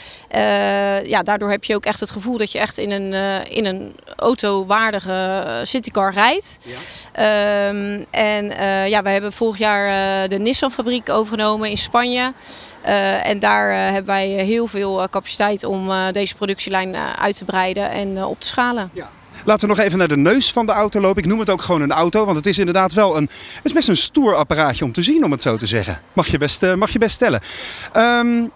ja, 1.04 1.22
daardoor 1.22 1.50
heb 1.50 1.64
je 1.64 1.74
ook 1.74 1.84
echt 1.84 2.00
het 2.00 2.10
gevoel 2.10 2.38
dat 2.38 2.52
je 2.52 2.58
echt 2.58 2.78
in 2.78 2.87
in 2.90 3.02
een, 3.02 3.12
uh, 3.12 3.56
in 3.56 3.64
een 3.64 3.94
autowaardige 4.16 5.44
eh, 5.46 5.54
citycar 5.62 6.12
rijdt. 6.12 6.58
Ja. 6.62 7.68
Um, 7.68 8.06
en 8.10 8.44
uh, 8.44 8.88
ja, 8.88 9.02
we 9.02 9.10
hebben 9.10 9.32
vorig 9.32 9.58
jaar 9.58 10.28
de 10.28 10.38
Nissan 10.38 10.70
fabriek 10.70 11.08
overgenomen 11.08 11.70
in 11.70 11.76
Spanje. 11.76 12.32
en 13.22 13.38
daar 13.38 13.72
hebben 13.72 14.06
wij 14.06 14.28
heel 14.28 14.66
veel 14.66 15.08
capaciteit 15.10 15.64
om 15.64 16.12
deze 16.12 16.34
productielijn 16.34 16.96
uit 16.96 17.38
te 17.38 17.44
breiden 17.44 17.90
en 17.90 18.24
op 18.24 18.40
te 18.40 18.46
schalen. 18.46 18.90
Ja. 18.92 19.10
Laten 19.44 19.68
we 19.68 19.74
nog 19.74 19.84
even 19.84 19.98
naar 19.98 20.08
de 20.08 20.16
neus 20.16 20.52
van 20.52 20.66
de 20.66 20.72
auto 20.72 21.00
lopen. 21.00 21.22
Ik 21.22 21.28
noem 21.28 21.38
het 21.38 21.50
ook 21.50 21.62
gewoon 21.62 21.80
een 21.80 21.92
auto, 21.92 22.24
want 22.24 22.36
het 22.36 22.46
is 22.46 22.58
inderdaad 22.58 22.92
wel 22.92 23.16
een, 23.16 23.28
het 23.54 23.64
is 23.64 23.72
best 23.72 23.88
een 23.88 23.96
stoer 23.96 24.34
apparaatje 24.34 24.84
om 24.84 24.92
te 24.92 25.02
zien, 25.02 25.24
om 25.24 25.30
het 25.30 25.42
zo 25.42 25.56
te 25.56 25.66
zeggen. 25.66 26.00
Mag 26.12 26.26
je 26.26 26.38
best, 26.38 26.74
mag 26.76 26.90
je 26.90 26.98
best 26.98 27.14
stellen. 27.14 27.40
Um, 27.96 28.52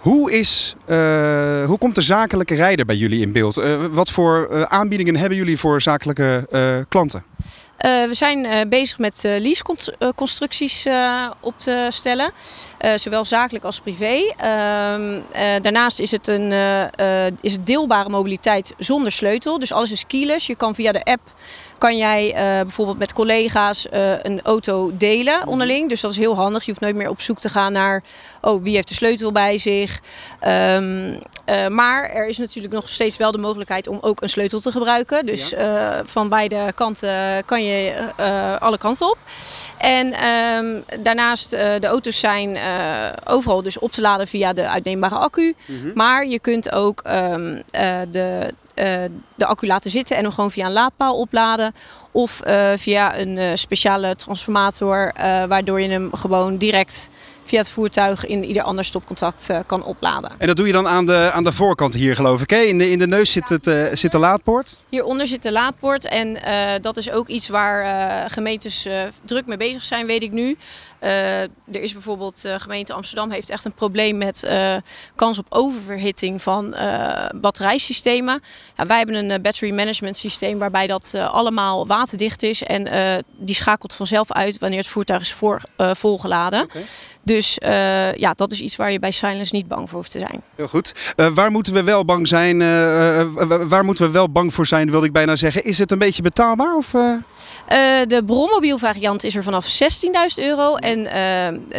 hoe, 0.00 0.32
is, 0.32 0.74
uh, 0.86 1.64
hoe 1.64 1.78
komt 1.78 1.94
de 1.94 2.02
zakelijke 2.02 2.54
rijder 2.54 2.86
bij 2.86 2.96
jullie 2.96 3.20
in 3.20 3.32
beeld? 3.32 3.58
Uh, 3.58 3.84
wat 3.90 4.10
voor 4.10 4.48
uh, 4.50 4.62
aanbiedingen 4.62 5.16
hebben 5.16 5.38
jullie 5.38 5.58
voor 5.58 5.80
zakelijke 5.80 6.46
klanten? 6.88 7.24
we 7.80 8.10
zijn 8.10 8.68
bezig 8.68 8.98
met 8.98 9.20
leaseconstructies 9.22 10.86
op 11.40 11.58
te 11.58 11.86
stellen, 11.90 12.32
zowel 12.94 13.24
zakelijk 13.24 13.64
als 13.64 13.80
privé. 13.80 14.34
Ehm, 14.36 15.20
daarnaast 15.62 16.00
is 16.00 16.10
het, 16.10 16.26
een, 16.26 16.52
is 17.40 17.56
deelbare 17.64 18.08
mobiliteit 18.08 18.74
zonder 18.78 19.12
sleutel, 19.12 19.58
dus 19.58 19.72
alles 19.72 19.90
is 19.90 20.06
keyless. 20.06 20.46
Je 20.46 20.54
kan 20.54 20.74
via 20.74 20.92
de 20.92 21.04
app 21.04 21.20
kan 21.80 21.96
jij 21.96 22.26
uh, 22.26 22.60
bijvoorbeeld 22.60 22.98
met 22.98 23.12
collega's 23.12 23.86
uh, 23.92 24.22
een 24.22 24.42
auto 24.42 24.90
delen 24.96 25.38
mhm. 25.38 25.48
onderling. 25.48 25.88
Dus 25.88 26.00
dat 26.00 26.10
is 26.10 26.16
heel 26.16 26.34
handig. 26.34 26.64
Je 26.64 26.70
hoeft 26.70 26.82
nooit 26.82 26.94
meer 26.94 27.08
op 27.08 27.20
zoek 27.20 27.40
te 27.40 27.48
gaan 27.48 27.72
naar 27.72 28.02
oh, 28.40 28.62
wie 28.62 28.74
heeft 28.74 28.88
de 28.88 28.94
sleutel 28.94 29.32
bij 29.32 29.58
zich. 29.58 30.00
Um, 30.46 31.18
uh, 31.46 31.66
maar 31.68 32.10
er 32.10 32.26
is 32.26 32.38
natuurlijk 32.38 32.74
nog 32.74 32.88
steeds 32.88 33.16
wel 33.16 33.32
de 33.32 33.38
mogelijkheid 33.38 33.86
om 33.86 33.98
ook 34.00 34.22
een 34.22 34.28
sleutel 34.28 34.60
te 34.60 34.70
gebruiken. 34.70 35.26
Dus 35.26 35.50
ja. 35.50 36.04
van 36.04 36.28
beide 36.28 36.72
kanten 36.74 37.44
kan 37.44 37.64
je 37.64 37.94
alle 38.58 38.78
kanten 38.78 39.10
op. 39.10 39.18
En 39.78 40.26
um, 40.26 40.84
daarnaast 41.02 41.50
de 41.50 41.86
auto's 41.86 42.18
zijn 42.18 42.58
overal 43.24 43.62
dus 43.62 43.78
op 43.78 43.92
te 43.92 44.00
laden 44.00 44.26
via 44.26 44.52
de 44.52 44.68
uitneembare 44.68 45.14
accu. 45.14 45.54
Mm 45.66 45.80
-hmm. 45.80 45.90
Maar 45.94 46.26
je 46.26 46.40
kunt 46.40 46.72
ook 46.72 47.02
um, 47.06 47.62
de 48.10 48.54
de 49.34 49.46
accu 49.46 49.66
laten 49.66 49.90
zitten 49.90 50.16
en 50.16 50.22
hem 50.22 50.32
gewoon 50.32 50.50
via 50.50 50.66
een 50.66 50.72
laadpaal 50.72 51.18
opladen. 51.18 51.74
Of 52.12 52.40
uh, 52.46 52.70
via 52.76 53.18
een 53.18 53.36
uh, 53.36 53.50
speciale 53.54 54.16
transformator, 54.16 55.12
waardoor 55.48 55.80
je 55.80 55.88
hem 55.88 56.10
gewoon 56.12 56.56
direct 56.56 57.10
via 57.44 57.58
het 57.58 57.68
voertuig 57.68 58.26
in 58.26 58.44
ieder 58.44 58.62
ander 58.62 58.84
stopcontact 58.84 59.48
kan 59.66 59.84
opladen. 59.84 60.30
En 60.38 60.46
dat 60.46 60.56
doe 60.56 60.66
je 60.66 60.72
dan 60.72 60.88
aan 60.88 61.06
de, 61.06 61.30
aan 61.32 61.44
de 61.44 61.52
voorkant 61.52 61.94
hier 61.94 62.14
geloof 62.14 62.40
ik. 62.40 62.50
Hè? 62.50 62.56
In, 62.56 62.78
de, 62.78 62.90
in 62.90 62.98
de 62.98 63.06
neus 63.06 63.32
zit, 63.32 63.48
het, 63.48 63.98
zit 63.98 64.12
de 64.12 64.18
laadpoort? 64.18 64.76
Hieronder 64.88 65.26
zit 65.26 65.42
de 65.42 65.52
laadpoort 65.52 66.04
en 66.04 66.38
dat 66.82 66.96
is 66.96 67.10
ook 67.10 67.28
iets 67.28 67.48
waar 67.48 68.30
gemeentes 68.30 68.88
druk 69.24 69.46
mee 69.46 69.56
bezig 69.56 69.82
zijn, 69.82 70.06
weet 70.06 70.22
ik 70.22 70.32
nu. 70.32 70.56
Uh, 71.02 71.40
er 71.42 71.50
is 71.82 71.92
bijvoorbeeld, 71.92 72.44
uh, 72.44 72.54
gemeente 72.58 72.92
Amsterdam 72.92 73.30
heeft 73.30 73.50
echt 73.50 73.64
een 73.64 73.72
probleem 73.72 74.18
met 74.18 74.42
uh, 74.44 74.76
kans 75.14 75.38
op 75.38 75.46
oververhitting 75.48 76.42
van 76.42 76.74
batterijsystemen. 77.34 78.42
Ja, 78.76 78.86
wij 78.86 78.96
hebben 78.96 79.14
een 79.14 79.42
battery 79.42 79.74
management 79.74 80.16
systeem 80.16 80.58
waarbij 80.58 80.86
dat 80.86 81.14
allemaal 81.14 81.86
waterdicht 81.86 82.42
is 82.42 82.62
en 82.62 83.24
die 83.36 83.54
schakelt 83.54 83.92
vanzelf 83.92 84.32
uit 84.32 84.58
wanneer 84.58 84.78
het 84.78 84.88
voertuig 84.88 85.20
is 85.20 85.32
voor, 85.32 85.62
volgeladen. 85.76 86.68
Dus 87.22 87.58
uh, 87.62 88.14
ja, 88.14 88.32
dat 88.34 88.52
is 88.52 88.60
iets 88.60 88.76
waar 88.76 88.92
je 88.92 88.98
bij 88.98 89.10
Silence 89.10 89.54
niet 89.54 89.68
bang 89.68 89.88
voor 89.88 89.98
hoeft 89.98 90.10
te 90.10 90.18
zijn. 90.18 90.42
Heel 90.54 90.68
goed. 90.68 90.94
Uh, 91.16 91.26
waar 91.26 91.50
moeten 91.50 91.72
we 91.72 91.82
wel 91.82 92.04
bang 92.04 92.28
zijn? 92.28 92.60
Uh, 92.60 93.22
waar 93.68 93.84
moeten 93.84 94.04
we 94.04 94.10
wel 94.10 94.30
bang 94.30 94.54
voor 94.54 94.66
zijn, 94.66 94.90
wilde 94.90 95.06
ik 95.06 95.12
bijna 95.12 95.36
zeggen. 95.36 95.64
Is 95.64 95.78
het 95.78 95.90
een 95.90 95.98
beetje 95.98 96.22
betaalbaar? 96.22 96.76
Of, 96.76 96.90
de 98.06 98.22
bronmobiel 98.26 98.78
variant 98.78 99.24
is 99.24 99.36
er 99.36 99.42
vanaf 99.42 99.80
16.000 99.82 100.44
euro. 100.44 100.74
En 100.76 101.02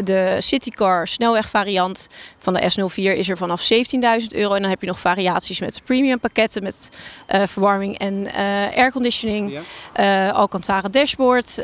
de 0.03 0.35
Citycar 0.39 1.07
snelweg 1.07 1.49
variant 1.49 2.07
van 2.37 2.53
de 2.53 2.71
S04 2.71 3.17
is 3.17 3.29
er 3.29 3.37
vanaf 3.37 3.69
17.000 3.73 4.27
euro. 4.29 4.53
En 4.53 4.61
dan 4.61 4.69
heb 4.69 4.81
je 4.81 4.87
nog 4.87 4.99
variaties 4.99 5.59
met 5.59 5.81
premium 5.83 6.19
pakketten 6.19 6.63
met 6.63 6.89
verwarming 7.27 7.97
en 7.97 8.27
airconditioning. 8.75 9.59
Ja. 9.93 10.29
Alcantara 10.29 10.89
dashboard. 10.89 11.61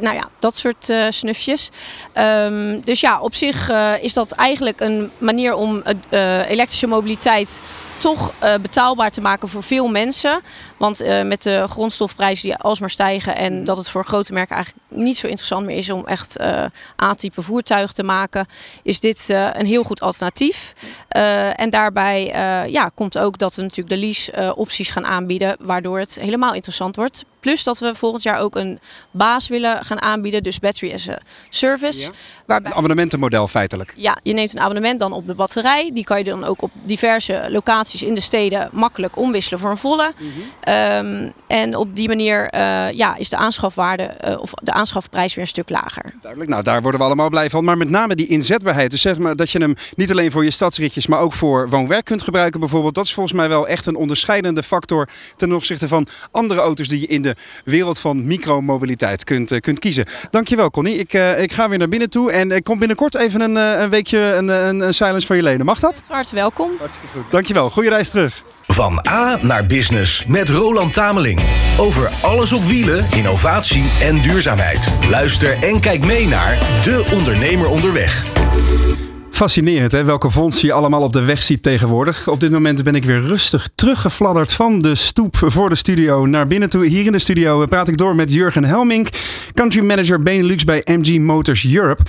nou 0.00 0.14
ja, 0.14 0.28
dat 0.38 0.56
soort 0.56 0.92
snufjes. 1.08 1.70
Um, 2.14 2.80
dus 2.84 3.00
ja, 3.00 3.19
op 3.20 3.34
zich 3.34 3.70
uh, 3.70 4.02
is 4.02 4.12
dat 4.12 4.32
eigenlijk 4.32 4.80
een 4.80 5.10
manier 5.18 5.54
om 5.54 5.82
uh, 6.10 6.50
elektrische 6.50 6.86
mobiliteit 6.86 7.62
toch 7.98 8.32
betaalbaar 8.62 9.10
te 9.10 9.20
maken 9.20 9.48
voor 9.48 9.62
veel 9.62 9.88
mensen. 9.88 10.40
Want 10.80 11.02
uh, 11.02 11.22
met 11.22 11.42
de 11.42 11.64
grondstofprijzen 11.68 12.48
die 12.48 12.56
alsmaar 12.56 12.90
stijgen 12.90 13.36
en 13.36 13.52
mm. 13.52 13.64
dat 13.64 13.76
het 13.76 13.90
voor 13.90 14.04
grote 14.04 14.32
merken 14.32 14.54
eigenlijk 14.54 14.84
niet 14.88 15.16
zo 15.16 15.26
interessant 15.26 15.66
meer 15.66 15.76
is 15.76 15.90
om 15.90 16.06
echt 16.06 16.40
uh, 16.40 16.64
A-type 17.02 17.42
voertuigen 17.42 17.94
te 17.94 18.02
maken, 18.02 18.46
is 18.82 19.00
dit 19.00 19.28
een 19.28 19.66
heel 19.66 19.82
goed 19.82 20.00
alternatief. 20.00 20.74
en 21.56 21.70
daarbij 21.70 22.24
ja, 22.70 22.90
komt 22.94 23.18
ook 23.18 23.38
dat 23.38 23.54
we 23.54 23.62
natuurlijk 23.62 23.88
de 23.88 24.06
lease 24.06 24.54
opties 24.56 24.90
gaan 24.90 25.06
aanbieden, 25.06 25.56
waardoor 25.60 25.98
het 25.98 26.18
helemaal 26.20 26.54
interessant 26.54 26.96
wordt. 26.96 27.24
Plus 27.40 27.64
dat 27.64 27.78
we 27.78 27.94
volgend 27.94 28.22
jaar 28.22 28.38
ook 28.38 28.56
een 28.56 28.80
baas 29.10 29.48
willen 29.48 29.84
gaan 29.84 30.02
aanbieden, 30.02 30.42
dus 30.42 30.58
battery 30.58 30.94
as 30.94 31.08
a 31.08 31.18
service. 31.48 32.00
Ja. 32.00 32.10
Waarbij, 32.46 32.70
een 32.70 32.76
abonnementenmodel 32.76 33.48
feitelijk. 33.48 33.92
Ja, 33.96 34.16
je 34.22 34.32
neemt 34.32 34.54
een 34.54 34.60
abonnement 34.60 34.98
dan 34.98 35.12
op 35.12 35.26
de 35.26 35.34
batterij. 35.34 35.90
Die 35.94 36.04
kan 36.04 36.18
je 36.18 36.24
dan 36.24 36.44
ook 36.44 36.62
op 36.62 36.70
diverse 36.84 37.46
locaties 37.50 38.02
in 38.02 38.14
de 38.14 38.20
steden 38.20 38.68
makkelijk 38.72 39.16
omwisselen 39.16 39.60
voor 39.60 39.70
een 39.70 39.76
volle. 39.76 40.12
Ehm, 40.70 41.28
en 41.46 41.76
op 41.76 41.96
die 41.96 42.08
manier 42.08 42.48
eh, 42.48 42.92
ja, 42.92 43.16
is 43.16 43.28
de 43.28 43.36
aanschafwaarde 43.36 44.02
eh, 44.02 44.40
of 44.40 44.50
de 44.62 44.72
aanschafprijs 44.72 45.34
weer 45.34 45.44
een 45.44 45.50
stuk 45.50 45.68
lager. 45.68 46.04
Duidelijk, 46.20 46.50
nou 46.50 46.62
daar 46.62 46.82
worden 46.82 47.00
we 47.00 47.06
allemaal 47.06 47.28
blij 47.28 47.50
van. 47.50 47.64
Maar 47.64 47.76
met 47.76 47.90
name 47.90 48.14
die 48.14 48.26
inzetbaarheid. 48.26 48.90
Dus 48.90 49.00
zeg 49.00 49.18
maar 49.18 49.36
dat 49.36 49.50
je 49.50 49.58
hem 49.58 49.74
niet 49.96 50.10
alleen 50.10 50.30
voor 50.30 50.44
je 50.44 50.50
stadsritjes, 50.50 51.06
maar 51.06 51.20
ook 51.20 51.32
voor 51.32 51.68
woon-werk 51.68 52.04
kunt 52.04 52.22
gebruiken 52.22 52.60
bijvoorbeeld. 52.60 52.94
Dat 52.94 53.04
is 53.04 53.12
volgens 53.14 53.34
mij 53.34 53.48
wel 53.48 53.68
echt 53.68 53.86
een 53.86 53.96
onderscheidende 53.96 54.62
factor 54.62 55.08
ten 55.36 55.52
opzichte 55.52 55.88
van 55.88 56.06
andere 56.30 56.60
auto's 56.60 56.88
die 56.88 57.00
je 57.00 57.06
in 57.06 57.22
de 57.22 57.36
wereld 57.64 57.98
van 57.98 58.26
micromobiliteit 58.26 59.24
kunt, 59.24 59.52
uh, 59.52 59.60
kunt 59.60 59.78
kiezen. 59.78 60.06
Dankjewel 60.30 60.70
Connie. 60.70 60.96
Ik, 60.96 61.12
ik 61.38 61.52
ga 61.52 61.68
weer 61.68 61.78
naar 61.78 61.88
binnen 61.88 62.10
toe 62.10 62.32
en 62.32 62.50
ik 62.50 62.64
kom 62.64 62.78
binnenkort 62.78 63.14
even 63.14 63.40
een, 63.40 63.56
een 63.56 63.90
weekje 63.90 64.18
een, 64.18 64.48
een, 64.48 64.80
een 64.80 64.94
silence 64.94 65.26
voor 65.26 65.36
je 65.36 65.42
lenen. 65.42 65.66
Mag 65.66 65.80
dat? 65.80 66.02
Hartelijk 66.06 66.34
welkom. 66.34 66.70
Hartstikke 66.78 67.08
goed. 67.08 67.30
Dankjewel. 67.30 67.70
Goeie 67.70 67.90
reis 67.90 68.10
terug. 68.10 68.42
Van 68.80 69.06
A 69.08 69.38
naar 69.42 69.66
Business 69.66 70.24
met 70.26 70.48
Roland 70.48 70.92
Tameling. 70.92 71.40
Over 71.78 72.10
alles 72.22 72.52
op 72.52 72.62
wielen, 72.62 73.06
innovatie 73.10 73.90
en 74.02 74.20
duurzaamheid. 74.20 74.88
Luister 75.08 75.58
en 75.58 75.80
kijk 75.80 76.04
mee 76.04 76.26
naar 76.26 76.58
De 76.82 77.04
Ondernemer 77.12 77.68
Onderweg. 77.68 78.39
Fascinerend 79.40 79.92
hè, 79.92 80.04
welke 80.04 80.30
vondst 80.30 80.60
je 80.60 80.72
allemaal 80.72 81.02
op 81.02 81.12
de 81.12 81.22
weg 81.22 81.42
ziet 81.42 81.62
tegenwoordig. 81.62 82.28
Op 82.28 82.40
dit 82.40 82.50
moment 82.50 82.82
ben 82.82 82.94
ik 82.94 83.04
weer 83.04 83.20
rustig 83.20 83.68
teruggefladderd 83.74 84.52
van 84.52 84.78
de 84.78 84.94
stoep 84.94 85.36
voor 85.36 85.68
de 85.68 85.74
studio 85.74 86.26
naar 86.26 86.46
binnen 86.46 86.70
toe. 86.70 86.86
Hier 86.86 87.06
in 87.06 87.12
de 87.12 87.18
studio 87.18 87.66
praat 87.66 87.88
ik 87.88 87.96
door 87.96 88.14
met 88.14 88.32
Jurgen 88.32 88.64
Helmink, 88.64 89.08
country 89.54 89.84
manager 89.84 90.22
Benelux 90.22 90.64
bij 90.64 90.82
MG 90.84 91.18
Motors 91.18 91.66
Europe. 91.74 92.02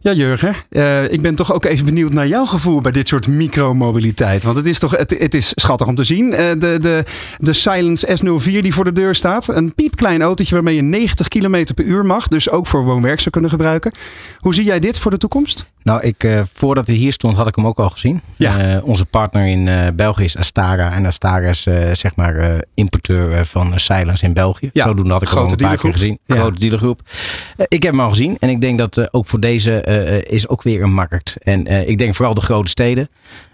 Ja 0.00 0.12
Jurgen, 0.12 0.54
uh, 0.70 1.12
ik 1.12 1.22
ben 1.22 1.34
toch 1.34 1.52
ook 1.52 1.64
even 1.64 1.84
benieuwd 1.84 2.12
naar 2.12 2.26
jouw 2.26 2.44
gevoel 2.44 2.80
bij 2.80 2.92
dit 2.92 3.08
soort 3.08 3.28
micromobiliteit. 3.28 4.42
Want 4.42 4.56
het 4.56 4.66
is 4.66 4.78
toch, 4.78 4.90
het, 4.90 5.10
het 5.18 5.34
is 5.34 5.52
schattig 5.54 5.86
om 5.86 5.94
te 5.94 6.04
zien. 6.04 6.32
Uh, 6.32 6.38
de, 6.38 6.76
de, 6.80 7.04
de 7.38 7.52
Silence 7.52 8.18
S04 8.18 8.60
die 8.60 8.74
voor 8.74 8.84
de 8.84 8.92
deur 8.92 9.14
staat. 9.14 9.48
Een 9.48 9.74
piepklein 9.74 10.22
autootje 10.22 10.54
waarmee 10.54 10.76
je 10.76 10.82
90 10.82 11.28
km 11.28 11.64
per 11.74 11.84
uur 11.84 12.06
mag. 12.06 12.28
Dus 12.28 12.50
ook 12.50 12.66
voor 12.66 12.84
woon-werk 12.84 13.18
zou 13.18 13.30
kunnen 13.30 13.50
gebruiken. 13.50 13.92
Hoe 14.38 14.54
zie 14.54 14.64
jij 14.64 14.80
dit 14.80 14.98
voor 14.98 15.10
de 15.10 15.16
toekomst? 15.16 15.66
Nou, 15.82 16.00
ik, 16.00 16.24
uh, 16.24 16.42
voordat 16.52 16.86
hij 16.86 16.96
hier 16.96 17.12
stond, 17.12 17.36
had 17.36 17.46
ik 17.46 17.56
hem 17.56 17.66
ook 17.66 17.78
al 17.78 17.90
gezien. 17.90 18.20
Ja. 18.36 18.76
Uh, 18.76 18.84
onze 18.84 19.04
partner 19.04 19.46
in 19.46 19.66
uh, 19.66 19.86
België 19.94 20.24
is 20.24 20.36
Astara. 20.36 20.92
En 20.92 21.06
Astara 21.06 21.48
is 21.48 21.62
zeg 21.92 22.16
maar 22.16 22.64
importeur 22.74 23.46
van 23.46 23.72
Silence 23.80 24.24
in 24.24 24.32
België. 24.32 24.70
Ja, 24.72 24.86
Zodoende 24.86 25.12
had 25.12 25.22
ik 25.22 25.28
hem 25.28 25.38
al 25.38 25.50
een 25.50 25.56
paar 25.56 25.76
keer 25.76 25.92
gezien. 25.92 26.18
Ja. 26.26 26.36
Grote 26.36 26.58
dealergroep. 26.58 27.00
ik 27.56 27.82
heb 27.82 27.92
hem 27.92 28.00
al 28.00 28.10
gezien. 28.10 28.36
En 28.40 28.48
ik 28.48 28.60
denk 28.60 28.78
dat 28.78 29.12
ook 29.12 29.26
voor 29.26 29.40
deze 29.40 29.82
is 30.28 30.48
ook 30.48 30.62
weer 30.62 30.82
een 30.82 30.92
markt. 30.92 31.36
En 31.42 31.88
ik 31.88 31.98
denk 31.98 32.14
vooral 32.14 32.34
de 32.34 32.40
grote 32.40 32.70
steden. 32.70 33.08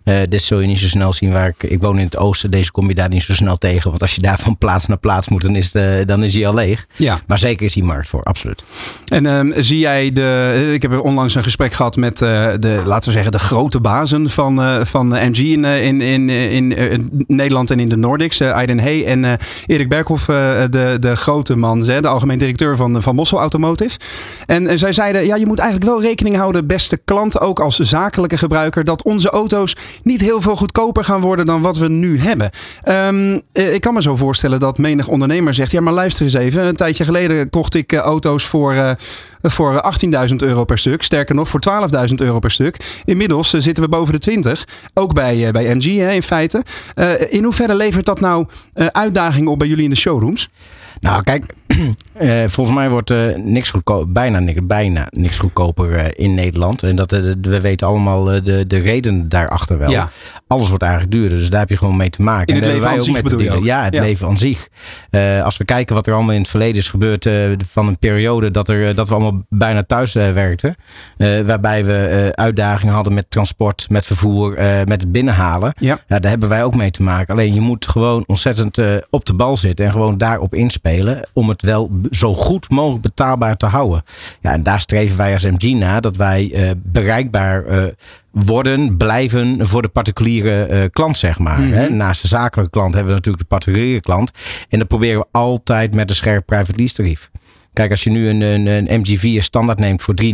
Uh, 0.08 0.18
dit 0.28 0.42
zul 0.42 0.60
je 0.60 0.66
niet 0.66 0.78
zo 0.78 0.86
snel 0.86 1.12
zien 1.12 1.32
waar 1.32 1.48
ik. 1.48 1.70
Ik 1.70 1.82
woon 1.82 1.98
in 1.98 2.04
het 2.04 2.16
oosten. 2.16 2.50
Deze 2.50 2.70
kom 2.70 2.88
je 2.88 2.94
daar 2.94 3.08
niet 3.08 3.22
zo 3.22 3.34
snel 3.34 3.56
tegen. 3.56 3.90
Want 3.90 4.02
als 4.02 4.14
je 4.14 4.20
daar 4.20 4.38
van 4.38 4.58
plaats 4.58 4.86
naar 4.86 4.98
plaats 4.98 5.28
moet, 5.28 5.42
dan 5.42 5.56
is, 5.56 5.72
de, 5.72 6.02
dan 6.06 6.24
is 6.24 6.34
hij 6.34 6.46
al 6.46 6.54
leeg. 6.54 6.86
Ja. 6.96 7.20
Maar 7.26 7.38
zeker 7.38 7.66
is 7.66 7.72
die 7.72 7.84
markt 7.84 8.08
voor, 8.08 8.22
absoluut. 8.22 8.64
En 9.06 9.26
um, 9.26 9.52
zie 9.56 9.78
jij 9.78 10.12
de. 10.12 10.70
Ik 10.74 10.82
heb 10.82 11.00
onlangs 11.00 11.34
een 11.34 11.42
gesprek 11.42 11.72
gehad 11.72 11.96
met 11.96 12.20
uh, 12.20 12.28
de, 12.60 12.80
laten 12.84 13.08
we 13.08 13.14
zeggen, 13.14 13.32
de 13.32 13.38
grote 13.38 13.80
bazen 13.80 14.30
van, 14.30 14.60
uh, 14.60 14.84
van 14.84 15.08
MG 15.08 15.38
in, 15.38 15.64
in, 15.64 16.00
in, 16.00 16.30
in 16.70 17.24
Nederland 17.26 17.70
en 17.70 17.80
in 17.80 17.88
de 17.88 17.96
Nordics. 17.96 18.40
Aiden 18.40 18.78
Hey 18.78 19.06
en 19.06 19.38
Erik 19.66 19.88
Berghoff, 19.88 20.24
de, 20.24 20.96
de 21.00 21.16
grote 21.16 21.56
man, 21.56 21.78
de 21.78 22.08
algemeen 22.08 22.38
directeur 22.38 22.76
van, 22.76 23.02
van 23.02 23.14
Mossel 23.14 23.38
Automotive. 23.38 23.98
En 24.46 24.78
zij 24.78 24.92
zeiden: 24.92 25.26
ja, 25.26 25.36
je 25.36 25.46
moet 25.46 25.58
eigenlijk 25.58 25.90
wel 25.90 26.02
rekening 26.02 26.36
houden, 26.36 26.66
beste 26.66 26.96
klant, 27.04 27.40
ook 27.40 27.60
als 27.60 27.78
zakelijke 27.78 28.38
gebruiker, 28.38 28.84
dat 28.84 29.02
onze 29.02 29.30
auto's 29.30 29.76
niet 30.02 30.20
heel 30.20 30.40
veel 30.40 30.56
goedkoper 30.56 31.04
gaan 31.04 31.20
worden 31.20 31.46
dan 31.46 31.60
wat 31.60 31.76
we 31.76 31.88
nu 31.88 32.18
hebben. 32.18 32.50
Um, 32.88 33.42
ik 33.52 33.80
kan 33.80 33.94
me 33.94 34.02
zo 34.02 34.16
voorstellen 34.16 34.60
dat 34.60 34.78
menig 34.78 35.08
ondernemer 35.08 35.54
zegt: 35.54 35.70
ja, 35.70 35.80
maar 35.80 35.92
luister 35.92 36.24
eens 36.24 36.34
even. 36.34 36.64
Een 36.64 36.76
tijdje 36.76 37.04
geleden 37.04 37.50
kocht 37.50 37.74
ik 37.74 37.92
uh, 37.92 37.98
auto's 37.98 38.44
voor, 38.44 38.74
uh, 38.74 38.90
voor 39.42 39.92
18.000 40.28 40.36
euro 40.36 40.64
per 40.64 40.78
stuk. 40.78 41.02
Sterker 41.02 41.34
nog, 41.34 41.48
voor 41.48 41.60
12.000 42.08 42.14
euro 42.14 42.38
per 42.38 42.50
stuk. 42.50 43.00
Inmiddels 43.04 43.50
zitten 43.50 43.82
we 43.82 43.88
boven 43.88 44.12
de 44.12 44.18
20. 44.18 44.68
Ook 44.94 45.14
bij, 45.14 45.50
bij 45.52 45.74
MG 45.74 45.96
hè, 45.96 46.12
in 46.12 46.22
feite. 46.22 46.62
in 47.28 47.44
hoeverre 47.44 47.74
levert 47.74 48.04
dat 48.04 48.20
nou 48.20 48.46
uitdagingen 48.74 49.50
op 49.50 49.58
bij 49.58 49.68
jullie 49.68 49.84
in 49.84 49.90
de 49.90 49.96
showrooms? 49.96 50.48
Nou, 51.00 51.22
kijk, 51.22 51.44
uh, 51.76 52.44
volgens 52.54 52.76
mij 52.76 52.90
wordt 52.90 53.10
uh, 53.10 53.34
niks 53.36 53.70
goedkoper, 53.70 54.12
bijna, 54.12 54.38
niks, 54.38 54.60
bijna 54.62 55.06
niks 55.10 55.38
goedkoper 55.38 55.90
uh, 55.90 56.04
in 56.12 56.34
Nederland. 56.34 56.82
En 56.82 56.96
dat, 56.96 57.10
we 57.40 57.60
weten 57.60 57.86
allemaal 57.86 58.24
de, 58.24 58.66
de 58.66 58.78
reden 58.78 59.28
daarachter 59.28 59.78
wel. 59.78 59.90
Ja. 59.90 60.10
Alles 60.46 60.68
wordt 60.68 60.82
eigenlijk 60.82 61.12
duurder, 61.12 61.38
dus 61.38 61.50
daar 61.50 61.60
heb 61.60 61.68
je 61.68 61.76
gewoon 61.76 61.96
mee 61.96 62.10
te 62.10 62.22
maken. 62.22 62.46
In 62.46 62.54
het 62.54 62.64
en 62.64 62.72
leven 62.74 62.88
aan 62.88 63.00
zich 63.00 63.22
bedoel 63.22 63.40
je 63.40 63.50
ook? 63.50 63.64
Ja, 63.64 63.84
het 63.84 63.94
ja. 63.94 64.00
leven 64.02 64.28
aan 64.28 64.38
zich. 64.38 64.68
als 65.42 65.56
we 65.56 65.64
kijken 65.64 65.94
wat 65.94 66.06
er 66.06 66.14
allemaal 66.14 66.34
in 66.34 66.40
het 66.40 66.50
verleden 66.50 66.76
is 66.76 66.88
gebeurd 66.88 67.28
van 67.70 67.86
een 67.86 67.98
periode 67.98 68.50
dat, 68.50 68.68
er, 68.68 68.94
dat 68.94 69.08
we 69.08 69.14
allemaal 69.14 69.44
bijna 69.48 69.82
thuis 69.82 70.12
werkten. 70.12 70.76
waarbij 71.46 71.84
we 71.84 72.30
uitdagingen 72.34 72.94
hadden 72.94 73.14
met 73.14 73.30
transport, 73.30 73.86
met 73.88 74.06
vervoer, 74.06 74.54
met 74.84 75.00
het 75.00 75.12
binnenhalen. 75.12 75.72
Ja. 75.78 75.98
ja. 76.06 76.18
daar 76.18 76.30
hebben 76.30 76.48
wij 76.48 76.64
ook 76.64 76.74
mee 76.74 76.90
te 76.90 77.02
maken. 77.02 77.34
Alleen 77.34 77.54
je 77.54 77.60
moet 77.60 77.88
gewoon 77.88 78.24
ontzettend 78.26 78.78
op 79.10 79.24
de 79.24 79.34
bal 79.34 79.56
zitten 79.56 79.84
en 79.84 79.92
gewoon 79.92 80.18
daarop 80.18 80.54
inspelen 80.54 81.28
om 81.32 81.48
het 81.48 81.62
wel 81.66 81.90
zo 82.10 82.34
goed 82.34 82.70
mogelijk 82.70 83.02
betaalbaar 83.02 83.56
te 83.56 83.66
houden. 83.66 84.04
Ja, 84.40 84.52
en 84.52 84.62
daar 84.62 84.80
streven 84.80 85.16
wij 85.16 85.32
als 85.32 85.44
MG 85.44 85.74
naar 85.74 86.00
dat 86.00 86.16
wij 86.16 86.50
uh, 86.52 86.70
bereikbaar 86.76 87.66
uh, 87.66 87.84
worden, 88.30 88.96
blijven 88.96 89.66
voor 89.66 89.82
de 89.82 89.88
particuliere 89.88 90.68
uh, 90.70 90.84
klant, 90.90 91.18
zeg 91.18 91.38
maar. 91.38 91.60
Mhm. 91.60 91.72
Hè? 91.72 91.88
Naast 91.88 92.22
de 92.22 92.28
zakelijke 92.28 92.70
klant 92.70 92.94
hebben 92.94 93.12
we 93.12 93.18
natuurlijk 93.18 93.48
de 93.48 93.54
particuliere 93.56 94.00
klant. 94.00 94.30
En 94.68 94.78
dat 94.78 94.88
proberen 94.88 95.20
we 95.20 95.26
altijd 95.30 95.94
met 95.94 96.10
een 96.10 96.16
scherp 96.16 96.46
private 96.46 96.76
lease 96.76 96.94
tarief. 96.94 97.30
Kijk, 97.76 97.90
als 97.90 98.04
je 98.04 98.10
nu 98.10 98.28
een, 98.28 98.40
een, 98.40 98.66
een 98.66 99.04
MG4 99.04 99.42
standaard 99.42 99.78
neemt 99.78 100.02
voor 100.02 100.14
3,49 100.22 100.28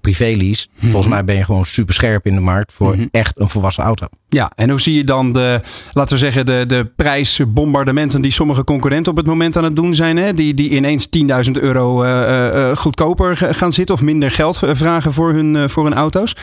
privé 0.00 0.34
lease. 0.36 0.66
Mhm. 0.74 0.90
Volgens 0.90 1.12
mij 1.12 1.24
ben 1.24 1.36
je 1.36 1.44
gewoon 1.44 1.64
super 1.64 1.94
scherp 1.94 2.26
in 2.26 2.34
de 2.34 2.40
markt 2.40 2.72
voor 2.72 2.96
echt 3.10 3.40
een 3.40 3.48
volwassen 3.48 3.84
auto. 3.84 4.06
Ja, 4.28 4.52
en 4.54 4.70
hoe 4.70 4.80
zie 4.80 4.94
je 4.94 5.04
dan 5.04 5.32
de, 5.32 5.60
laten 5.92 6.14
we 6.14 6.18
zeggen, 6.18 6.46
de, 6.46 6.64
de 6.66 6.90
prijsbombardementen 6.96 8.22
die 8.22 8.32
sommige 8.32 8.64
concurrenten 8.64 9.12
op 9.12 9.18
het 9.18 9.26
moment 9.26 9.56
aan 9.56 9.64
het 9.64 9.76
doen 9.76 9.94
zijn? 9.94 10.16
Hè? 10.16 10.34
Die, 10.34 10.54
die 10.54 10.70
ineens 10.70 11.08
10.000 11.46 11.50
euro 11.52 12.04
uh, 12.04 12.10
uh, 12.10 12.76
goedkoper 12.76 13.36
gaan 13.36 13.72
zitten 13.72 13.94
of 13.94 14.02
minder 14.02 14.30
geld 14.30 14.60
vragen 14.62 15.12
voor 15.12 15.32
hun, 15.32 15.54
uh, 15.54 15.68
voor 15.68 15.84
hun 15.84 15.94
auto's. 15.94 16.36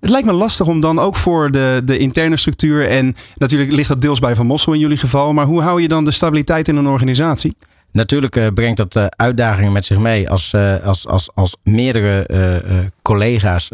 Het 0.00 0.10
lijkt 0.10 0.26
me 0.26 0.32
lastig 0.32 0.66
om 0.66 0.80
dan 0.80 0.98
ook 0.98 1.16
voor 1.16 1.50
de, 1.50 1.82
de 1.84 1.98
interne 1.98 2.36
structuur 2.36 2.88
en 2.88 3.16
natuurlijk 3.36 3.70
ligt 3.70 3.88
dat 3.88 4.00
deels 4.00 4.18
bij 4.18 4.34
Van 4.34 4.46
Mossel 4.46 4.72
in 4.72 4.80
jullie 4.80 4.96
geval, 4.96 5.32
maar 5.32 5.46
hoe 5.46 5.62
hou 5.62 5.82
je 5.82 5.88
dan 5.88 6.04
de 6.04 6.10
stabiliteit 6.10 6.68
in 6.68 6.76
een 6.76 6.86
organisatie? 6.86 7.54
Natuurlijk 7.92 8.36
uh, 8.36 8.46
brengt 8.54 8.76
dat 8.76 8.96
uh, 8.96 9.06
uitdagingen 9.06 9.72
met 9.72 9.84
zich 9.84 9.98
mee 9.98 10.30
als, 10.30 10.52
uh, 10.52 10.84
als, 10.84 11.06
als, 11.06 11.30
als 11.34 11.56
meerdere 11.62 12.26
collega's 13.10 13.70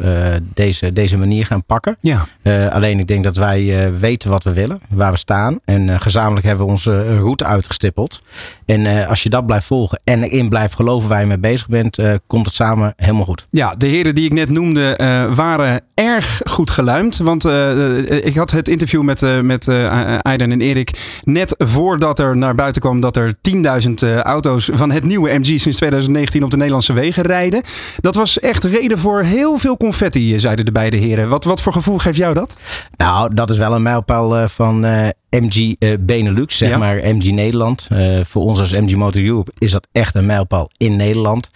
deze, 0.54 0.92
deze 0.92 1.16
manier 1.16 1.46
gaan 1.46 1.64
pakken. 1.64 1.96
Ja. 2.00 2.26
alleen 2.70 2.98
ik 2.98 3.06
denk 3.06 3.24
dat 3.24 3.36
wij 3.36 3.92
weten 3.98 4.30
wat 4.30 4.44
we 4.44 4.52
willen, 4.52 4.80
waar 4.88 5.12
we 5.12 5.18
staan. 5.18 5.58
En 5.64 6.00
gezamenlijk 6.00 6.46
hebben 6.46 6.66
we 6.66 6.72
onze 6.72 7.18
route 7.18 7.44
uitgestippeld. 7.44 8.22
En 8.66 9.06
als 9.06 9.22
je 9.22 9.28
dat 9.28 9.46
blijft 9.46 9.66
volgen 9.66 10.00
en 10.04 10.22
erin 10.22 10.48
blijft 10.48 10.74
geloven 10.74 11.08
waar 11.08 11.20
je 11.20 11.26
mee 11.26 11.38
bezig 11.38 11.68
bent, 11.68 11.98
komt 12.26 12.46
het 12.46 12.54
samen 12.54 12.92
helemaal 12.96 13.24
goed. 13.24 13.46
Ja, 13.50 13.74
de 13.74 13.86
heren 13.86 14.14
die 14.14 14.24
ik 14.24 14.32
net 14.32 14.48
noemde 14.48 14.96
waren 15.34 15.80
erg 15.94 16.40
goed 16.44 16.70
geluimd. 16.70 17.16
Want 17.16 17.44
ik 18.08 18.36
had 18.36 18.50
het 18.50 18.68
interview 18.68 19.02
met, 19.02 19.42
met 19.42 19.68
Aiden 20.22 20.52
en 20.52 20.60
Erik 20.60 21.20
net 21.24 21.54
voordat 21.58 22.18
er 22.18 22.36
naar 22.36 22.54
buiten 22.54 22.82
kwam 22.82 23.00
dat 23.00 23.16
er 23.16 23.34
10.000 23.50 23.90
uh, 24.04 24.20
auto's 24.20 24.70
van 24.72 24.90
het 24.90 25.04
nieuwe 25.04 25.38
MG 25.38 25.44
sinds 25.44 25.76
2019 25.76 26.42
op 26.42 26.50
de 26.50 26.56
Nederlandse 26.56 26.92
wegen 26.92 27.22
rijden. 27.22 27.62
Dat 28.00 28.14
was 28.14 28.40
echt 28.40 28.64
reden 28.64 28.98
voor 28.98 29.22
heel 29.26 29.58
veel 29.58 29.76
confetti, 29.76 30.40
zeiden 30.40 30.64
de 30.64 30.72
beide 30.72 30.96
heren. 30.96 31.28
Wat, 31.28 31.44
wat 31.44 31.62
voor 31.62 31.72
gevoel 31.72 31.98
geeft 31.98 32.16
jou 32.16 32.34
dat? 32.34 32.56
Nou, 32.96 33.34
dat 33.34 33.50
is 33.50 33.56
wel 33.56 33.74
een 33.74 33.82
mijlpaal 33.82 34.38
uh, 34.38 34.48
van 34.48 34.84
uh, 34.84 35.06
MG 35.30 35.74
Benelux, 36.00 36.56
zeg 36.56 36.68
Ja. 36.68 36.76
maar 36.78 36.96
MG 36.96 37.30
Nederland. 37.30 37.88
voor 38.24 38.42
ons 38.42 38.58
als 38.58 38.70
MG 38.72 38.94
Motor 38.94 39.22
Europe 39.24 39.52
is 39.58 39.70
dat 39.72 39.86
echt 39.92 40.14
een 40.14 40.26
mijlpaal 40.26 40.70
in 40.76 40.96
Nederland. 40.96 41.50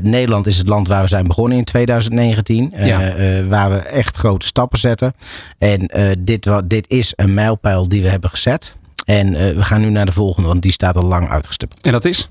Nederland 0.00 0.46
is 0.46 0.58
het 0.58 0.68
land 0.68 0.88
waar 0.88 1.02
we 1.02 1.08
zijn 1.08 1.26
begonnen 1.26 1.58
in 1.58 1.64
2019. 1.64 2.72
Ja. 2.76 3.12
waar 3.48 3.70
we 3.70 3.76
echt 3.76 4.16
grote 4.16 4.46
stappen 4.46 4.78
zetten. 4.78 5.12
En 5.58 5.90
dit, 6.18 6.50
dit 6.64 6.88
is 6.88 7.12
een 7.16 7.34
mijlpaal 7.34 7.88
die 7.88 8.02
we 8.02 8.08
hebben 8.08 8.30
gezet. 8.30 8.76
En 9.04 9.32
we 9.32 9.64
gaan 9.64 9.80
nu 9.80 9.90
naar 9.90 10.06
de 10.06 10.12
volgende, 10.12 10.48
want 10.48 10.62
die 10.62 10.72
staat 10.72 10.96
al 10.96 11.04
lang 11.04 11.28
uitgestippeld. 11.28 11.80
En 11.86 11.92
dat 11.92 12.04
is? 12.04 12.30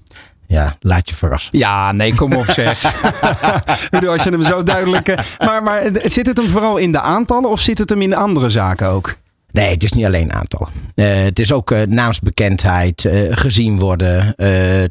Ja, 0.49 0.77
laat 0.79 1.09
je 1.09 1.15
verrassen. 1.15 1.57
Ja, 1.57 1.91
nee, 1.91 2.15
kom 2.15 2.33
op 2.33 2.45
zeg. 2.45 2.83
Als 4.07 4.23
je 4.23 4.29
hem 4.29 4.43
zo 4.43 4.63
duidelijk... 4.63 5.07
Uh, 5.07 5.17
maar, 5.39 5.63
maar 5.63 5.89
zit 6.03 6.27
het 6.27 6.37
hem 6.37 6.49
vooral 6.49 6.77
in 6.77 6.91
de 6.91 6.99
aantallen 6.99 7.49
of 7.49 7.59
zit 7.59 7.77
het 7.77 7.89
hem 7.89 8.01
in 8.01 8.13
andere 8.13 8.49
zaken 8.49 8.87
ook? 8.87 9.15
Nee, 9.51 9.69
het 9.73 9.83
is 9.83 9.91
niet 9.91 10.05
alleen 10.05 10.33
aantallen. 10.33 10.67
Uh, 10.95 11.05
het 11.23 11.39
is 11.39 11.51
ook 11.51 11.71
uh, 11.71 11.81
naamsbekendheid, 11.81 13.03
uh, 13.03 13.27
gezien 13.31 13.79
worden. 13.79 14.35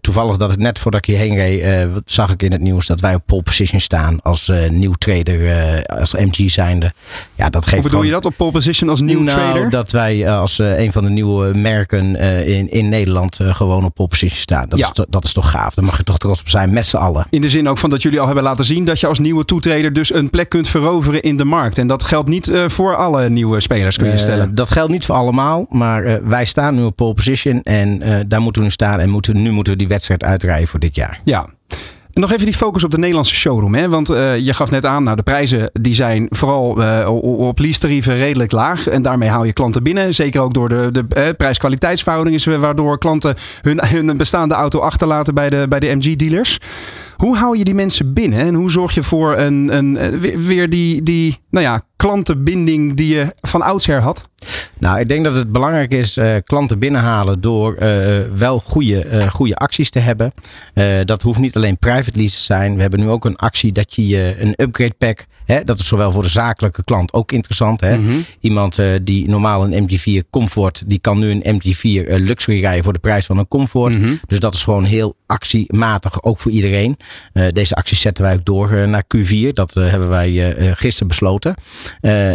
toevallig 0.00 0.36
dat 0.36 0.50
het 0.50 0.58
net 0.58 0.78
voordat 0.78 1.00
ik 1.00 1.14
hierheen 1.14 1.34
reed, 1.34 1.88
zag 2.04 2.30
ik 2.30 2.42
in 2.42 2.52
het 2.52 2.60
nieuws 2.60 2.86
dat 2.86 3.00
wij 3.00 3.14
op 3.14 3.22
pole 3.26 3.42
position 3.42 3.80
staan 3.80 4.22
als 4.22 4.52
nieuw 4.70 4.92
trader, 4.92 5.86
als 5.86 6.14
MG 6.14 6.50
zijnde. 6.50 6.92
Ja, 7.34 7.48
dat 7.48 7.62
geeft 7.62 7.72
Hoe 7.74 7.82
bedoel 7.82 7.90
gewoon... 7.90 8.06
je 8.06 8.12
dat 8.12 8.24
op 8.24 8.34
pole 8.36 8.50
position 8.50 8.90
als 8.90 9.00
nieuw 9.00 9.22
nou, 9.22 9.38
trader? 9.38 9.70
dat 9.70 9.90
wij 9.90 10.30
als 10.30 10.58
een 10.58 10.92
van 10.92 11.04
de 11.04 11.10
nieuwe 11.10 11.54
merken 11.54 12.16
in, 12.46 12.70
in 12.70 12.88
Nederland 12.88 13.38
gewoon 13.42 13.84
op 13.84 13.94
pole 13.94 14.08
position 14.08 14.40
staan. 14.40 14.68
Dat, 14.68 14.78
Ja. 14.78 14.90
is, 14.92 15.04
dat 15.08 15.24
is 15.24 15.32
toch 15.32 15.50
gaaf. 15.50 15.74
Daar 15.74 15.84
mag 15.84 15.96
je 15.96 16.04
toch 16.04 16.18
trots 16.18 16.40
op 16.40 16.48
zijn 16.48 16.72
met 16.72 16.86
z'n 16.86 16.96
allen. 16.96 17.26
In 17.30 17.40
de 17.40 17.50
zin 17.50 17.68
ook 17.68 17.78
van 17.78 17.90
dat 17.90 18.02
jullie 18.02 18.20
al 18.20 18.26
hebben 18.26 18.44
laten 18.44 18.64
zien 18.64 18.84
dat 18.84 19.00
je 19.00 19.06
als 19.06 19.18
nieuwe 19.18 19.44
toetreder 19.44 19.92
dus 19.92 20.14
een 20.14 20.30
plek 20.30 20.48
kunt 20.48 20.68
veroveren 20.68 21.22
in 21.22 21.36
de 21.36 21.44
markt. 21.44 21.78
En 21.78 21.86
dat 21.86 22.02
geldt 22.02 22.28
niet 22.28 22.48
eh, 22.48 22.68
voor 22.68 22.96
alle 22.96 23.28
nieuwe 23.28 23.60
spelers, 23.60 23.96
kun 23.96 24.06
je 24.06 24.12
Eh, 24.12 24.18
stellen. 24.48 24.54
dat 24.54 24.70
geldt 24.70 24.92
niet 24.92 25.06
voor 25.06 25.14
allemaal, 25.14 25.66
maar 25.70 26.04
eh, 26.04 26.16
wij 26.24 26.44
staan 26.44 26.74
nu 26.74 26.82
op 26.82 26.96
pole 26.96 27.14
position 27.14 27.62
en 27.62 28.02
eh, 28.02 28.20
daar 28.26 28.40
moeten 28.40 28.62
we 28.62 28.68
nu 28.68 28.72
staan 28.72 29.00
en 29.00 29.10
moeten, 29.10 29.42
nu 29.42 29.50
moeten 29.50 29.72
we 29.72 29.78
die 29.78 29.88
wedstrijd 29.88 30.24
uitrijden 30.24 30.68
voor 30.68 30.80
dit 30.80 30.94
jaar. 30.94 31.20
Ja. 31.24 31.46
Nog 32.12 32.32
even 32.32 32.44
die 32.44 32.54
focus 32.54 32.84
op 32.84 32.90
de 32.90 32.98
Nederlandse 32.98 33.34
showroom. 33.34 33.74
Hè? 33.74 33.88
Want 33.88 34.10
eh, 34.10 34.38
je 34.38 34.52
gaf 34.52 34.70
net 34.70 34.84
aan, 34.84 35.02
nou, 35.02 35.16
de 35.16 35.22
prijzen 35.22 35.70
die 35.72 35.94
zijn 35.94 36.26
vooral 36.30 36.70
op 37.22 37.58
lease-tarieven 37.58 38.16
redelijk 38.16 38.52
laag. 38.52 38.88
En 38.88 39.02
daarmee 39.02 39.28
haal 39.28 39.44
je 39.44 39.52
klanten 39.52 39.82
binnen. 39.82 40.14
Zeker 40.14 40.40
ook 40.40 40.54
door 40.54 40.68
de, 40.68 40.88
de 40.92 41.34
prijs-kwaliteitsverhouding 41.36 42.36
is 42.36 42.44
waardoor 42.44 42.98
klanten 42.98 43.34
hun, 43.62 43.80
hun 43.86 44.16
bestaande 44.16 44.54
auto 44.54 44.78
achterlaten 44.78 45.34
bij 45.34 45.50
de, 45.50 45.66
bij 45.68 45.80
de 45.80 45.94
MG-dealers. 45.94 46.58
Hoe 47.18 47.36
hou 47.36 47.58
je 47.58 47.64
die 47.64 47.74
mensen 47.74 48.12
binnen? 48.12 48.38
En 48.38 48.54
hoe 48.54 48.70
zorg 48.70 48.94
je 48.94 49.02
voor 49.02 49.38
een, 49.38 49.76
een, 49.76 49.96
eh, 49.96 50.34
weer- 50.36 50.68
die, 50.68 51.02
die 51.02 51.38
nou 51.50 51.64
ja, 51.64 51.82
klantenbinding 51.96 52.96
die 52.96 53.14
je 53.14 53.34
van 53.40 53.62
oudsher 53.62 54.00
had? 54.00 54.28
Nou, 54.78 54.98
ik 55.00 55.08
denk 55.08 55.24
dat 55.24 55.34
het 55.36 55.52
belangrijk 55.52 55.92
is 55.92 56.16
eh, 56.16 56.34
klanten 56.44 56.78
binnenhalen 56.78 57.40
door 57.40 57.74
eh, 57.74 58.20
wel 58.34 58.58
goede, 58.58 59.04
eh, 59.04 59.30
goede 59.30 59.56
acties 59.56 59.90
te 59.90 59.98
hebben. 59.98 60.32
Dat 61.04 61.22
hoeft 61.22 61.38
niet 61.38 61.56
alleen 61.56 61.78
private 61.78 62.18
lease 62.18 62.36
te 62.36 62.42
zijn. 62.42 62.74
We 62.74 62.80
hebben 62.80 63.00
nu 63.00 63.08
ook 63.08 63.24
een 63.24 63.36
actie 63.36 63.72
dat 63.72 63.94
je 63.94 64.06
je 64.06 64.36
een 64.38 64.54
upgrade 64.56 64.94
pack. 64.98 65.26
Hè, 65.48 65.64
dat 65.64 65.78
is 65.78 65.86
zowel 65.86 66.12
voor 66.12 66.22
de 66.22 66.28
zakelijke 66.28 66.84
klant 66.84 67.12
ook 67.12 67.32
interessant. 67.32 67.80
Hè? 67.80 67.98
Mhm. 67.98 68.12
Iemand 68.40 68.78
eh, 68.78 68.86
die 69.02 69.28
normaal 69.28 69.64
een 69.64 69.88
MG4 69.88 70.30
Comfort, 70.30 70.82
die 70.86 70.98
kan 70.98 71.18
nu 71.18 71.30
een 71.30 71.60
MG4 71.60 72.08
eh, 72.08 72.18
Luxury 72.18 72.60
rijden 72.60 72.84
voor 72.84 72.92
de 72.92 72.98
prijs 72.98 73.26
van 73.26 73.38
een 73.38 73.48
Comfort. 73.48 73.98
Mhm. 73.98 74.14
Dus 74.26 74.38
dat 74.38 74.54
is 74.54 74.62
gewoon 74.62 74.84
heel 74.84 75.16
actiematig, 75.26 76.22
ook 76.22 76.38
voor 76.38 76.50
iedereen. 76.50 76.96
Eh, 77.32 77.46
deze 77.52 77.74
acties 77.74 78.00
zetten 78.00 78.24
wij 78.24 78.34
ook 78.34 78.44
door 78.44 78.88
naar 78.88 79.04
Q4. 79.16 79.52
Dat 79.52 79.74
hebben 79.74 80.08
wij 80.08 80.54
gisteren 80.74 81.08
besloten. 81.08 81.54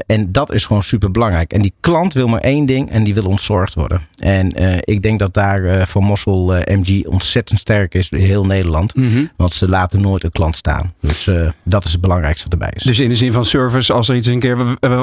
En 0.05 0.31
dat 0.31 0.51
is 0.51 0.65
gewoon 0.65 0.83
super 0.83 1.11
belangrijk. 1.11 1.53
En 1.53 1.61
die 1.61 1.73
klant 1.79 2.13
wil 2.13 2.27
maar 2.27 2.39
één 2.39 2.65
ding 2.65 2.89
en 2.89 3.03
die 3.03 3.13
wil 3.13 3.25
ontzorgd 3.25 3.73
worden. 3.73 4.01
En 4.17 4.53
ik 4.83 5.01
denk 5.01 5.19
dat 5.19 5.33
daar 5.33 5.87
Van 5.87 6.03
Mossel 6.03 6.53
MG 6.65 7.05
ontzettend 7.05 7.59
sterk 7.59 7.93
is 7.93 8.09
in 8.09 8.19
heel 8.19 8.45
Nederland. 8.45 8.95
Mhm. 8.95 9.25
Want 9.37 9.53
ze 9.53 9.69
laten 9.69 10.01
nooit 10.01 10.23
een 10.23 10.31
klant 10.31 10.55
staan. 10.55 10.93
Dus 11.01 11.29
dat 11.63 11.85
is 11.85 11.91
het 11.91 12.01
belangrijkste 12.01 12.43
wat 12.43 12.53
erbij 12.53 12.71
is. 12.75 12.83
Dus 12.83 12.99
in 13.03 13.09
de 13.09 13.15
zin 13.15 13.31
van 13.31 13.45
service, 13.45 13.93
als 13.93 14.09
er 14.09 14.15
iets 14.15 14.27
een 14.27 14.39
keer 14.39 14.57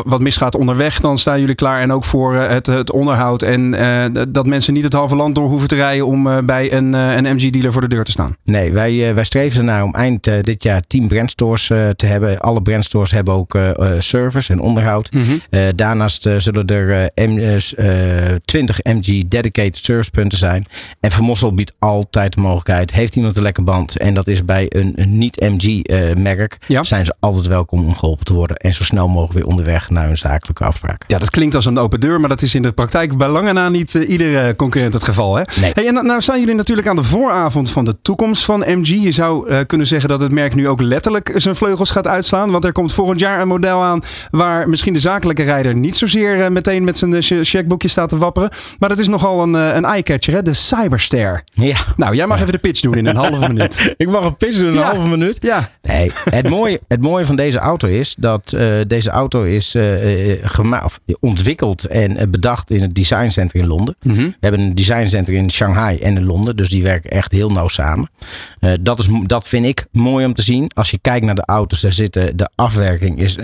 wat 0.05 0.21
misgaat 0.21 0.55
onderweg, 0.55 1.01
dan 1.01 1.19
staan 1.19 1.41
jullie 1.41 1.55
klaar. 1.55 1.81
En 1.81 1.93
ook 1.93 2.05
voor 2.05 2.35
eh, 2.35 2.49
het, 2.49 2.67
het 2.67 2.93
onderhoud. 2.93 3.43
En 3.43 3.75
eh, 3.75 4.23
dat 4.29 4.47
mensen 4.47 4.75
niet 4.75 4.85
het 4.85 4.93
halve 4.93 5.17
land 5.17 5.35
door 5.35 5.49
hoeven 5.49 5.69
te 5.69 5.75
rijden 5.75 6.07
om 6.07 6.27
eh, 6.27 6.39
bij 6.45 6.73
een, 6.73 6.93
een 6.93 7.35
MG-dealer 7.35 7.73
voor 7.73 7.81
de 7.81 7.89
deur 7.89 8.05
te 8.05 8.11
staan. 8.11 8.37
Nee, 8.45 8.73
wij, 8.73 9.15
wij 9.15 9.25
streven 9.25 9.59
ernaar 9.59 9.83
om 9.83 9.95
eind 9.95 10.25
dit 10.43 10.63
jaar 10.63 10.83
10 10.87 11.09
brandstores 11.09 11.67
te 11.97 12.07
hebben. 12.07 12.41
Alle 12.41 12.63
brandstores 12.63 13.11
hebben 13.11 13.35
ook 13.35 13.59
service 13.99 14.53
en 14.53 14.61
onderhoud. 14.61 15.09
Eh, 15.51 15.63
daarnaast 15.75 16.29
zullen 16.39 16.67
er 16.67 17.11
eh, 17.15 17.27
M, 17.29 17.39
eh, 17.39 17.59
s- 17.59 17.75
eh, 17.75 17.89
20 18.45 18.79
MG 18.83 19.29
dedicated 19.29 19.77
servicepunten 19.77 20.39
zijn. 20.39 20.65
En 21.01 21.11
Van 21.11 21.25
Mossel 21.25 21.55
biedt 21.55 21.73
altijd 21.79 22.35
de 22.35 22.41
mogelijkheid. 22.41 22.91
Heeft 22.93 23.17
iemand 23.17 23.37
een 23.37 23.43
lekker 23.43 23.63
band 23.65 23.99
en 23.99 24.15
dat 24.15 24.29
is 24.29 24.45
bij 24.45 24.67
een, 24.69 24.93
een 24.97 25.19
niet-MG-merk, 25.19 26.59
Ja. 26.67 26.83
zijn 26.83 27.05
ze 27.05 27.15
altijd 27.21 27.47
welkom 27.47 27.90
om 27.91 27.97
geholpen 27.97 28.25
te 28.25 28.33
worden. 28.33 28.57
En 28.57 28.75
zo 28.75 28.85
snel 28.85 29.09
mogelijk 29.09 29.33
weer 29.33 29.47
onderweg 29.47 29.91
naar 29.91 30.07
hun 30.07 30.19
zakelijke 30.19 30.65
afspraak. 30.65 31.05
Ja, 31.07 31.19
dat 31.19 31.31
klinkt 31.31 31.55
als 31.55 31.65
een 31.65 31.79
open 31.79 32.01
deur, 32.01 32.21
maar 32.21 32.29
dat 32.29 32.43
is 32.43 32.55
in 32.55 32.63
de 32.63 32.73
praktijk 32.73 33.17
bij 33.17 33.29
lange 33.29 33.53
na 33.53 33.69
niet 33.69 33.95
eh, 33.95 34.09
iedere 34.09 34.57
concurrent 34.57 34.93
het 34.93 35.03
geval. 35.03 35.37
Hè? 35.37 35.43
Nee. 35.61 35.71
Hey, 35.75 35.87
en 35.87 35.95
nou- 35.95 36.21
staan 36.21 36.41
jullie 36.41 36.55
natuurlijk 36.55 36.89
aan 36.89 36.97
de 36.97 37.03
vooravond 37.05 37.71
van 37.71 37.85
de 37.85 37.97
toekomst 38.03 38.45
van 38.45 38.61
MG. 38.67 38.87
Je 38.89 39.11
zou 39.13 39.49
eh, 39.49 39.59
kunnen 39.67 39.87
zeggen 39.87 40.09
dat 40.09 40.21
het 40.21 40.33
merk 40.33 40.55
nu 40.55 40.69
ook 40.69 40.81
letterlijk 40.81 41.33
zijn 41.37 41.57
vleugels 41.57 41.91
gaat 41.91 42.07
uitslaan. 42.07 42.51
Want 42.51 42.65
er 42.65 42.73
komt 42.73 42.93
volgend 42.95 43.21
jaar 43.21 43.41
een 43.41 43.49
model 43.49 43.83
aan 43.83 44.03
waar 44.31 44.69
misschien 44.69 44.93
de 44.93 44.99
zakelijke 44.99 45.43
rijder 45.43 45.75
niet 45.75 45.97
zozeer 45.97 46.41
eh, 46.45 46.51
meteen 46.51 46.85
met 46.85 46.99
zijn 46.99 47.15
eh, 47.15 47.21
che- 47.23 47.45
checkboekje 47.45 47.89
staat 47.89 48.09
te 48.09 48.19
wapperen. 48.19 48.51
Maar 48.79 48.89
dat 48.89 48.99
is 48.99 49.09
nogal 49.09 49.43
een, 49.43 49.55
eh, 49.55 49.75
een 49.75 49.85
eye-catcher, 49.85 50.35
hè? 50.35 50.43
de 50.43 50.55
Cyberster. 50.55 51.43
Ja. 51.53 51.77
Nou, 51.97 52.15
jij 52.15 52.27
mag 52.27 52.41
even 52.41 52.53
de 52.53 52.59
pitch 52.59 52.81
doen 52.81 52.95
in 52.95 53.07
een 53.07 53.17
halve 53.17 53.49
minuut. 53.49 53.95
Ik 53.97 54.09
mag 54.09 54.25
een 54.25 54.37
pissen 54.37 54.63
in 54.65 54.69
een 54.73 54.75
Ja. 54.79 54.93
halve 54.93 55.09
minuut. 55.09 55.39
Ja, 55.43 55.71
Nee, 56.01 56.11
het 56.41 56.49
mooie, 56.49 56.81
het 56.89 57.01
mooie 57.01 57.27
van 57.27 57.37
deze 57.37 57.59
auto 57.59 57.89
is 57.89 58.15
dat 58.19 58.53
eh, 58.53 58.77
deze 58.87 59.11
auto 59.11 59.43
is 59.43 59.75
gema- 60.43 60.85
of 60.85 61.01
ontwikkeld 61.21 61.87
en 61.87 62.31
bedacht 62.31 62.71
in 62.71 62.83
het 62.83 62.95
Design 62.95 63.29
Center 63.29 63.61
in 63.61 63.67
Londen. 63.67 63.95
Mhm. 64.03 64.17
We 64.17 64.37
hebben 64.41 64.61
een 64.61 64.75
Design 64.75 65.07
Center 65.07 65.35
in 65.35 65.51
Shanghai 65.51 65.99
en 65.99 66.17
in 66.17 66.25
Londen, 66.25 66.57
dus 66.57 66.69
die 66.69 66.83
werken 66.83 67.11
echt 67.11 67.33
heel 67.33 67.49
nauw 67.51 67.69
samen. 67.69 68.11
Dat, 68.81 68.99
is, 68.99 69.09
dat 69.27 69.49
vind 69.49 69.67
ik 69.67 69.87
mooi 69.93 70.25
om 70.27 70.35
te 70.35 70.43
zien. 70.43 70.71
Als 70.75 70.91
je 70.91 70.99
kijkt 70.99 71.27
naar 71.27 71.35
de 71.35 71.45
auto's, 71.45 71.81
daar 71.81 71.93
zitten, 71.93 72.37
de 72.37 72.51
afwerking 72.55 73.19
is 73.19 73.39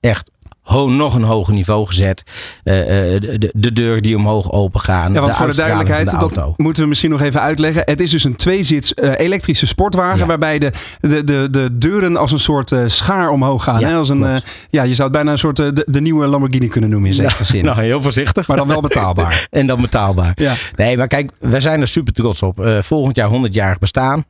echt 0.00 0.30
ho 0.66 0.88
nog 0.88 1.14
een 1.14 1.22
hoger 1.22 1.54
niveau 1.54 1.86
gezet. 1.86 2.22
Eh, 2.64 3.14
eh, 3.14 3.20
de, 3.20 3.38
de, 3.38 3.50
de 3.54 3.72
deur 3.72 4.02
die 4.02 4.16
omhoog 4.16 4.52
open 4.52 4.80
gaan. 4.80 5.12
Ja, 5.12 5.20
want 5.20 5.34
voor 5.34 5.46
de 5.46 5.54
duidelijkheid, 5.54 6.10
de 6.10 6.16
dat 6.16 6.58
moeten 6.58 6.82
we 6.82 6.88
misschien 6.88 7.10
nog 7.10 7.20
even 7.20 7.40
uitleggen. 7.40 7.82
Het 7.84 8.00
is 8.00 8.10
dus 8.10 8.24
een 8.24 8.36
tweezits 8.36 8.94
eh, 8.94 9.12
elektrische 9.16 9.66
sportwagen 9.66 10.18
Ja. 10.18 10.26
waarbij 10.26 10.58
de, 10.58 10.72
de, 11.00 11.24
de, 11.24 11.48
de 11.50 11.78
deuren 11.78 12.16
als 12.16 12.32
een 12.32 12.38
soort 12.38 12.72
schaar 12.86 13.30
omhoog 13.30 13.64
gaan. 13.64 13.80
Ja, 13.80 13.88
hè? 13.88 13.96
Als 13.96 14.08
een, 14.08 14.26
ja, 14.70 14.82
je 14.82 14.94
zou 14.94 15.02
het 15.02 15.12
bijna 15.12 15.30
een 15.30 15.38
soort 15.38 15.56
de, 15.56 15.84
de 15.86 16.00
nieuwe 16.00 16.26
Lamborghini 16.26 16.68
kunnen 16.68 16.90
noemen 16.90 17.08
in 17.08 17.14
zekere 17.14 17.44
zin. 17.44 17.64
Nou, 17.66 17.80
heel 17.80 18.02
voorzichtig. 18.02 18.46
Maar 18.46 18.56
dan 18.56 18.68
wel 18.68 18.80
betaalbaar. 18.80 19.46
En 19.50 19.66
dan 19.66 19.80
betaalbaar. 19.80 20.32
Ja. 20.34 20.54
Nee, 20.76 20.96
maar 20.96 21.08
kijk, 21.08 21.30
wij 21.40 21.60
zijn 21.60 21.80
er 21.80 21.88
super 21.88 22.12
trots 22.12 22.42
op. 22.42 22.68
Volgend 22.80 23.16
jaar 23.16 23.28
100 23.28 23.54
jaar 23.54 23.76
bestaan. 23.80 24.24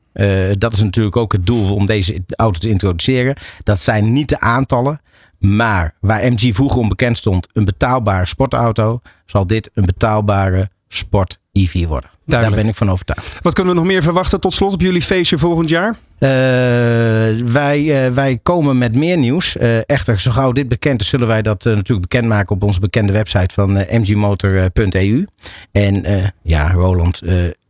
Dat 0.59 0.73
is 0.73 0.83
natuurlijk 0.83 1.17
ook 1.17 1.33
het 1.33 1.47
doel 1.47 1.75
om 1.75 1.87
deze 1.87 2.23
auto 2.37 2.59
te 2.59 2.69
introduceren. 2.69 3.37
Dat 3.63 3.81
zijn 3.81 4.13
niet 4.13 4.29
de 4.29 4.41
aantallen. 4.41 5.01
Maar 5.39 5.95
waar 6.01 6.33
MG 6.33 6.55
vroeger 6.55 6.81
onbekend 6.81 7.17
stond, 7.17 7.49
een 7.53 7.65
betaalbare 7.65 8.27
sportauto, 8.27 9.01
zal 9.27 9.47
dit 9.47 9.71
een 9.75 9.85
betaalbare 9.85 10.71
sport 10.89 11.39
EV 11.53 11.87
worden. 11.87 12.11
Daar 12.25 12.51
ben 12.51 12.69
ik 12.69 12.75
van 12.75 12.91
overtuigd. 12.91 13.39
Wat 13.43 13.55
kunnen 13.55 13.75
we 13.75 13.79
nog 13.79 13.89
meer 13.89 14.03
verwachten 14.03 14.41
tot 14.41 14.55
slot 14.55 14.73
op 14.73 14.81
jullie 14.81 15.03
feestje 15.03 15.39
volgend 15.39 15.69
jaar? 15.69 15.97
Eh, 16.19 16.29
wij, 17.53 18.05
eh, 18.07 18.13
wij 18.13 18.39
komen 18.43 18.79
met 18.79 18.95
meer 18.95 19.17
nieuws. 19.17 19.57
Eh, 19.57 19.79
echter, 19.91 20.21
zo 20.21 20.31
gauw 20.31 20.53
dit 20.53 20.69
bekend 20.69 21.01
is, 21.01 21.09
zullen 21.09 21.29
wij 21.29 21.43
dat 21.43 21.65
natuurlijk 21.65 22.01
bekendmaken 22.01 22.57
op 22.57 22.63
onze 22.63 22.81
bekende 22.81 23.13
website 23.13 23.55
van 23.55 23.73
mgmotor.eu. 23.73 25.27
En 25.73 26.05
ja, 26.43 26.71
Roland, 26.71 27.21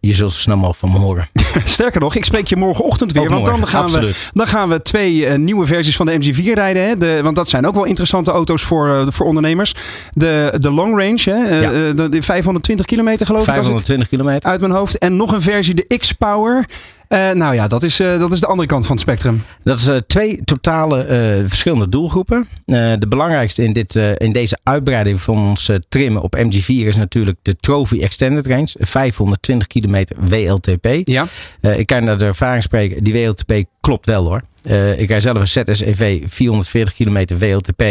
je 0.01 0.14
zult 0.14 0.32
zo 0.32 0.38
snel 0.38 0.57
mogelijk 0.57 0.78
van 0.78 0.92
me 0.92 0.99
horen. 0.99 1.28
Sterker 1.64 2.01
nog, 2.01 2.14
ik 2.14 2.24
spreek 2.24 2.47
je 2.47 2.57
morgenochtend 2.57 3.12
weer. 3.12 3.22
Ook 3.22 3.28
want 3.28 3.47
dan 3.47 3.66
gaan, 3.66 3.90
we, 3.90 4.28
dan 4.32 4.47
gaan 4.47 4.68
we 4.68 4.82
twee 4.82 5.38
nieuwe 5.38 5.66
versies 5.66 5.97
van 5.97 6.07
de 6.07 6.12
MG4 6.12 6.53
rijden. 6.53 6.86
Hè? 6.86 6.97
De, 6.97 7.22
want 7.22 7.36
dat 7.36 7.49
zijn 7.49 7.66
ook 7.66 7.74
wel 7.74 7.84
interessante 7.84 8.30
auto's 8.30 8.62
voor, 8.62 9.07
voor 9.12 9.26
ondernemers. 9.26 9.74
De, 10.12 10.53
de 10.59 10.70
long 10.70 10.99
range, 10.99 11.22
hè? 11.38 11.61
Ja. 11.61 11.92
de, 11.92 12.09
de 12.09 12.22
520 12.22 12.86
kilometer 12.86 13.26
geloof 13.26 13.47
ik 13.47 13.53
520 13.53 14.09
kilometer. 14.09 14.51
uit 14.51 14.61
mijn 14.61 14.72
hoofd. 14.72 14.99
En 14.99 15.16
nog 15.16 15.32
een 15.32 15.42
versie, 15.42 15.74
de 15.74 15.97
X-Power. 15.99 16.66
Eh, 17.09 17.30
nou 17.30 17.54
ja, 17.54 17.68
dat 17.68 17.82
is, 17.82 18.00
eh, 18.00 18.18
dat 18.18 18.32
is 18.32 18.40
de 18.40 18.46
andere 18.46 18.68
kant 18.68 18.86
van 18.86 18.92
het 18.94 19.00
spectrum. 19.00 19.42
Dat 19.62 19.78
is 19.78 19.86
eh, 19.86 19.96
twee 20.07 20.40
totale 20.44 21.04
verschillende 21.46 21.88
doelgroepen. 21.88 22.48
De 22.64 23.07
belangrijkste 23.09 23.62
in, 23.62 23.72
dit, 23.72 23.94
in 24.16 24.32
deze 24.32 24.59
uitbreiding 24.62 25.20
van 25.20 25.36
ons 25.36 25.70
trimmen 25.88 26.22
op 26.22 26.36
MG4 26.36 26.66
is 26.66 26.96
natuurlijk 26.96 27.38
de 27.42 27.57
Trophy 27.57 28.00
Extended 28.00 28.46
Range. 28.46 28.68
520 28.78 29.66
kilometer 29.66 30.16
WLTP. 30.28 30.86
Ja. 31.04 31.26
Ik 31.61 31.86
kan 31.86 32.04
naar 32.04 32.18
de 32.18 32.24
ervaring 32.24 32.62
spreken, 32.62 33.04
die 33.04 33.12
WLTP 33.12 33.64
klopt 33.87 34.07
wel 34.07 34.24
hoor. 34.24 34.43
Eh, 34.62 35.01
ik 35.01 35.09
rijd 35.09 35.22
zelf 35.22 35.37
een 35.37 35.47
ZSEV 35.47 36.22
440 36.28 36.95
kilometer 36.95 37.39
WLTP. 37.39 37.82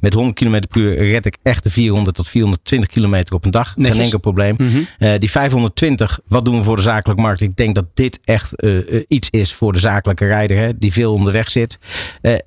Met 0.00 0.14
100 0.14 0.38
km 0.38 0.60
per 0.68 0.80
uur 0.80 1.10
red 1.10 1.26
ik 1.26 1.36
echt 1.42 1.62
de 1.62 1.70
400 1.70 2.16
tot 2.16 2.28
420 2.28 2.90
kilometer 2.90 3.34
op 3.34 3.44
een 3.44 3.50
dag. 3.50 3.76
Netjes. 3.76 3.94
Geen 3.94 4.04
enkel 4.04 4.18
probleem. 4.18 4.54
Mhm. 4.58 4.78
Eh, 4.98 5.18
die 5.18 5.30
520, 5.30 6.20
wat 6.28 6.44
doen 6.44 6.58
we 6.58 6.64
voor 6.64 6.76
de 6.76 6.82
zakelijke 6.82 7.22
markt? 7.22 7.40
Ik 7.40 7.56
denk 7.56 7.74
dat 7.74 7.84
dit 7.94 8.20
echt 8.24 8.54
eh, 8.54 8.72
iets 9.08 9.30
is 9.30 9.54
voor 9.54 9.72
de 9.72 9.78
zakelijke 9.78 10.26
rijder, 10.26 10.56
hè, 10.56 10.78
die 10.78 10.92
veel 10.92 11.12
onderweg 11.12 11.50
zit. 11.50 11.78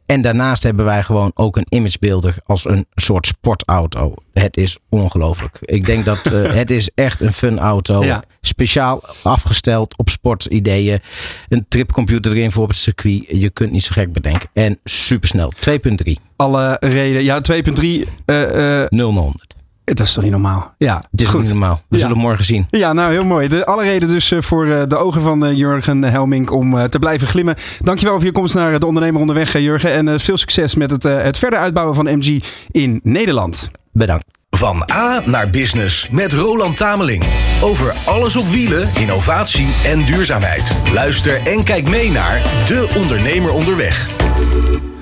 En 0.06 0.22
daarnaast 0.22 0.64
hebben 0.64 0.86
wij 0.86 1.04
gewoon 1.04 1.32
ook 1.34 1.58
een 1.58 1.68
imagebeelder 1.70 2.36
als 2.46 2.66
een 2.66 2.86
soort 2.96 3.28
sportauto. 3.28 4.14
Het 4.34 4.58
is 4.58 4.78
ongelooflijk. 4.90 5.58
Ik 5.62 5.86
denk 5.86 6.06
dat 6.06 6.24
het 6.62 6.72
is 6.72 6.90
echt 6.96 7.22
een 7.22 7.34
fun 7.34 7.60
auto. 7.60 8.04
Ja. 8.04 8.24
Speciaal 8.42 9.02
afgesteld 9.24 9.98
op 9.98 10.10
sportideeën. 10.10 11.00
Een 11.50 11.66
tripcomputer 11.68 12.36
erin 12.36 12.52
voor 12.52 12.64
op 12.64 12.70
het 12.70 12.78
circuit. 12.78 13.26
Je 13.28 13.50
kunt 13.50 13.72
niet 13.72 13.84
zo 13.84 13.92
gek 13.94 14.14
bedenken. 14.14 14.50
En 14.54 14.80
supersnel. 14.84 15.52
2.3. 16.06 16.14
Alle 16.36 16.78
reden. 16.80 17.24
Ja, 17.24 17.42
2.3. 17.42 18.08
eh, 18.26 18.82
eh, 18.84 18.90
0 18.90 19.14
naar 19.14 19.22
100. 19.24 19.58
Dat 19.84 20.00
is 20.08 20.14
toch 20.14 20.24
niet 20.24 20.32
normaal? 20.32 20.74
Ja, 20.78 21.04
Dit 21.12 21.22
is 21.22 21.28
goed. 21.28 21.40
niet 21.42 21.50
normaal. 21.50 21.82
We 21.88 21.98
Ja. 21.98 22.02
zullen 22.02 22.18
morgen 22.22 22.44
zien. 22.46 22.68
Ja, 22.70 22.94
nou 22.94 23.12
heel 23.12 23.26
mooi. 23.26 23.48
De, 23.48 23.66
alle 23.66 23.84
reden 23.84 24.10
dus 24.10 24.32
eh, 24.32 24.42
voor 24.42 24.68
eh, 24.68 24.82
de 24.88 24.98
ogen 24.98 25.22
van 25.22 25.46
eh, 25.46 25.54
Jurgen 25.54 26.04
Helmink 26.04 26.52
om 26.52 26.90
te 26.90 27.00
blijven 27.00 27.28
glimmen. 27.28 27.56
Dankjewel 27.84 28.16
voor 28.16 28.24
je 28.26 28.32
komst 28.32 28.54
naar 28.54 28.80
de 28.80 28.86
ondernemer 28.86 29.22
onderweg, 29.22 29.58
Jurgen. 29.60 29.92
En 29.92 30.20
veel 30.20 30.38
succes 30.38 30.76
met 30.76 30.92
het, 30.92 31.04
het 31.04 31.38
verder 31.38 31.60
uitbouwen 31.60 31.96
van 31.96 32.06
MG 32.18 32.44
in 32.72 33.00
Nederland. 33.04 33.72
Bedankt. 33.92 34.26
Van 34.60 34.84
A 34.92 35.22
naar 35.26 35.50
Business 35.50 36.08
met 36.10 36.34
Roland 36.34 36.78
Tameling. 36.78 37.24
Over 37.62 37.96
alles 38.06 38.36
op 38.36 38.48
wielen, 38.48 38.90
innovatie 38.96 39.68
en 39.86 40.06
duurzaamheid. 40.06 40.72
Luister 40.94 41.42
en 41.48 41.64
kijk 41.64 41.90
mee 41.90 42.12
naar 42.12 42.42
De 42.68 42.90
Ondernemer 42.98 43.52
Onderweg. 43.52 44.08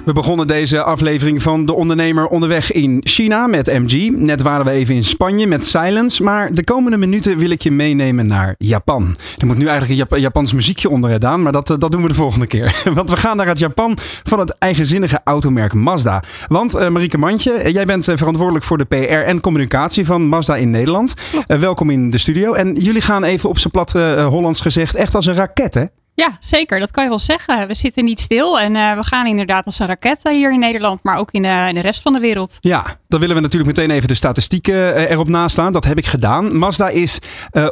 We 0.07 0.13
begonnen 0.13 0.47
deze 0.47 0.83
aflevering 0.83 1.41
van 1.41 1.65
De 1.65 1.73
Ondernemer 1.73 2.27
onderweg 2.27 2.71
in 2.71 3.01
China 3.03 3.47
met 3.47 3.67
MG. 3.67 4.11
Net 4.11 4.41
waren 4.41 4.65
we 4.65 4.71
even 4.71 4.95
in 4.95 5.03
Spanje 5.03 5.47
met 5.47 5.65
Silence. 5.65 6.23
Maar 6.23 6.53
de 6.53 6.63
komende 6.63 6.97
minuten 6.97 7.37
wil 7.37 7.49
ik 7.49 7.61
je 7.61 7.71
meenemen 7.71 8.25
naar 8.25 8.55
Japan. 8.57 9.15
Er 9.37 9.45
moet 9.45 9.57
nu 9.57 9.67
eigenlijk 9.67 9.91
een 9.91 10.07
Jap- 10.07 10.17
Japans 10.17 10.53
muziekje 10.53 10.89
onder 10.89 11.11
gedaan, 11.11 11.41
maar 11.41 11.51
dat, 11.51 11.69
eh, 11.69 11.77
dat 11.77 11.91
doen 11.91 12.01
we 12.01 12.07
de 12.07 12.13
volgende 12.13 12.47
keer. 12.47 12.81
Want 12.93 13.09
we 13.09 13.17
gaan 13.17 13.37
naar 13.37 13.47
het 13.47 13.59
Japan 13.59 13.97
van 14.23 14.39
het 14.39 14.55
eigenzinnige 14.59 15.21
automerk 15.23 15.73
Mazda. 15.73 16.23
Want 16.47 16.75
eh, 16.75 16.89
Marieke 16.89 17.17
Mandje, 17.17 17.51
eh, 17.53 17.73
jij 17.73 17.85
bent 17.85 18.05
verantwoordelijk 18.05 18.65
voor 18.65 18.77
de 18.77 18.85
PR 18.85 19.03
en 19.03 19.39
communicatie 19.39 20.05
van 20.05 20.27
Mazda 20.27 20.55
in 20.55 20.69
Nederland. 20.69 21.13
Welkom 21.45 21.89
in 21.89 22.09
de 22.09 22.17
studio. 22.17 22.53
En 22.53 22.73
jullie 22.73 23.01
gaan 23.01 23.23
even 23.23 23.49
op 23.49 23.57
zijn 23.57 23.71
plat 23.71 23.91
Hollands 24.29 24.61
gezegd 24.61 24.95
echt 24.95 25.15
als 25.15 25.25
een 25.25 25.33
raket, 25.33 25.73
hè? 25.73 25.85
Ja, 26.17 26.37
zeker. 26.39 26.79
Dat 26.79 26.91
kan 26.91 27.03
je 27.03 27.09
wel 27.09 27.19
zeggen. 27.19 27.67
We 27.67 27.75
zitten 27.75 28.05
niet 28.05 28.19
stil 28.19 28.59
en 28.59 28.75
eh, 28.75 28.95
we 28.95 29.03
gaan 29.03 29.27
inderdaad 29.27 29.65
als 29.65 29.79
een 29.79 29.87
raket 29.87 30.19
eh, 30.21 30.33
hier 30.33 30.53
in 30.53 30.59
Nederland, 30.59 30.99
maar 31.03 31.17
ook 31.17 31.31
in 31.31 31.41
de, 31.41 31.65
in 31.67 31.73
de 31.73 31.81
rest 31.81 32.01
van 32.01 32.13
de 32.13 32.19
wereld. 32.19 32.57
Ja, 32.59 32.85
dan 33.07 33.19
willen 33.19 33.35
we 33.35 33.41
natuurlijk 33.41 33.77
meteen 33.77 33.95
even 33.95 34.07
de 34.07 34.13
statistieken 34.13 35.09
erop 35.09 35.29
naslaan. 35.29 35.71
Dat 35.71 35.85
heb 35.85 35.97
ik 35.97 36.05
gedaan. 36.05 36.57
Mazda 36.57 36.89
is 36.89 37.19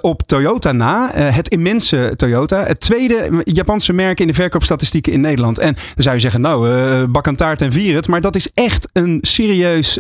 op 0.02 0.22
Toyota 0.22 0.72
na, 0.72 1.12
het 1.14 1.48
immense 1.48 2.14
Toyota, 2.16 2.66
het 2.66 2.80
tweede 2.80 3.42
Japanse 3.44 3.94
merk 3.94 4.20
in 4.20 4.28
de 4.28 4.34
verkoopstatistieken 4.34 5.14
in 5.14 5.22
Nederland. 5.22 5.60
En 5.60 5.74
dan 5.74 6.04
zou 6.04 6.16
je 6.16 6.22
zeggen, 6.22 6.42
nou, 6.42 7.08
bak 7.08 7.28
een 7.28 7.36
taart 7.36 7.62
en 7.62 7.72
vier 7.72 7.96
het. 7.96 8.08
Maar 8.08 8.22
dat 8.22 8.36
is 8.36 8.50
echt 8.54 8.90
een 8.94 9.18
serieus, 9.22 10.00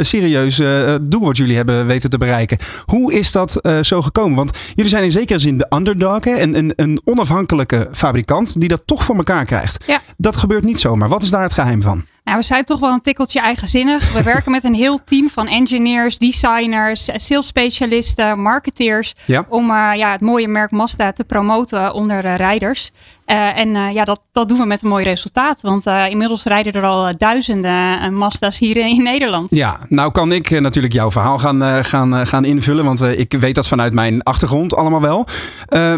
serieus 0.00 0.56
doel 1.02 1.24
wat 1.24 1.36
jullie 1.36 1.56
hebben 1.56 1.86
weten 1.86 2.10
te 2.10 2.18
bereiken. 2.18 2.58
Hoe 2.84 3.12
is 3.12 3.32
dat 3.32 3.60
zo 3.82 4.02
gekomen? 4.02 4.36
Want 4.36 4.58
jullie 4.74 4.90
zijn 4.90 5.04
in 5.04 5.12
zekere 5.12 5.38
zin 5.38 5.58
de 5.58 5.66
underdog? 5.76 6.26
Een, 6.26 6.58
een, 6.58 6.72
een 6.76 7.00
onafhankelijke 7.04 7.77
fabrikant 7.92 8.60
die 8.60 8.68
dat 8.68 8.82
toch 8.84 9.04
voor 9.04 9.16
elkaar 9.16 9.44
krijgt. 9.44 9.84
Ja. 9.86 10.00
Dat 10.16 10.36
gebeurt 10.36 10.64
niet 10.64 10.78
zomaar. 10.78 11.08
Wat 11.08 11.22
is 11.22 11.30
daar 11.30 11.42
het 11.42 11.52
geheim 11.52 11.82
van? 11.82 12.04
Nou, 12.28 12.40
we 12.40 12.46
zijn 12.46 12.64
toch 12.64 12.80
wel 12.80 12.92
een 12.92 13.00
tikkeltje 13.00 13.40
eigenzinnig. 13.40 14.12
We 14.12 14.22
werken 14.22 14.50
met 14.50 14.64
een 14.64 14.74
heel 14.74 15.04
team 15.04 15.28
van 15.28 15.46
engineers, 15.46 16.18
designers, 16.18 17.08
salesspecialisten, 17.14 18.40
marketeers. 18.40 19.14
Ja. 19.24 19.44
Om 19.48 19.70
eh, 19.70 19.90
ja, 19.96 20.10
het 20.10 20.20
mooie 20.20 20.48
merk 20.48 20.70
Mazda 20.70 21.12
te 21.12 21.24
promoten 21.24 21.92
onder 21.94 22.24
eh, 22.24 22.34
rijders. 22.34 22.90
Eh, 23.28 23.58
en 23.58 23.76
eh, 23.76 23.92
ja, 23.92 24.04
dat, 24.04 24.20
dat 24.32 24.48
doen 24.48 24.58
we 24.58 24.64
met 24.64 24.82
een 24.82 24.88
mooi 24.88 25.04
resultaat. 25.04 25.60
Want 25.60 25.86
eh, 25.86 26.04
inmiddels 26.10 26.44
rijden 26.44 26.72
er 26.72 26.84
al 26.84 27.16
duizenden 27.16 28.14
Mazda's 28.14 28.58
hier 28.58 28.76
in 28.76 29.02
Nederland. 29.02 29.50
Ja, 29.50 29.78
nou 29.88 30.10
kan 30.10 30.32
ik 30.32 30.60
natuurlijk 30.60 30.94
jouw 30.94 31.10
verhaal 31.10 31.38
gaan, 31.38 31.84
gaan, 31.84 32.26
gaan 32.26 32.44
invullen. 32.44 32.84
Want 32.84 33.02
ik 33.02 33.32
weet 33.32 33.54
dat 33.54 33.68
vanuit 33.68 33.92
mijn 33.92 34.22
achtergrond 34.22 34.74
allemaal 34.74 35.00
wel. 35.00 35.26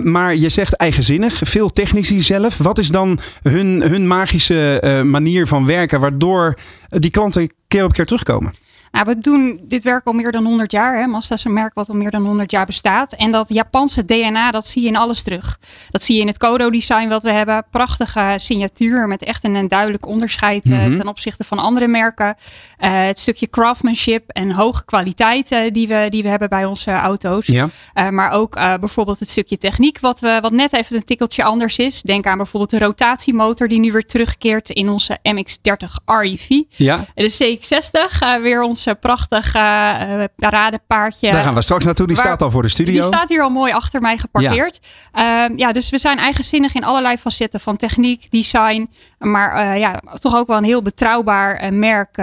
Maar 0.02 0.36
je 0.36 0.48
zegt 0.48 0.72
eigenzinnig, 0.72 1.40
veel 1.44 1.70
technici 1.70 2.22
zelf. 2.22 2.56
Wat 2.56 2.78
is 2.78 2.88
dan 2.88 3.18
hun, 3.42 3.82
hun 3.82 4.06
magische 4.06 5.02
manier 5.04 5.46
van 5.46 5.66
werken 5.66 6.00
waardoor 6.00 6.58
die 6.88 7.10
klanten 7.10 7.52
keer 7.68 7.84
op 7.84 7.92
keer 7.92 8.06
terugkomen? 8.06 8.54
Nou, 8.92 9.04
we 9.06 9.18
doen 9.18 9.60
dit 9.62 9.82
werk 9.82 10.06
al 10.06 10.12
meer 10.12 10.32
dan 10.32 10.44
100 10.44 10.72
jaar. 10.72 10.98
Hè. 11.00 11.06
Mazda 11.06 11.34
is 11.34 11.44
een 11.44 11.52
merk 11.52 11.74
wat 11.74 11.88
al 11.88 11.94
meer 11.94 12.10
dan 12.10 12.24
100 12.26 12.50
jaar 12.50 12.66
bestaat. 12.66 13.12
En 13.12 13.32
dat 13.32 13.48
Japanse 13.48 14.04
DNA, 14.04 14.50
dat 14.50 14.66
zie 14.66 14.82
je 14.82 14.88
in 14.88 14.96
alles 14.96 15.22
terug. 15.22 15.58
Dat 15.90 16.02
zie 16.02 16.14
je 16.14 16.20
in 16.20 16.26
het 16.26 16.36
Kodo-design 16.36 17.08
wat 17.08 17.22
we 17.22 17.30
hebben. 17.30 17.64
Prachtige 17.70 18.34
signatuur 18.36 19.08
met 19.08 19.22
echt 19.24 19.44
een, 19.44 19.54
een 19.54 19.68
duidelijk 19.68 20.06
onderscheid 20.06 20.64
eh, 20.64 20.70
Mhm. 20.70 20.96
ten 20.98 21.08
opzichte 21.08 21.44
van 21.44 21.58
andere 21.58 21.86
merken. 21.88 22.34
Eh, 22.76 22.90
het 23.06 23.18
stukje 23.18 23.48
craftsmanship 23.50 24.28
en 24.28 24.50
hoge 24.52 24.84
kwaliteit 24.84 25.48
die, 25.72 25.88
we, 25.88 26.06
die 26.08 26.22
we 26.22 26.28
hebben 26.28 26.48
bij 26.48 26.64
onze 26.64 26.90
auto's. 26.90 27.46
Ja. 27.46 27.68
Eh, 27.92 28.08
maar 28.08 28.30
ook 28.30 28.54
bijvoorbeeld 28.80 29.18
het 29.18 29.28
stukje 29.28 29.58
techniek, 29.58 30.00
wat, 30.00 30.20
we, 30.20 30.38
wat 30.42 30.52
net 30.52 30.72
even 30.72 30.96
een 30.96 31.04
tikkeltje 31.04 31.44
anders 31.44 31.78
is. 31.78 32.02
Denk 32.02 32.26
aan 32.26 32.36
bijvoorbeeld 32.36 32.70
de 32.70 32.78
rotatiemotor 32.86 33.68
die 33.68 33.78
nu 33.80 33.92
weer 33.92 34.06
terugkeert 34.06 34.70
in 34.70 34.88
onze 34.88 35.18
MX-30 35.22 35.94
REV. 36.04 36.48
Ja, 36.68 37.04
De 37.14 37.30
CX-60, 37.30 38.18
eh, 38.20 38.34
weer 38.36 38.62
ons 38.62 38.79
eh, 38.86 38.94
prachtig 39.00 39.54
eh, 39.54 40.22
eh, 40.22 40.28
paradepaardje. 40.36 41.30
daar 41.30 41.42
gaan 41.42 41.54
we 41.54 41.62
straks 41.62 41.84
naartoe. 41.84 42.06
Die 42.06 42.16
Waar- 42.16 42.24
staat 42.24 42.42
al 42.42 42.50
voor 42.50 42.62
de 42.62 42.68
studio. 42.68 42.92
Die 42.92 43.02
staat 43.02 43.28
hier 43.28 43.42
al 43.42 43.50
mooi 43.50 43.72
achter 43.72 44.00
mij 44.00 44.18
geparkeerd. 44.18 44.80
Ja. 45.12 45.48
ja, 45.56 45.72
dus 45.72 45.90
we 45.90 45.98
zijn 45.98 46.18
eigenzinnig 46.18 46.74
in 46.74 46.84
allerlei 46.84 47.16
facetten 47.16 47.60
van 47.60 47.76
techniek, 47.76 48.30
design. 48.30 48.90
Maar 49.18 49.78
ja, 49.78 50.00
toch 50.20 50.36
ook 50.36 50.46
wel 50.46 50.56
een 50.56 50.64
heel 50.64 50.82
betrouwbaar 50.82 51.72
merk 51.72 52.16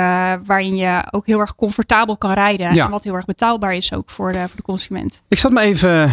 waarin 0.46 0.76
je 0.76 1.08
ook 1.12 1.26
heel 1.26 1.40
erg 1.40 1.56
comfortabel 1.56 2.18
kan 2.18 2.32
rijden. 2.32 2.74
Ja. 2.74 2.86
En 2.86 2.92
wat 2.92 3.04
heel 3.04 3.14
erg 3.16 3.26
betaalbaar 3.26 3.76
is 3.76 3.94
ook 3.94 4.10
voor 4.10 4.32
de, 4.32 4.40
voor 4.40 4.56
de 4.56 4.62
consument. 4.62 5.22
Ik 5.28 5.38
zat 5.38 5.52
me 5.52 5.62
even 5.62 6.12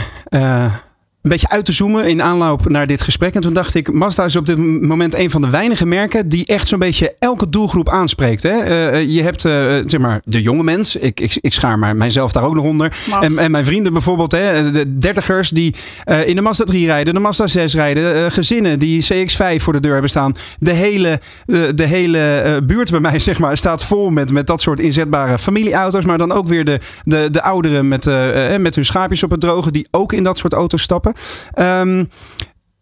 een 1.24 1.30
beetje 1.30 1.48
uit 1.48 1.64
te 1.64 1.72
zoomen 1.72 2.06
in 2.06 2.22
aanloop 2.22 2.68
naar 2.68 2.86
dit 2.86 3.00
gesprek. 3.00 3.34
En 3.34 3.40
toen 3.40 3.52
dacht 3.52 3.74
ik, 3.74 3.92
Mazda 3.92 4.24
is 4.24 4.36
op 4.36 4.46
dit 4.46 4.56
moment 4.80 5.14
een 5.14 5.30
van 5.30 5.42
de 5.42 5.50
weinige 5.50 5.86
merken 5.86 6.28
die 6.28 6.46
echt 6.46 6.66
zo'n 6.66 6.78
beetje 6.78 7.14
elke 7.18 7.48
doelgroep 7.48 7.88
aanspreekt. 7.88 8.42
Hè? 8.42 8.50
Eh, 8.50 9.08
je 9.10 9.22
hebt 9.22 9.44
eh, 9.44 9.52
zeg 9.86 10.00
maar 10.00 10.20
de 10.24 10.42
jonge 10.42 10.62
mens. 10.62 10.96
Ik, 10.96 11.20
ik, 11.20 11.38
ik 11.40 11.52
schaar 11.52 11.78
maar 11.78 11.96
mijzelf 11.96 12.32
daar 12.32 12.42
ook 12.42 12.54
nog 12.54 12.64
onder. 12.64 12.96
En, 13.20 13.38
en 13.38 13.50
mijn 13.50 13.64
vrienden 13.64 13.92
bijvoorbeeld, 13.92 14.32
hè, 14.32 14.70
de 14.70 14.98
dertigers 14.98 15.50
die 15.50 15.74
eh, 16.04 16.28
in 16.28 16.34
de 16.34 16.40
Mazda 16.40 16.64
3 16.64 16.86
rijden, 16.86 17.14
de 17.14 17.20
Mazda 17.20 17.46
6 17.46 17.74
rijden, 17.74 18.14
eh, 18.24 18.30
gezinnen 18.30 18.78
die 18.78 19.02
CX5 19.02 19.62
voor 19.62 19.72
de 19.72 19.80
deur 19.80 19.92
hebben 19.92 20.10
staan. 20.10 20.34
De 20.58 20.72
hele, 20.72 21.20
eh, 21.46 21.62
de 21.74 21.86
hele 21.86 22.18
eh, 22.18 22.56
buurt 22.66 22.90
bij 22.90 23.00
mij 23.00 23.18
zeg 23.28 23.38
maar, 23.38 23.56
staat 23.56 23.84
vol 23.84 24.10
met, 24.10 24.30
met 24.30 24.46
dat 24.46 24.60
soort 24.60 24.80
inzetbare 24.80 25.38
familieauto's. 25.38 26.04
Maar 26.04 26.18
dan 26.18 26.32
ook 26.32 26.46
weer 26.46 26.64
de, 26.64 26.78
de, 27.04 27.28
de 27.30 27.42
ouderen 27.42 27.88
met, 27.88 28.06
eh, 28.06 28.54
eh, 28.54 28.60
met 28.60 28.74
hun 28.74 28.84
schaapjes 28.84 29.22
op 29.22 29.30
het 29.30 29.40
droge 29.40 29.70
die 29.70 29.88
ook 29.90 30.12
in 30.12 30.22
dat 30.22 30.38
soort 30.38 30.52
auto's 30.52 30.82
stappen. 30.82 31.13
Ehm, 31.52 32.04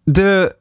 de 0.04 0.56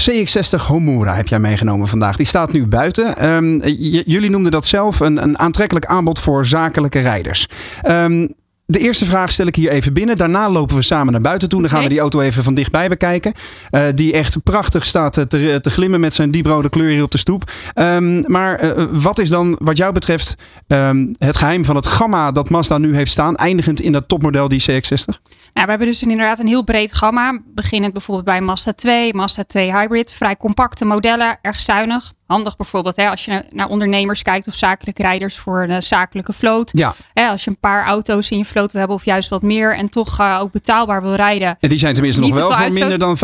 CX-60 0.00 0.66
Homura 0.66 1.14
heb 1.14 1.28
jij 1.28 1.38
meegenomen 1.38 1.88
vandaag. 1.88 2.16
Die 2.16 2.26
staat 2.26 2.52
nu 2.52 2.66
buiten. 2.66 3.16
Ehm, 3.16 3.58
jullie 4.06 4.30
noemden 4.30 4.52
dat 4.52 4.66
zelf 4.66 5.00
een, 5.00 5.22
een 5.22 5.38
aantrekkelijk 5.38 5.86
aanbod 5.86 6.18
voor 6.18 6.46
zakelijke 6.46 6.98
rijders. 6.98 7.46
Ehm, 7.82 8.26
de 8.66 8.78
eerste 8.78 9.04
vraag 9.04 9.32
stel 9.32 9.46
ik 9.46 9.56
hier 9.56 9.70
even 9.70 9.92
binnen. 9.92 10.16
Daarna 10.16 10.50
lopen 10.50 10.76
we 10.76 10.82
samen 10.82 11.12
naar 11.12 11.20
buiten 11.20 11.48
toe. 11.48 11.60
Dan 11.60 11.70
gaan 11.70 11.82
we 11.82 11.88
die 11.88 12.00
auto 12.00 12.20
even 12.20 12.44
van 12.44 12.54
dichtbij 12.54 12.88
bekijken. 12.88 13.32
Eh, 13.70 13.82
die 13.94 14.12
echt 14.12 14.42
prachtig 14.42 14.86
staat 14.86 15.12
te, 15.12 15.26
te, 15.60 15.70
glimmen 15.70 16.00
met 16.00 16.14
zijn 16.14 16.30
dieprode 16.30 16.68
kleur 16.68 16.90
hier 16.90 17.02
op 17.02 17.10
de 17.10 17.18
stoep. 17.18 17.50
Maar 18.26 18.54
eh, 18.54 18.84
wat 18.90 19.18
is 19.18 19.28
dan 19.28 19.56
wat 19.58 19.76
jou 19.76 19.92
betreft 19.92 20.34
het 21.18 21.36
geheim 21.36 21.64
van 21.64 21.76
het 21.76 21.86
gamma 21.86 22.30
dat 22.30 22.50
Mazda 22.50 22.78
nu 22.78 22.94
heeft 22.94 23.10
staan? 23.10 23.36
Eindigend 23.36 23.80
in 23.80 23.92
dat 23.92 24.08
topmodel 24.08 24.48
die 24.48 24.62
CX-60? 24.70 25.20
Nou, 25.54 25.64
we 25.64 25.70
hebben 25.70 25.88
dus 25.88 26.02
inderdaad 26.02 26.38
een 26.38 26.46
heel 26.46 26.62
breed 26.64 26.94
gamma. 26.94 27.38
Beginnend 27.46 27.92
bijvoorbeeld 27.92 28.26
bij 28.26 28.40
Mazda 28.40 28.72
2, 28.72 29.14
Mazda 29.14 29.44
2 29.44 29.72
Hybrid. 29.76 30.12
Vrij 30.12 30.36
compacte 30.36 30.84
modellen, 30.84 31.38
erg 31.42 31.60
zuinig. 31.60 32.12
Handig 32.26 32.56
bijvoorbeeld 32.56 32.96
hè, 32.96 33.10
als 33.10 33.24
je 33.24 33.42
naar- 33.50 33.68
ondernemers 33.68 34.22
kijkt 34.22 34.46
of 34.46 34.54
zakelijke 34.54 35.02
rijders 35.02 35.38
voor 35.38 35.62
een 35.68 35.82
zakelijke 35.82 36.32
vloot. 36.32 36.70
Ja, 36.72 36.94
Hè, 37.14 37.26
als 37.28 37.44
je 37.44 37.50
een 37.50 37.58
paar 37.58 37.84
auto's 37.86 38.30
in 38.30 38.38
je 38.38 38.44
vloot 38.44 38.70
wil 38.70 38.80
hebben 38.80 38.98
of 38.98 39.04
juist 39.04 39.28
wat 39.28 39.42
meer 39.42 39.76
en 39.76 39.88
toch 39.88 40.18
eh, 40.20 40.38
ook 40.40 40.52
betaalbaar 40.52 41.02
wil 41.02 41.14
rijden. 41.14 41.56
en 41.60 41.68
die 41.68 41.78
zijn 41.78 41.94
tenminste 41.94 42.20
nog 42.20 42.34
wel 42.34 42.52
voor 42.52 42.72
minder 42.72 42.98
dan 42.98 43.16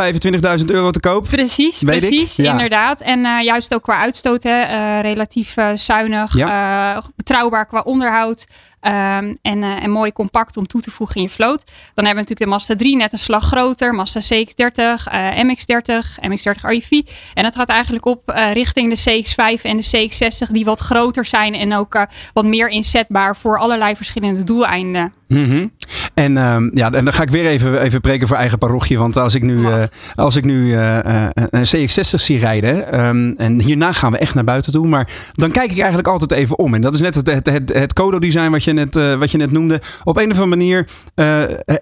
25.000 0.58 0.64
euro 0.66 0.90
te 0.90 1.00
koop. 1.00 1.26
Precies, 1.28 1.80
Weet 1.80 2.02
ik, 2.02 2.08
precies, 2.08 2.36
ja. 2.36 2.50
inderdaad. 2.52 3.00
En 3.00 3.24
eh, 3.24 3.42
juist 3.44 3.74
ook 3.74 3.82
qua 3.82 3.98
uitstoot, 3.98 4.42
hè, 4.42 4.60
eh, 4.60 5.00
relatief 5.00 5.56
eh, 5.56 5.68
zuinig, 5.74 6.36
eh, 6.36 6.98
betrouwbaar 7.16 7.66
qua 7.66 7.80
onderhoud. 7.80 8.46
Ehm, 8.80 9.34
en, 9.42 9.62
eh, 9.62 9.82
en 9.82 9.90
mooi 9.90 10.12
compact 10.12 10.56
om 10.56 10.66
toe 10.66 10.80
te 10.80 10.90
voegen 10.90 11.16
in 11.16 11.22
je 11.22 11.28
vloot. 11.28 11.64
Dan 11.66 12.04
hebben 12.04 12.24
we 12.24 12.30
natuurlijk 12.30 12.40
de 12.40 12.46
Mazda 12.46 12.76
3 12.76 12.96
net 12.96 13.12
een 13.12 13.18
slag 13.18 13.44
groter. 13.44 13.94
Mazda 13.94 14.20
CX-30, 14.20 15.06
eh, 15.06 15.42
MX-30, 15.42 16.18
MX-30 16.20 16.62
REV. 16.62 16.90
En 17.34 17.42
dat 17.42 17.54
gaat 17.54 17.68
eigenlijk 17.68 18.06
op 18.06 18.28
eh, 18.28 18.52
richting 18.52 18.94
de 18.94 19.00
CX-5 19.00 19.62
en 19.62 19.76
de 19.76 19.82
CX-60 19.82 20.50
die 20.50 20.64
wat 20.64 20.78
groter 20.78 21.24
zijn. 21.24 21.54
En 21.54 21.74
ook 21.74 21.94
eh, 21.94 22.02
wat 22.32 22.44
meer 22.44 22.68
inzetbaar 22.68 23.36
voor 23.36 23.58
allerlei 23.58 23.96
verschillende 23.96 24.44
doeleinden. 24.44 25.12
Mhm. 25.28 25.66
En, 26.14 26.32
uh, 26.32 26.56
ja, 26.72 26.92
en 26.92 27.04
dan 27.04 27.12
ga 27.12 27.22
ik 27.22 27.30
weer 27.30 27.46
even, 27.46 27.80
even 27.80 28.00
preken 28.00 28.28
voor 28.28 28.36
eigen 28.36 28.58
parochie. 28.58 28.98
Want 28.98 29.16
als 29.16 29.34
ik 29.34 29.42
nu, 29.42 29.58
uh, 29.58 29.82
als 30.14 30.36
ik 30.36 30.44
nu 30.44 30.66
uh, 30.66 30.98
een 31.34 31.66
CX-60 31.66 32.14
zie 32.14 32.38
rijden. 32.38 33.06
Um, 33.06 33.34
en 33.36 33.60
hierna 33.60 33.92
gaan 33.92 34.12
we 34.12 34.18
echt 34.18 34.34
naar 34.34 34.44
buiten 34.44 34.72
toe. 34.72 34.86
Maar 34.86 35.08
dan 35.32 35.50
kijk 35.50 35.70
ik 35.70 35.78
eigenlijk 35.78 36.08
altijd 36.08 36.32
even 36.32 36.58
om. 36.58 36.74
En 36.74 36.80
dat 36.80 36.94
is 36.94 37.00
net 37.00 37.14
het, 37.14 37.26
het, 37.26 37.46
het, 37.46 37.72
het 37.72 37.92
Codo-design 37.92 38.50
wat, 38.50 38.64
je 38.64 38.72
net, 38.72 38.94
wat 39.18 39.30
je 39.30 39.38
net 39.38 39.52
noemde. 39.52 39.80
Op 40.04 40.16
een 40.16 40.30
of 40.30 40.38
andere 40.40 40.56
manier 40.56 40.86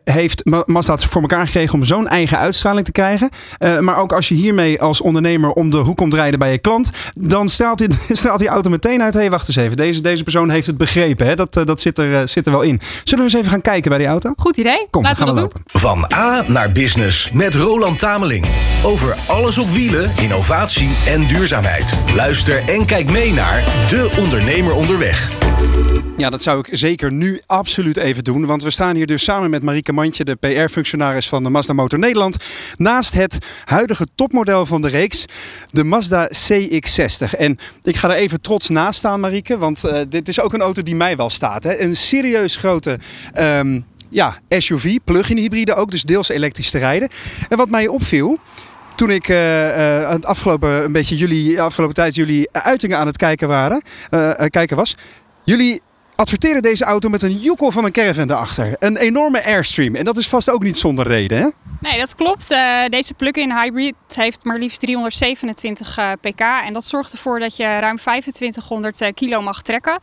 heeft 0.04 0.44
Mazda 0.66 0.92
het 0.92 1.04
voor 1.04 1.22
elkaar 1.22 1.46
gekregen 1.46 1.74
om 1.74 1.84
zo'n 1.84 2.08
eigen 2.08 2.38
uitstraling 2.38 2.84
te 2.84 2.92
krijgen. 2.92 3.28
maar 3.80 3.96
ook 3.96 4.12
als 4.12 4.28
je 4.28 4.34
hiermee 4.34 4.80
als 4.80 5.00
ondernemer 5.00 5.50
om 5.50 5.70
de 5.70 5.76
hoek 5.76 5.96
komt 5.96 6.14
rijden 6.14 6.38
bij 6.38 6.50
je 6.50 6.58
klant. 6.58 6.90
Dan 7.14 7.48
straalt 7.48 7.78
die, 7.78 7.88
straalt 8.16 8.38
die 8.38 8.48
auto 8.48 8.70
meteen 8.70 9.02
uit. 9.02 9.14
Hé, 9.14 9.20
hey, 9.20 9.30
wacht 9.30 9.48
eens 9.48 9.56
even. 9.56 9.76
Deze, 9.76 10.00
deze 10.00 10.22
persoon 10.22 10.50
heeft 10.50 10.66
het 10.66 10.76
begrepen. 10.76 11.26
Hè? 11.26 11.34
Dat, 11.34 11.52
dat 11.52 11.80
zit, 11.80 11.98
er, 11.98 12.28
zit 12.28 12.46
er 12.46 12.52
wel 12.52 12.62
in. 12.62 12.80
Zullen 13.04 13.24
we 13.24 13.30
even 13.36 13.50
gaan 13.50 13.60
kijken 13.60 13.90
bij 13.90 13.98
die 13.98 14.06
auto? 14.06 14.32
Goed 14.36 14.56
idee. 14.56 14.86
Kom, 14.90 15.02
Laten 15.02 15.26
we 15.26 15.26
gaan 15.26 15.34
we 15.34 15.40
we 15.40 15.48
dat 15.48 15.62
lopen. 15.64 15.80
Van 15.80 16.18
A 16.18 16.44
naar 16.46 16.72
Business 16.72 17.30
met 17.30 17.54
Roland 17.54 17.98
Tameling. 17.98 18.46
Over 18.82 19.16
alles 19.26 19.58
op 19.58 19.68
wielen, 19.68 20.12
innovatie 20.20 20.96
en 21.06 21.26
duurzaamheid. 21.26 21.94
Luister 22.14 22.64
en 22.64 22.84
kijk 22.84 23.10
mee 23.10 23.32
naar 23.32 23.64
De 23.88 24.10
Ondernemer 24.18 24.74
Onderweg. 24.74 25.30
Ja, 26.16 26.30
dat 26.30 26.42
zou 26.42 26.58
ik 26.58 26.68
zeker 26.70 27.12
nu 27.12 27.40
absoluut 27.46 27.96
even 27.96 28.24
doen. 28.24 28.46
Want 28.46 28.62
we 28.62 28.70
staan 28.70 28.96
hier 28.96 29.06
dus 29.06 29.24
samen 29.24 29.50
met 29.50 29.62
Marieke 29.62 29.92
Mandje, 29.92 30.24
de 30.24 30.34
PR-functionaris 30.34 31.28
van 31.28 31.42
de 31.42 31.50
Mazda 31.50 31.72
Motor 31.72 31.98
Nederland. 31.98 32.36
Naast 32.76 33.12
het 33.12 33.38
huidige 33.64 34.06
topmodel 34.14 34.66
van 34.66 34.82
de 34.82 34.88
reeks, 34.88 35.24
de 35.70 35.84
Mazda 35.84 36.30
CX-60. 36.32 37.38
En 37.38 37.58
ik 37.82 37.96
ga 37.96 38.10
er 38.10 38.16
even 38.16 38.40
trots 38.40 38.68
naast 38.68 38.98
staan, 38.98 39.20
Marieke. 39.20 39.58
Want 39.58 39.84
uh, 39.84 40.00
dit 40.08 40.28
is 40.28 40.40
ook 40.40 40.52
een 40.52 40.60
auto 40.60 40.82
die 40.82 40.94
mij 40.94 41.16
wel 41.16 41.30
staat. 41.30 41.64
Hè? 41.64 41.80
Een 41.80 41.96
serieus 41.96 42.56
grote... 42.56 42.98
Um, 43.38 43.84
ja, 44.08 44.36
SUV, 44.48 44.96
plug-in 45.04 45.36
hybride 45.36 45.74
ook, 45.74 45.90
dus 45.90 46.02
deels 46.02 46.28
elektrisch 46.28 46.70
te 46.70 46.78
rijden. 46.78 47.08
En 47.48 47.56
wat 47.56 47.70
mij 47.70 47.88
opviel, 47.88 48.38
toen 48.94 49.10
ik 49.10 49.28
uh, 49.28 49.36
het 50.10 50.24
afgelopen, 50.24 50.84
een 50.84 50.92
beetje 50.92 51.16
jullie, 51.16 51.62
afgelopen 51.62 51.94
tijd 51.94 52.14
jullie 52.14 52.48
uitingen 52.52 52.98
aan 52.98 53.06
het 53.06 53.16
kijken, 53.16 53.48
waren, 53.48 53.82
kijken 54.50 54.76
was. 54.76 54.96
Jullie 55.46 55.80
adverteren 56.16 56.62
deze 56.62 56.84
auto 56.84 57.08
met 57.08 57.22
een 57.22 57.38
joekel 57.38 57.70
van 57.70 57.84
een 57.84 57.92
caravan 57.92 58.30
erachter. 58.30 58.76
Een 58.78 58.96
enorme 58.96 59.44
Airstream. 59.44 59.94
En 59.94 60.04
dat 60.04 60.16
is 60.16 60.28
vast 60.28 60.50
ook 60.50 60.62
niet 60.62 60.76
zonder 60.76 61.06
reden, 61.06 61.38
hè? 61.38 61.48
Nee, 61.80 61.98
dat 61.98 62.14
klopt. 62.14 62.52
Uh, 62.52 62.84
deze 62.88 63.14
plug-in 63.14 63.52
hybrid 63.52 63.94
heeft 64.14 64.44
maar 64.44 64.58
liefst 64.58 64.80
327 64.80 65.98
uh, 65.98 66.12
pk. 66.20 66.40
En 66.40 66.72
dat 66.72 66.84
zorgt 66.84 67.12
ervoor 67.12 67.40
dat 67.40 67.56
je 67.56 67.78
ruim 67.78 67.96
2500 67.96 69.00
uh, 69.00 69.08
kilo 69.14 69.42
mag 69.42 69.62
trekken. 69.62 69.98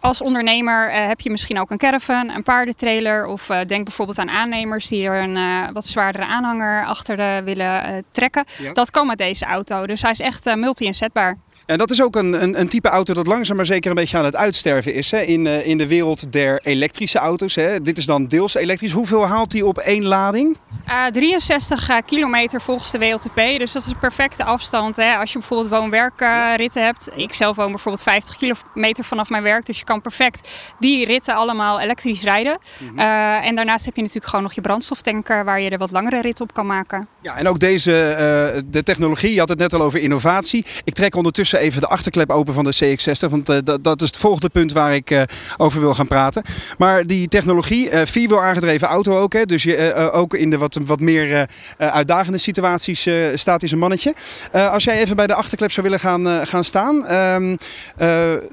Als 0.00 0.22
ondernemer 0.22 0.90
heb 0.90 1.20
je 1.20 1.30
misschien 1.30 1.60
ook 1.60 1.70
een 1.70 1.78
caravan, 1.78 2.30
een 2.30 2.42
paardentrailer. 2.42 3.26
Of 3.26 3.46
denk 3.66 3.84
bijvoorbeeld 3.84 4.18
aan 4.18 4.30
aannemers 4.30 4.88
die 4.88 5.04
er 5.04 5.22
een 5.22 5.38
wat 5.72 5.86
zwaardere 5.86 6.26
aanhanger 6.26 6.84
achter 6.84 7.44
willen 7.44 8.04
trekken. 8.12 8.44
Ja. 8.58 8.72
Dat 8.72 8.90
kan 8.90 9.06
met 9.06 9.18
deze 9.18 9.44
auto. 9.44 9.86
Dus 9.86 10.02
hij 10.02 10.10
is 10.10 10.20
echt 10.20 10.56
multi-inzetbaar. 10.56 11.36
En 11.68 11.78
dat 11.78 11.90
is 11.90 12.02
ook 12.02 12.16
een, 12.16 12.42
een, 12.42 12.60
een, 12.60 12.68
type 12.68 12.88
auto 12.88 13.14
dat 13.14 13.26
langzaam 13.26 13.56
maar 13.56 13.66
zeker 13.66 13.90
een 13.90 13.96
beetje 13.96 14.16
aan 14.16 14.24
het 14.24 14.36
uitsterven 14.36 14.94
is 14.94 15.10
hè? 15.10 15.20
In, 15.20 15.44
uh, 15.44 15.66
in 15.66 15.78
de 15.78 15.86
wereld 15.86 16.32
der 16.32 16.60
elektrische 16.62 17.18
auto's. 17.18 17.54
Hè? 17.54 17.80
Dit 17.80 17.98
is 17.98 18.06
dan 18.06 18.26
deels 18.26 18.54
elektrisch. 18.54 18.92
Hoeveel 18.92 19.26
haalt 19.26 19.52
hij 19.52 19.62
op 19.62 19.78
één 19.78 20.04
lading? 20.04 20.56
Uh, 20.88 21.06
63 21.06 21.90
uh, 21.90 21.96
kilometer 22.06 22.60
volgens 22.60 22.90
de 22.90 22.98
WLTP. 22.98 23.58
Dus 23.58 23.72
dat 23.72 23.82
is 23.82 23.88
een 23.88 23.98
perfecte 23.98 24.44
afstand. 24.44 24.96
Hè? 24.96 25.14
Als 25.14 25.32
je 25.32 25.38
bijvoorbeeld 25.38 25.70
woon-werkritten 25.70 26.84
hebt. 26.84 27.08
Ik 27.16 27.34
zelf 27.34 27.56
woon 27.56 27.70
bijvoorbeeld 27.70 28.04
50 28.04 28.36
kilometer 28.36 29.04
vanaf 29.04 29.28
mijn 29.28 29.42
werk. 29.42 29.66
Dus 29.66 29.78
je 29.78 29.84
kan 29.84 30.00
perfect 30.00 30.48
die 30.78 31.04
ritten 31.04 31.34
allemaal 31.34 31.80
elektrisch 31.80 32.22
rijden. 32.22 32.58
Mm 32.78 32.88
-hmm. 32.88 32.98
en 33.42 33.54
daarnaast 33.54 33.84
heb 33.84 33.94
je 33.94 34.00
natuurlijk 34.00 34.28
gewoon 34.28 34.44
nog 34.44 34.52
je 34.52 34.60
brandstoftanker 34.60 35.44
waar 35.44 35.60
je 35.60 35.70
er 35.70 35.78
wat 35.78 35.90
langere 35.90 36.20
ritten 36.20 36.44
op 36.44 36.54
kan 36.54 36.66
maken. 36.66 37.08
Ja, 37.20 37.36
en 37.36 37.48
ook 37.48 37.58
deze, 37.58 38.62
de 38.66 38.82
technologie, 38.82 39.32
je 39.32 39.38
had 39.38 39.48
het 39.48 39.58
net 39.58 39.74
al 39.74 39.82
over 39.82 40.00
innovatie. 40.00 40.64
Ik 40.84 40.94
trek 40.94 41.14
ondertussen 41.14 41.57
even 41.58 41.80
de 41.80 41.86
achterklep 41.86 42.30
open 42.30 42.54
van 42.54 42.64
de 42.64 42.74
CX-60. 42.74 43.30
Want 43.30 43.48
uh, 43.48 43.56
dat, 43.64 43.84
dat, 43.84 44.02
is 44.02 44.06
het 44.06 44.16
volgende 44.16 44.48
punt 44.48 44.72
waar 44.72 44.94
ik 44.94 45.10
uh, 45.10 45.22
over 45.56 45.80
wil 45.80 45.94
gaan 45.94 46.08
praten. 46.08 46.42
Maar 46.78 47.06
die 47.06 47.28
technologie, 47.28 47.88
vierwiel 47.92 48.42
aangedreven 48.42 48.88
auto 48.88 49.18
ook. 49.18 49.32
Hè, 49.32 49.44
dus 49.44 49.62
je, 49.62 50.10
ook 50.12 50.34
in 50.34 50.50
de 50.50 50.58
wat, 50.58 50.78
wat 50.84 51.00
meer 51.00 51.48
uitdagende 51.76 52.38
situaties 52.38 53.08
staat 53.34 53.62
is 53.62 53.72
een 53.72 53.78
mannetje. 53.78 54.14
als 54.52 54.84
jij 54.84 54.98
even 54.98 55.16
bij 55.16 55.26
de 55.26 55.34
achterklep 55.34 55.70
zou 55.70 55.86
willen 55.86 56.00
gaan, 56.00 56.46
gaan 56.46 56.64
staan. 56.64 57.14
Um, 57.14 57.58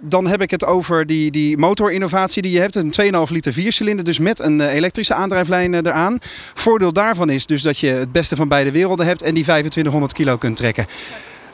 dan 0.02 0.28
heb 0.28 0.42
ik 0.42 0.52
het 0.52 0.66
over 0.66 1.06
die, 1.06 1.32
die 1.32 1.58
motorinnovatie 1.58 2.42
die 2.42 2.52
je 2.52 2.60
hebt. 2.60 2.76
Een 2.76 2.94
2,5 3.28 3.32
liter 3.32 3.54
viercilinder. 3.54 4.06
Dus 4.06 4.20
met 4.20 4.40
een 4.40 4.62
elektrische 4.62 5.14
aandrijflijn 5.14 5.74
eraan. 5.74 6.18
Voordeel 6.54 6.94
daarvan 6.94 7.30
is 7.30 7.46
dus 7.46 7.62
dat 7.62 7.80
je 7.80 7.88
het 7.88 8.12
beste 8.12 8.36
van 8.36 8.48
beide 8.48 8.72
werelden 8.72 9.06
hebt. 9.06 9.22
En 9.22 9.34
die 9.34 9.44
2500 9.44 10.14
kilo 10.14 10.38
kunt 10.38 10.56
trekken. 10.56 10.86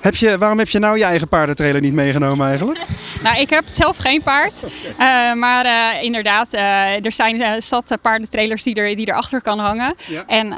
Heb 0.01 0.15
je, 0.15 0.37
waarom 0.37 0.57
heb 0.57 0.69
je 0.69 0.79
nou 0.79 0.97
je 0.97 1.03
eigen 1.03 1.27
paardentrailer 1.27 1.81
niet 1.81 1.93
meegenomen 1.93 2.47
eigenlijk? 2.47 2.79
nou, 3.23 3.39
ik 3.39 3.49
heb 3.49 3.63
zelf 3.67 3.97
geen 3.97 4.21
paard. 4.21 4.63
Uh, 4.63 5.33
maar 5.33 5.65
uh, 5.65 6.03
inderdaad, 6.03 6.53
uh, 6.53 7.05
er 7.05 7.11
zijn 7.11 7.61
zat 7.61 7.97
paardentrailers 8.01 8.63
die, 8.63 8.75
er, 8.75 8.95
die 8.95 9.07
erachter 9.07 9.41
kan 9.41 9.59
hangen. 9.59 9.95
Ja. 10.07 10.23
En 10.27 10.53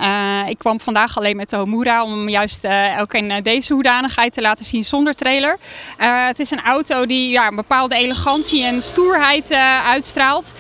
ik 0.50 0.58
kwam 0.58 0.80
vandaag 0.80 1.18
alleen 1.18 1.36
met 1.36 1.50
de 1.50 1.56
Homura 1.56 2.04
om 2.04 2.30
juist 2.30 2.68
ook 3.00 3.14
in 3.14 3.44
deze 3.44 3.74
hoedanigheid 3.74 4.34
te 4.34 4.42
laten 4.42 4.66
zien 4.66 4.84
zonder 4.84 5.14
trailer. 5.14 5.58
het 6.28 6.40
is 6.40 6.52
een 6.52 6.62
auto 6.62 7.06
die 7.06 7.30
ja, 7.30 7.48
een 7.48 7.56
bepaalde 7.56 7.96
elegantie 7.96 8.64
en 8.64 8.82
stoerheid 8.82 9.52
uitstraalt. 9.86 10.54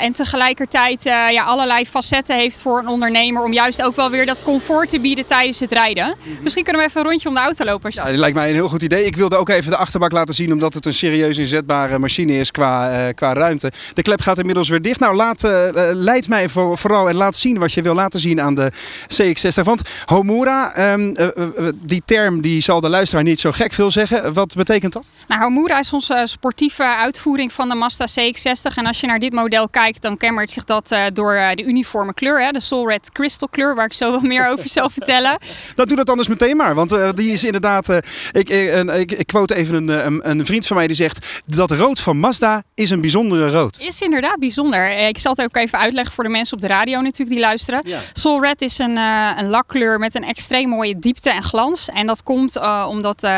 en 0.00 0.12
tegelijkertijd 0.12 1.02
ja, 1.02 1.42
allerlei 1.44 1.86
facetten 1.86 2.36
heeft 2.36 2.60
voor 2.60 2.78
een 2.78 2.88
ondernemer 2.88 3.42
om 3.42 3.52
juist 3.52 3.82
ook 3.82 3.96
wel 3.96 4.10
weer 4.10 4.26
dat 4.26 4.42
comfort 4.42 4.88
te 4.88 5.00
bieden 5.00 5.26
tijdens 5.26 5.60
het 5.60 5.72
rijden. 5.72 6.06
Mm 6.06 6.14
-hmm. 6.34 6.42
Misschien 6.42 6.64
kunnen 6.64 6.82
we 6.82 6.88
even 6.88 7.00
een 7.00 7.06
rondje 7.06 7.28
om 7.28 7.34
de 7.34 7.40
auto 7.40 7.64
lopen. 7.64 7.92
Ja, 7.94 8.04
dat 8.04 8.16
lijkt 8.16 8.36
mij 8.36 8.48
een 8.48 8.54
heel 8.54 8.68
goed 8.68 8.82
idee. 8.82 9.04
Ik 9.04 9.16
wilde 9.16 9.36
ook 9.36 9.48
even 9.48 9.70
de 9.70 9.76
achterbak 9.76 10.12
laten 10.12 10.34
zien, 10.34 10.52
omdat 10.52 10.74
het 10.74 10.86
een 10.86 10.94
serieus 10.94 11.38
inzetbare 11.38 11.98
machine 11.98 12.32
is 12.38 12.50
qua, 12.50 13.06
uh, 13.06 13.14
qua 13.14 13.32
ruimte. 13.32 13.72
De 13.92 14.02
klep 14.02 14.20
gaat 14.20 14.38
inmiddels 14.38 14.68
weer 14.68 14.82
dicht. 14.82 15.00
Nou, 15.00 15.16
laat, 15.16 15.44
uh, 15.44 15.50
leid 15.92 16.28
mij 16.28 16.48
voor, 16.48 16.78
vooral 16.78 17.08
en 17.08 17.14
laat 17.14 17.34
zien 17.34 17.58
wat 17.58 17.72
je 17.72 17.82
wil 17.82 17.94
laten 17.94 18.20
zien 18.20 18.40
aan 18.40 18.54
de 18.54 18.72
CX-60. 19.08 19.62
Want 19.62 19.82
Homura, 20.04 20.92
um, 20.92 21.14
uh, 21.16 21.28
die 21.74 22.02
term 22.04 22.40
die 22.40 22.60
zal 22.60 22.80
de 22.80 22.88
luisteraar 22.88 23.24
niet 23.24 23.40
zo 23.40 23.50
gek 23.50 23.72
veel 23.72 23.90
zeggen. 23.90 24.32
Wat 24.32 24.54
betekent 24.54 24.92
dat? 24.92 25.10
Nou, 25.28 25.42
Homura 25.42 25.78
is 25.78 25.92
onze 25.92 26.22
sportieve 26.24 26.96
uitvoering 26.96 27.52
van 27.52 27.68
de 27.68 27.74
Mazda 27.74 28.06
CX-60. 28.06 28.74
En 28.74 28.86
als 28.86 29.00
je 29.00 29.06
naar 29.06 29.18
dit 29.18 29.32
model 29.32 29.68
kijkt, 29.68 30.02
dan 30.02 30.16
kenmerkt 30.16 30.50
zich 30.50 30.64
dat 30.64 30.94
door 31.12 31.32
de 31.54 31.64
uniforme 31.64 32.14
kleur. 32.14 32.42
Hè? 32.42 32.50
De 32.50 32.60
Soul 32.60 32.88
Red 32.88 33.12
Crystal 33.12 33.48
kleur, 33.48 33.74
waar 33.74 33.86
ik 33.86 33.92
zo 33.92 34.10
wat 34.10 34.22
meer 34.22 34.48
over 34.48 34.68
zal 34.68 34.90
vertellen. 34.98 35.38
Dat 35.74 35.88
doe 35.88 35.96
dat 35.96 36.10
anders 36.10 36.28
meteen 36.28 36.56
maar, 36.56 36.74
want 36.74 37.16
die 37.16 37.32
is 37.32 37.44
inderdaad 37.44 37.83
ik, 38.32 38.48
ik, 38.48 39.12
ik, 39.12 39.26
quote 39.26 39.54
even 39.54 39.74
een, 39.74 40.06
een, 40.06 40.30
een, 40.30 40.46
vriend 40.46 40.66
van 40.66 40.76
mij 40.76 40.86
die 40.86 40.96
zegt 40.96 41.42
dat 41.46 41.70
rood 41.70 42.00
van 42.00 42.18
Mazda 42.18 42.62
is 42.74 42.90
een 42.90 43.00
bijzondere 43.00 43.50
rood. 43.50 43.80
Is 43.80 44.00
inderdaad 44.00 44.38
bijzonder. 44.38 44.98
Ik 45.08 45.18
zal 45.18 45.32
het 45.32 45.44
ook 45.44 45.56
even 45.56 45.78
uitleggen 45.78 46.14
voor 46.14 46.24
de 46.24 46.30
mensen 46.30 46.56
op 46.56 46.62
de 46.62 46.68
radio 46.68 47.00
natuurlijk 47.00 47.30
die 47.30 47.40
luisteren. 47.40 47.80
Ja. 47.84 48.00
Soul 48.12 48.42
Red 48.42 48.62
is 48.62 48.78
een, 48.78 48.96
een 49.38 49.48
lakkleur 49.48 49.98
met 49.98 50.14
een 50.14 50.24
extreem 50.24 50.68
mooie 50.68 50.98
diepte 50.98 51.30
en 51.30 51.42
glans. 51.42 51.88
En 51.88 52.06
dat 52.06 52.22
komt 52.22 52.56
uh, 52.56 52.86
omdat 52.88 53.24
uh, 53.24 53.30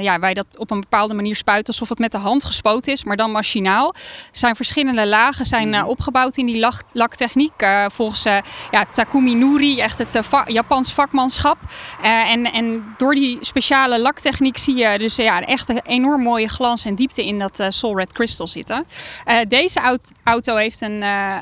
ja, 0.00 0.18
wij 0.18 0.34
dat 0.34 0.46
op 0.56 0.70
een 0.70 0.80
bepaalde 0.80 1.14
manier 1.14 1.36
spuiten 1.36 1.72
alsof 1.72 1.88
het 1.88 1.98
met 1.98 2.12
de 2.12 2.18
hand 2.18 2.44
gespoten 2.44 2.92
is, 2.92 3.04
maar 3.04 3.16
dan 3.16 3.30
machinaal. 3.30 3.94
Er 3.94 4.38
zijn 4.38 4.56
verschillende 4.56 5.06
lagen 5.06 5.46
zijn 5.46 5.68
mm. 5.68 5.84
opgebouwd 5.84 6.36
in 6.36 6.46
die 6.46 6.58
lak, 6.58 6.82
laktechniek. 6.92 7.66
volgens 7.92 8.22
ja, 8.70 8.84
Takumi 8.92 9.34
Nuri, 9.34 9.80
echt 9.80 9.98
het 9.98 10.18
Japans 10.46 10.92
vakmanschap. 10.92 11.56
en, 12.02 12.52
en 12.52 12.94
door 12.96 13.14
die 13.14 13.38
speciale 13.40 13.87
laktechniek 13.96 14.58
zie 14.58 14.76
je 14.76 14.98
dus 14.98 15.16
ja, 15.16 15.40
echt 15.40 15.68
een 15.68 15.80
enorm 15.82 16.22
mooie 16.22 16.48
glans 16.48 16.84
en 16.84 16.94
diepte 16.94 17.26
in 17.26 17.38
dat 17.38 17.60
uh, 17.60 17.66
Soul 17.70 17.96
Red 17.96 18.12
Crystal 18.12 18.46
zitten. 18.46 18.86
Uh, 19.26 19.34
deze 19.48 19.98
auto 20.24 20.56
heeft 20.56 20.80
een, 20.80 21.02
uh, 21.02 21.36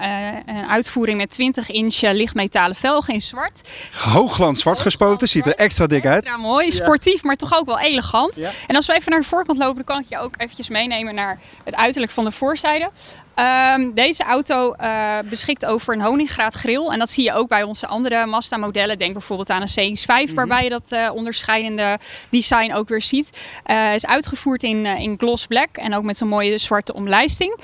een, 0.46 0.68
uitvoering 0.68 1.18
met 1.18 1.30
20 1.30 1.70
inch 1.70 2.00
lichtmetalen 2.00 2.76
velgen 2.76 3.14
in 3.14 3.20
zwart. 3.20 3.60
Hoogglans 3.92 4.60
zwart 4.60 4.78
gespoten, 4.78 5.28
ziet 5.28 5.46
er 5.46 5.54
extra 5.54 5.86
dik 5.86 6.06
uit. 6.06 6.24
Ja, 6.26 6.36
mooi, 6.36 6.70
sportief, 6.70 7.22
maar 7.22 7.36
toch 7.36 7.58
ook 7.58 7.66
wel 7.66 7.80
elegant. 7.80 8.36
Ja. 8.36 8.50
En 8.66 8.76
als 8.76 8.86
we 8.86 8.94
even 8.94 9.10
naar 9.10 9.20
de 9.20 9.26
voorkant 9.26 9.58
lopen, 9.58 9.74
dan 9.74 9.84
kan 9.84 9.98
ik 9.98 10.06
je 10.08 10.18
ook 10.18 10.34
eventjes 10.36 10.68
meenemen 10.68 11.14
naar 11.14 11.40
het 11.64 11.74
uiterlijk 11.74 12.12
van 12.12 12.24
de 12.24 12.32
voorzijde. 12.32 12.90
Um, 13.38 13.94
deze 13.94 14.22
auto 14.22 14.74
uh, 14.80 15.18
beschikt 15.28 15.66
over 15.66 15.94
een 15.94 16.00
honingraad 16.00 16.54
grill. 16.54 16.88
En 16.88 16.98
dat 16.98 17.10
zie 17.10 17.24
je 17.24 17.32
ook 17.32 17.48
bij 17.48 17.62
onze 17.62 17.86
andere 17.86 18.26
Mazda 18.26 18.56
modellen. 18.56 18.98
Denk 18.98 19.12
bijvoorbeeld 19.12 19.50
aan 19.50 19.62
een 19.62 19.68
CX-5 19.68 20.06
mm 20.06 20.26
-hmm. 20.26 20.34
waarbij 20.34 20.64
je 20.64 20.70
dat 20.70 20.82
uh, 20.90 21.10
onderscheidende 21.14 21.98
design 22.30 22.72
ook 22.72 22.88
weer 22.88 23.02
ziet. 23.02 23.30
Uh, 23.66 23.94
is 23.94 24.06
uitgevoerd 24.06 24.62
in, 24.62 24.86
in 24.86 25.14
gloss 25.18 25.46
black 25.46 25.76
en 25.76 25.94
ook 25.94 26.02
met 26.02 26.16
zo'n 26.16 26.28
mooie 26.28 26.58
zwarte 26.58 26.94
omlijsting. 26.94 27.56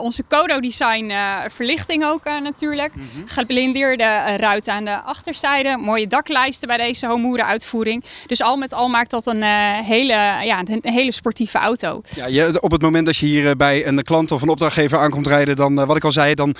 onze 0.00 0.22
Kodo 0.22 0.60
design 0.60 1.12
verlichting 1.48 2.04
ook 2.04 2.24
natuurlijk. 2.24 2.94
Mm 2.94 3.08
-hmm. 3.14 3.22
Geblindeerde 3.26 4.36
ruiten 4.36 4.72
aan 4.72 4.84
de 4.84 5.00
achterzijde. 5.00 5.76
Mooie 5.76 6.06
daklijsten 6.06 6.68
bij 6.68 6.76
deze 6.76 7.06
Homura 7.06 7.44
uitvoering. 7.44 8.04
Dus 8.26 8.42
al 8.42 8.56
met 8.56 8.72
al 8.72 8.88
maakt 8.88 9.10
dat 9.10 9.26
een, 9.26 9.42
hele, 9.82 10.12
ja, 10.42 10.62
een 10.64 10.80
hele 10.82 11.12
sportieve 11.12 11.58
auto. 11.58 12.00
Ja, 12.14 12.26
je, 12.26 12.58
op 12.60 12.70
het 12.70 12.82
moment 12.82 13.06
dat 13.06 13.16
je 13.16 13.26
hier 13.26 13.56
bij 13.56 13.86
een 13.86 14.02
klant 14.02 14.30
of 14.30 14.42
een 14.42 14.48
opdrachtgever 14.48 14.98
aankomt 15.06 15.26
rijden, 15.26 15.56
dan 15.56 15.74
wat 15.74 15.96
ik 15.96 16.04
al 16.04 16.12
zei, 16.12 16.34
dan 16.34 16.54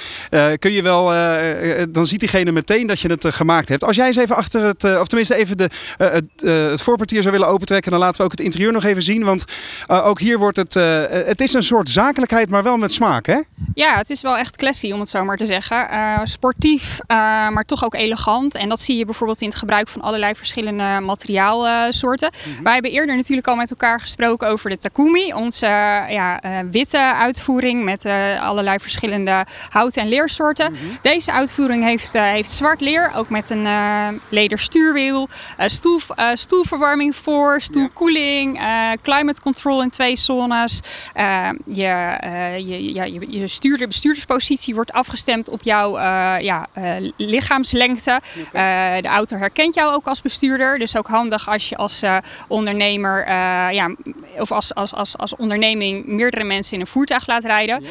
kun 0.58 0.72
je 0.72 0.82
wel, 0.82 1.04
dan 1.90 2.06
ziet 2.06 2.20
diegene 2.20 2.52
meteen 2.52 2.86
dat 2.86 3.00
je 3.00 3.08
het 3.08 3.24
gemaakt 3.34 3.68
hebt. 3.68 3.84
Als 3.84 3.96
jij 3.96 4.06
eens 4.06 4.16
even 4.16 4.36
achter 4.36 4.62
het, 4.62 4.84
of 4.84 5.06
tenminste 5.06 5.34
even 5.34 5.56
de, 5.56 5.70
het, 5.96 6.24
het 6.70 6.82
voorportier 6.82 7.22
zou 7.22 7.32
willen 7.32 7.48
opentrekken, 7.48 7.90
dan 7.90 8.00
laten 8.00 8.16
we 8.16 8.24
ook 8.24 8.30
het 8.30 8.40
interieur 8.40 8.72
nog 8.72 8.84
even 8.84 9.02
zien. 9.02 9.24
Want 9.24 9.44
ook 9.86 10.20
hier 10.20 10.38
wordt 10.38 10.56
het, 10.56 10.74
het 11.26 11.40
is 11.40 11.52
een 11.52 11.62
soort 11.62 11.88
zakelijkheid, 11.88 12.50
maar 12.50 12.62
wel 12.62 12.76
met 12.76 12.92
smaak, 12.92 13.26
hè? 13.26 13.40
Ja, 13.74 13.96
het 13.96 14.10
is 14.10 14.20
wel 14.20 14.36
echt 14.36 14.56
classy, 14.56 14.92
om 14.92 15.00
het 15.00 15.08
zo 15.08 15.24
maar 15.24 15.36
te 15.36 15.46
zeggen. 15.46 15.88
sportief, 16.24 16.98
maar 17.52 17.64
toch 17.64 17.84
ook 17.84 17.94
elegant. 17.94 18.54
En 18.54 18.68
dat 18.68 18.80
zie 18.80 18.96
je 18.96 19.04
bijvoorbeeld 19.04 19.40
in 19.40 19.48
het 19.48 19.58
gebruik 19.58 19.88
van 19.88 20.00
allerlei 20.00 20.34
verschillende 20.34 21.00
materiaalsoorten. 21.00 22.30
Mm 22.46 22.64
Wij 22.64 22.72
hebben 22.72 22.90
eerder 22.90 23.16
natuurlijk 23.16 23.46
al 23.46 23.56
met 23.56 23.70
elkaar 23.70 24.00
gesproken 24.00 24.48
over 24.48 24.70
de 24.70 24.78
Takumi, 24.78 25.32
onze 25.32 25.66
ja, 26.08 26.40
witte 26.70 27.14
uitvoering 27.14 27.84
met 27.84 28.04
allerlei 28.40 28.78
verschillende 28.78 29.44
hout- 29.68 29.96
en 29.96 30.08
leersoorten. 30.08 30.72
Mhm. 30.72 30.80
Deze 31.02 31.32
uitvoering 31.32 31.84
heeft, 31.84 32.12
heeft 32.12 32.50
zwart 32.50 32.80
leer, 32.80 33.12
ook 33.14 33.28
met 33.28 33.50
een 33.50 33.66
lederstuurwiel, 34.28 35.28
stoel, 35.58 36.00
stoelverwarming 36.34 37.16
voor, 37.16 37.60
stoelkoeling, 37.60 38.60
climate 39.02 39.40
control 39.40 39.82
in 39.82 39.90
twee 39.90 40.16
zones. 40.16 40.80
je, 41.66 42.14
je, 42.64 42.94
ja, 42.94 43.04
je, 43.04 43.30
je 43.30 43.48
stuur, 43.48 43.78
de 43.78 43.86
bestuurderspositie 43.86 44.74
wordt 44.74 44.92
afgestemd 44.92 45.48
op 45.48 45.62
jouw 45.62 45.98
ja, 46.40 46.66
lichaamslengte. 47.16 48.20
de 49.00 49.08
auto 49.08 49.36
herkent 49.36 49.74
jou 49.74 49.94
ook 49.94 50.06
als 50.06 50.22
bestuurder, 50.22 50.78
dus 50.78 50.96
ook 50.96 51.06
handig 51.06 51.48
als 51.48 51.68
je 51.68 51.76
als 51.76 52.02
ondernemer 52.48 53.28
ja, 53.72 53.94
of 54.38 54.52
als, 54.52 54.74
als, 54.74 54.94
als, 54.94 55.18
als 55.18 55.36
onderneming 55.36 56.06
meerdere 56.06 56.44
mensen 56.44 56.74
in 56.74 56.80
een 56.80 56.86
voertuig 56.86 57.26
laat 57.26 57.44
rijden. 57.44 57.84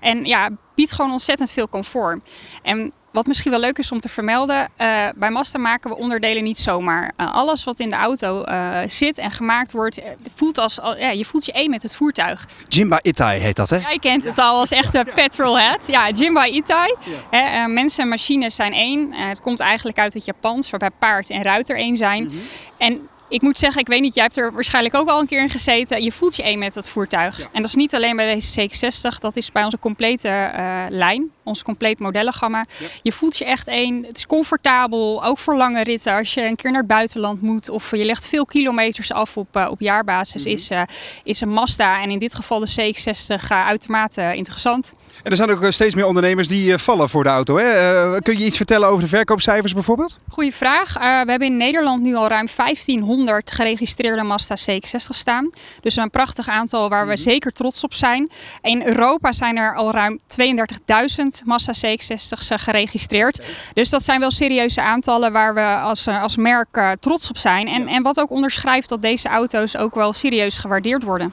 En 0.00 0.24
ja, 0.24 0.48
biedt 0.74 0.92
gewoon 0.92 1.10
ontzettend 1.10 1.50
veel 1.50 1.68
comfort. 1.68 2.28
En 2.62 2.92
wat 3.16 3.26
misschien 3.26 3.50
wel 3.50 3.60
leuk 3.60 3.78
is 3.78 3.92
om 3.92 4.00
te 4.00 4.08
vermelden, 4.08 4.56
uh, 4.56 5.06
bij 5.16 5.30
Mazda 5.30 5.58
maken 5.58 5.90
we 5.90 5.96
onderdelen 5.96 6.42
niet 6.42 6.58
zomaar. 6.58 7.12
Uh, 7.16 7.34
alles 7.34 7.64
wat 7.64 7.78
in 7.78 7.88
de 7.88 7.96
auto 7.96 8.44
uh, 8.44 8.78
zit 8.86 9.18
en 9.18 9.30
gemaakt 9.30 9.72
wordt, 9.72 10.00
voelt 10.34 10.58
als, 10.58 10.80
ja, 10.98 11.10
je 11.10 11.24
voelt 11.24 11.44
je 11.44 11.52
één 11.52 11.70
met 11.70 11.82
het 11.82 11.94
voertuig. 11.94 12.48
Jimba 12.68 12.98
Itai 13.02 13.40
heet 13.40 13.56
dat 13.56 13.70
hè? 13.70 13.76
Jij 13.76 13.98
kent 13.98 14.24
het 14.24 14.38
al 14.38 14.58
als 14.58 14.70
echte 14.70 15.06
petrolhead. 15.14 15.86
Ja, 15.86 16.10
Jimba 16.10 16.46
Itai. 16.46 16.94
Ja. 17.30 17.66
mensen 17.66 18.02
en 18.02 18.08
machines 18.08 18.54
zijn 18.54 18.72
één. 18.72 19.12
het 19.12 19.40
komt 19.40 19.60
eigenlijk 19.60 19.98
uit 19.98 20.14
het 20.14 20.24
Japans, 20.24 20.70
waarbij 20.70 20.90
paard 20.98 21.30
en 21.30 21.42
ruiter 21.42 21.76
één 21.76 21.96
zijn. 21.96 22.22
Mm 22.22 22.30
-hmm. 22.30 22.40
En 22.78 23.08
ik 23.28 23.42
moet 23.42 23.58
zeggen, 23.58 23.80
ik 23.80 23.86
weet 23.86 24.00
niet, 24.00 24.14
jij 24.14 24.22
hebt 24.22 24.36
er 24.36 24.52
waarschijnlijk 24.52 24.94
ook 24.94 25.08
al 25.08 25.20
een 25.20 25.26
keer 25.26 25.40
in 25.40 25.50
gezeten. 25.50 26.02
Je 26.02 26.12
voelt 26.12 26.36
je 26.36 26.42
één 26.42 26.58
met 26.58 26.74
dat 26.74 26.88
voertuig. 26.88 27.40
En 27.40 27.60
dat 27.60 27.64
is 27.64 27.74
niet 27.74 27.94
alleen 27.94 28.16
bij 28.16 28.34
deze 28.34 28.68
CX-60, 28.68 29.18
dat 29.18 29.36
is 29.36 29.52
bij 29.52 29.64
onze 29.64 29.78
complete 29.78 30.28
uh, 30.28 30.84
lijn, 30.88 31.30
ons 31.42 31.62
compleet 31.62 31.98
modellengamma. 31.98 32.64
Je 33.02 33.12
voelt 33.12 33.36
je 33.36 33.44
echt 33.44 33.68
één. 33.68 34.04
Het 34.04 34.16
is 34.16 34.26
comfortabel, 34.26 35.24
ook 35.24 35.38
voor 35.38 35.56
lange 35.56 35.82
ritten. 35.82 36.14
Als 36.14 36.34
je 36.34 36.44
een 36.44 36.56
keer 36.56 36.70
naar 36.70 36.80
het 36.80 36.88
buitenland 36.88 37.42
moet 37.42 37.68
of 37.68 37.90
je 37.90 38.04
legt 38.04 38.28
veel 38.28 38.44
kilometers 38.44 39.12
af 39.12 39.36
op, 39.36 39.56
uh, 39.56 39.66
op 39.70 39.80
jaarbasis, 39.80 40.44
mm 40.44 40.48
-hmm. 40.48 40.56
is, 40.56 40.70
uh, 40.70 40.82
is 41.24 41.40
een 41.40 41.52
Mazda 41.52 42.02
en 42.02 42.10
in 42.10 42.18
dit 42.18 42.34
geval 42.34 42.60
de 42.60 42.94
CX-60 42.94 43.48
uitermate 43.48 44.32
interessant. 44.34 44.92
En 45.22 45.30
er 45.30 45.36
zijn 45.36 45.50
ook 45.50 45.66
steeds 45.68 45.94
meer 45.94 46.06
ondernemers 46.06 46.48
die 46.48 46.78
vallen 46.78 47.08
voor 47.08 47.22
de 47.22 47.28
auto. 47.28 47.56
Hè? 47.56 48.22
kun 48.22 48.38
je 48.38 48.44
iets 48.44 48.56
vertellen 48.56 48.88
over 48.88 49.02
de 49.02 49.08
verkoopcijfers 49.08 49.72
bijvoorbeeld? 49.72 50.18
Goeie 50.28 50.54
vraag. 50.54 50.94
we 50.94 51.30
hebben 51.30 51.48
in 51.48 51.56
Nederland 51.56 52.02
nu 52.02 52.14
al 52.14 52.28
ruim 52.28 52.48
1500 52.56 53.14
100 53.26 53.50
geregistreerde 53.50 54.22
Mazda 54.22 54.56
CX-60 54.56 55.08
staan. 55.08 55.50
Dus 55.80 55.96
een 55.96 56.10
prachtig 56.10 56.48
aantal 56.48 56.88
waar 56.88 57.06
we 57.06 57.12
mhm. 57.12 57.22
zeker 57.22 57.52
trots 57.52 57.84
op 57.84 57.94
zijn. 57.94 58.30
In 58.62 58.86
Europa 58.86 59.32
zijn 59.32 59.56
er 59.56 59.74
al 59.74 59.90
ruim 59.90 60.20
32.000 60.40 61.44
Mazda 61.44 61.72
CX-60's 61.72 62.62
geregistreerd. 62.62 63.46
Dus 63.72 63.90
dat 63.90 64.02
zijn 64.02 64.20
wel 64.20 64.30
serieuze 64.30 64.82
aantallen 64.82 65.32
waar 65.32 65.54
we 65.54 65.76
als, 65.76 66.06
eh, 66.06 66.22
als 66.22 66.36
merk 66.36 66.96
trots 67.00 67.28
op 67.28 67.38
zijn. 67.38 67.68
En, 67.68 67.88
en 67.88 68.02
wat 68.02 68.20
ook 68.20 68.30
onderschrijft 68.30 68.88
dat 68.88 69.02
deze 69.02 69.28
auto's 69.28 69.76
ook 69.76 69.94
wel 69.94 70.12
serieus 70.12 70.58
gewaardeerd 70.58 71.02
worden. 71.02 71.32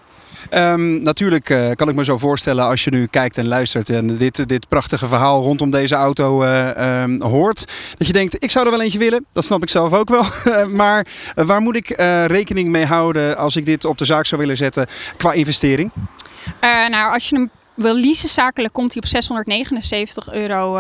Um, 0.52 1.02
natuurlijk 1.02 1.50
uh, 1.50 1.72
kan 1.72 1.89
ik 1.89 1.96
me 1.96 2.04
zo 2.04 2.18
voorstellen 2.18 2.66
als 2.66 2.84
je 2.84 2.89
nu 2.89 3.06
kijkt 3.06 3.38
en 3.38 3.48
luistert 3.48 3.89
en 3.89 4.18
dit, 4.18 4.48
dit 4.48 4.68
prachtige 4.68 5.08
verhaal 5.08 5.41
rondom 5.41 5.72
deze 5.72 5.96
auto 5.96 6.44
uh, 6.44 7.02
um, 7.04 7.22
hoort. 7.22 7.72
Dat 7.98 8.08
je 8.08 8.14
denkt, 8.14 8.44
ik 8.44 8.52
zou 8.52 8.66
er 8.66 8.72
wel 8.72 8.82
eentje 8.82 9.00
willen. 9.00 9.26
Dat 9.32 9.46
snap 9.46 9.62
ik 9.62 9.70
zelf 9.70 9.94
ook 9.94 10.10
wel. 10.10 10.26
maar 10.82 11.08
uh, 11.36 11.46
waar 11.46 11.62
moet 11.62 11.76
ik 11.76 11.88
rekening 12.28 12.70
mee 12.70 12.86
houden 12.86 13.38
als 13.38 13.56
ik 13.56 13.66
dit 13.66 13.86
op 13.86 13.98
de 13.98 14.06
zaak 14.06 14.26
zou 14.26 14.41
willen 14.41 14.58
zetten 14.58 14.88
qua 15.18 15.34
investering? 15.34 15.91
nou, 16.89 17.14
als 17.14 17.30
je 17.30 17.36
hem 17.36 17.50
wil 17.76 17.96
leasen 17.96 18.30
zakelijk, 18.30 18.74
komt 18.74 18.94
hij 18.94 19.02
op 19.02 19.10
679 19.10 20.34
euro 20.34 20.74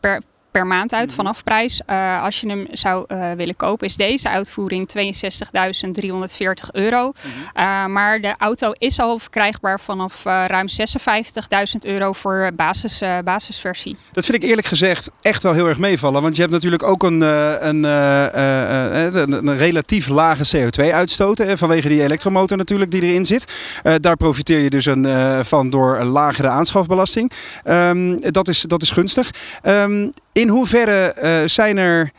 per 0.00 0.22
per 0.56 0.66
maand 0.66 0.92
uit 0.92 1.06
mhm. 1.06 1.16
vanaf 1.16 1.44
prijs. 1.44 1.80
Uh, 1.90 2.22
als 2.22 2.40
je 2.40 2.48
hem 2.48 2.66
zou 2.70 3.04
uh, 3.08 3.32
willen 3.32 3.56
kopen, 3.56 3.86
is 3.86 3.96
deze 3.96 4.28
uitvoering 4.28 4.88
62.340 4.98 6.70
euro. 6.72 7.12
Mhm. 7.12 7.28
Uh, 7.56 7.86
maar 7.86 8.20
de 8.20 8.34
auto 8.38 8.72
is 8.72 9.00
al 9.00 9.18
verkrijgbaar 9.18 9.80
vanaf 9.80 10.24
ruim 10.24 10.66
56.000 10.68 11.78
euro 11.80 12.12
voor 12.12 12.50
basis, 12.54 13.02
basisversie. 13.24 13.96
Dat 14.12 14.24
vind 14.24 14.42
ik 14.42 14.48
eerlijk 14.48 14.66
gezegd 14.66 15.10
echt 15.22 15.42
wel 15.42 15.52
heel 15.52 15.68
erg 15.68 15.78
meevallen. 15.78 16.22
Want 16.22 16.34
je 16.34 16.40
hebt 16.40 16.52
natuurlijk 16.52 16.82
ook 16.82 17.02
een, 17.02 17.20
een, 17.20 17.84
een, 17.84 19.32
een 19.32 19.56
relatief 19.56 20.08
lage 20.08 20.56
CO2-uitstoot. 20.56 21.44
Vanwege 21.54 21.88
die 21.88 22.02
elektromotor 22.02 22.56
natuurlijk 22.56 22.90
die 22.90 23.02
erin 23.02 23.24
zit. 23.24 23.52
daar 24.00 24.16
profiteer 24.16 24.58
je 24.58 24.70
dus 24.70 24.86
een, 24.86 25.06
van 25.44 25.70
door 25.70 25.98
een 25.98 26.06
lagere 26.06 26.48
aanschafbelasting. 26.48 27.32
Um, 27.64 28.20
dat, 28.32 28.48
is, 28.48 28.60
dat 28.60 28.82
is 28.82 28.90
gunstig. 28.90 29.30
Um, 29.62 30.12
in 30.36 30.48
hoeverre 30.48 31.14
uh, 31.22 31.48
zijn, 31.48 31.76
er, 31.76 32.12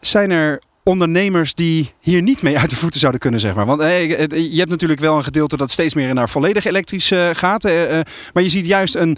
zijn 0.00 0.30
er 0.30 0.60
ondernemers 0.82 1.54
die 1.54 1.92
hier 2.00 2.22
niet 2.22 2.42
mee 2.42 2.58
uit 2.58 2.70
de 2.70 2.76
voeten 2.76 3.00
zouden 3.00 3.20
kunnen, 3.20 3.40
zeg 3.40 3.54
maar. 3.54 3.66
Want 3.66 3.80
uh, 3.80 4.10
je 4.52 4.58
hebt 4.58 4.70
natuurlijk 4.70 5.00
wel 5.00 5.16
een 5.16 5.22
gedeelte 5.22 5.56
dat 5.56 5.70
steeds 5.70 5.94
meer 5.94 6.14
naar 6.14 6.28
volledig 6.28 6.64
elektrisch 6.64 7.10
uh, 7.10 7.28
gaat. 7.32 7.62
maar 8.32 8.42
je 8.42 8.48
ziet 8.48 8.66
juist 8.66 8.94
een, 8.94 9.16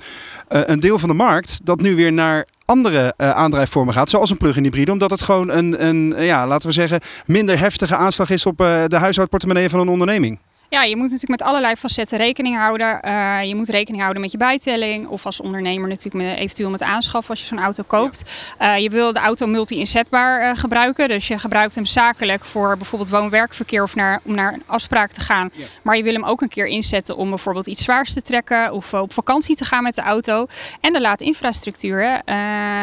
een 0.49 0.81
deel 0.81 0.99
van 0.99 1.09
de 1.09 1.15
markt 1.15 1.61
dat 1.65 1.81
nu 1.81 1.97
weer 1.97 2.13
naar 2.13 2.47
andere 2.65 3.15
aandrijfvormen 3.17 3.95
gaat, 3.95 4.11
zoals 4.11 4.31
een 4.31 4.37
plug-in 4.37 4.63
hybride, 4.63 4.93
omdat 4.93 5.11
het 5.11 5.23
gewoon 5.23 5.51
een, 5.51 5.87
een 5.87 6.15
ja, 6.19 6.47
laten 6.47 6.69
we 6.69 6.75
zeggen, 6.75 7.01
minder 7.27 7.59
heftige 7.59 7.97
aanslag 7.97 8.31
is 8.31 8.47
op 8.47 8.59
de 8.59 8.97
huishoudportemonnee 8.97 9.69
van 9.69 9.81
een 9.81 9.89
onderneming. 9.89 10.39
Ja, 10.69 10.83
je 10.83 10.97
moet 10.97 11.11
natuurlijk 11.11 11.41
met 11.41 11.43
allerlei 11.43 11.75
facetten 11.75 12.19
rekening 12.19 12.59
houden. 12.59 13.01
Uh, 13.05 13.45
je 13.45 13.55
moet 13.55 13.69
rekening 13.69 14.03
houden 14.03 14.23
met 14.23 14.33
je 14.33 14.39
bijtelling. 14.39 15.09
Of 15.09 15.27
als 15.27 15.41
ondernemer 15.41 15.89
natuurlijk 15.89 16.25
met, 16.25 16.39
eventueel 16.39 16.71
met 16.71 16.83
aanschaf 16.83 17.31
als 17.31 17.41
je 17.41 17.47
zo'n 17.47 17.59
auto 17.59 17.83
koopt. 17.87 18.23
Uh, 18.61 18.79
je 18.79 18.91
wil 18.91 19.13
de 19.13 19.19
auto 19.19 19.47
multi-inzetbaar 19.47 20.43
uh, 20.43 20.57
gebruiken. 20.57 21.09
Dus 21.09 21.29
je 21.29 21.39
gebruikt 21.39 21.75
hem 21.75 21.87
zakelijk 21.87 22.45
voor 22.45 22.77
bijvoorbeeld 22.77 23.11
woon-werkverkeer 23.11 23.83
of 23.83 23.95
naar, 23.95 24.21
om 24.23 24.35
naar 24.35 24.53
een 24.53 24.63
afspraak 24.67 25.11
te 25.11 25.21
gaan. 25.21 25.51
Ja. 25.53 25.65
Maar 25.83 25.97
je 25.97 26.03
wil 26.03 26.13
hem 26.13 26.25
ook 26.25 26.41
een 26.41 26.49
keer 26.49 26.67
inzetten 26.67 27.17
om 27.17 27.29
bijvoorbeeld 27.29 27.67
iets 27.67 27.83
zwaars 27.83 28.13
te 28.13 28.23
trekken. 28.23 28.73
Of 28.73 28.95
op 28.95 29.13
vakantie 29.13 29.57
te 29.57 29.65
gaan 29.65 29.83
met 29.83 29.95
de 29.95 30.03
auto. 30.03 30.47
En 30.81 30.93
de 30.93 31.01
laadinfrastructuur. 31.01 32.21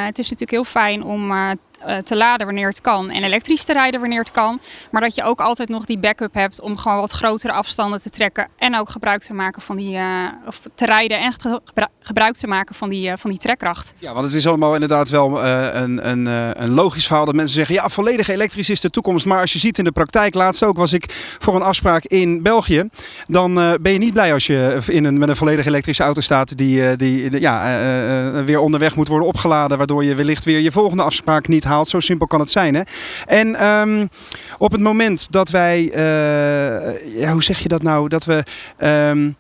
het 0.06 0.18
is 0.18 0.30
natuurlijk 0.30 0.52
heel 0.52 0.64
fijn 0.64 1.04
om 1.04 1.32
te 2.04 2.16
laden 2.16 2.46
wanneer 2.46 2.68
het 2.68 2.82
kan 2.82 3.10
en 3.10 3.24
elektrisch 3.24 3.64
te 3.64 3.74
rijden 3.74 4.00
wanneer 4.00 4.20
het 4.20 4.32
kan. 4.32 4.60
Maar 4.92 5.02
dat 5.02 5.16
je 5.16 5.24
ook 5.24 5.40
altijd 5.40 5.70
nog 5.70 5.86
die 5.86 5.98
backup 5.98 6.34
hebt 6.34 6.62
om 6.62 6.78
gewoon 6.78 7.00
wat 7.00 7.12
grotere 7.12 7.54
afstanden 7.54 8.02
te 8.02 8.10
trekken 8.10 8.48
en 8.58 8.78
ook 8.78 8.90
gebruik 8.90 9.22
te 9.22 9.34
maken 9.34 9.62
van 9.62 9.76
die, 9.76 9.96
uh, 9.96 10.28
of 10.48 10.60
te 10.76 10.86
rijden 10.86 11.20
en 11.20 11.34
gebruik 12.00 12.36
te 12.36 12.48
maken 12.48 12.76
van 12.76 12.90
die, 12.90 13.08
uh, 13.08 13.14
van 13.18 13.30
die 13.30 13.40
trekkracht. 13.40 13.94
Ja, 13.98 14.14
want 14.14 14.26
het 14.26 14.36
is 14.36 14.48
allemaal 14.48 14.74
inderdaad 14.74 15.10
wel 15.10 15.44
een, 15.44 16.10
een, 16.10 16.26
een 16.64 16.74
logisch 16.74 17.08
verhaal 17.08 17.26
dat 17.26 17.36
mensen 17.36 17.56
zeggen, 17.56 17.76
ja, 17.76 17.90
volledig 17.90 18.28
elektrisch 18.28 18.70
is 18.70 18.82
de 18.82 18.90
toekomst. 18.90 19.26
Maar 19.26 19.40
als 19.40 19.54
je 19.54 19.60
ziet 19.60 19.78
in 19.78 19.84
de 19.84 19.92
praktijk, 19.92 20.34
laatst 20.34 20.64
ook 20.64 20.78
was 20.78 20.94
ik 20.94 21.36
voor 21.40 21.56
een 21.56 21.62
afspraak 21.62 22.04
in 22.04 22.42
België, 22.42 22.90
dan 23.26 23.54
ben 23.82 23.94
je 23.94 23.98
niet 23.98 24.14
blij 24.14 24.34
als 24.34 24.46
je 24.46 24.80
in 24.88 25.04
een, 25.04 25.18
met 25.18 25.30
een 25.30 25.36
volledig 25.36 25.66
elektrische 25.66 26.04
auto 26.04 26.22
staat 26.22 26.58
die, 26.58 26.96
die 26.96 27.40
ja, 27.40 28.44
weer 28.46 28.60
onderweg 28.60 28.96
moet 28.96 29.08
worden 29.08 29.28
opgeladen, 29.28 29.78
waardoor 29.78 30.04
je 30.04 30.16
wellicht 30.16 30.44
weer 30.44 30.60
je 30.60 30.72
volgende 30.72 31.04
afspraak 31.04 31.48
niet 31.48 31.64
haalt 31.64 31.73
zo 31.82 32.00
simpel 32.00 32.28
kan 32.28 32.40
het 32.40 32.52
zijn. 32.52 32.76
Hè? 32.76 32.82
En 33.26 33.66
um, 33.66 34.10
op 34.58 34.72
het 34.72 34.82
moment 34.82 35.32
dat 35.32 35.50
wij, 35.50 35.82
uh, 35.82 37.20
ja, 37.20 37.32
hoe 37.32 37.44
zeg 37.44 37.60
je 37.60 37.68
dat 37.68 37.84
nou, 37.84 38.08
dat 38.08 38.26
we... 38.26 38.44
Um, 39.10 39.36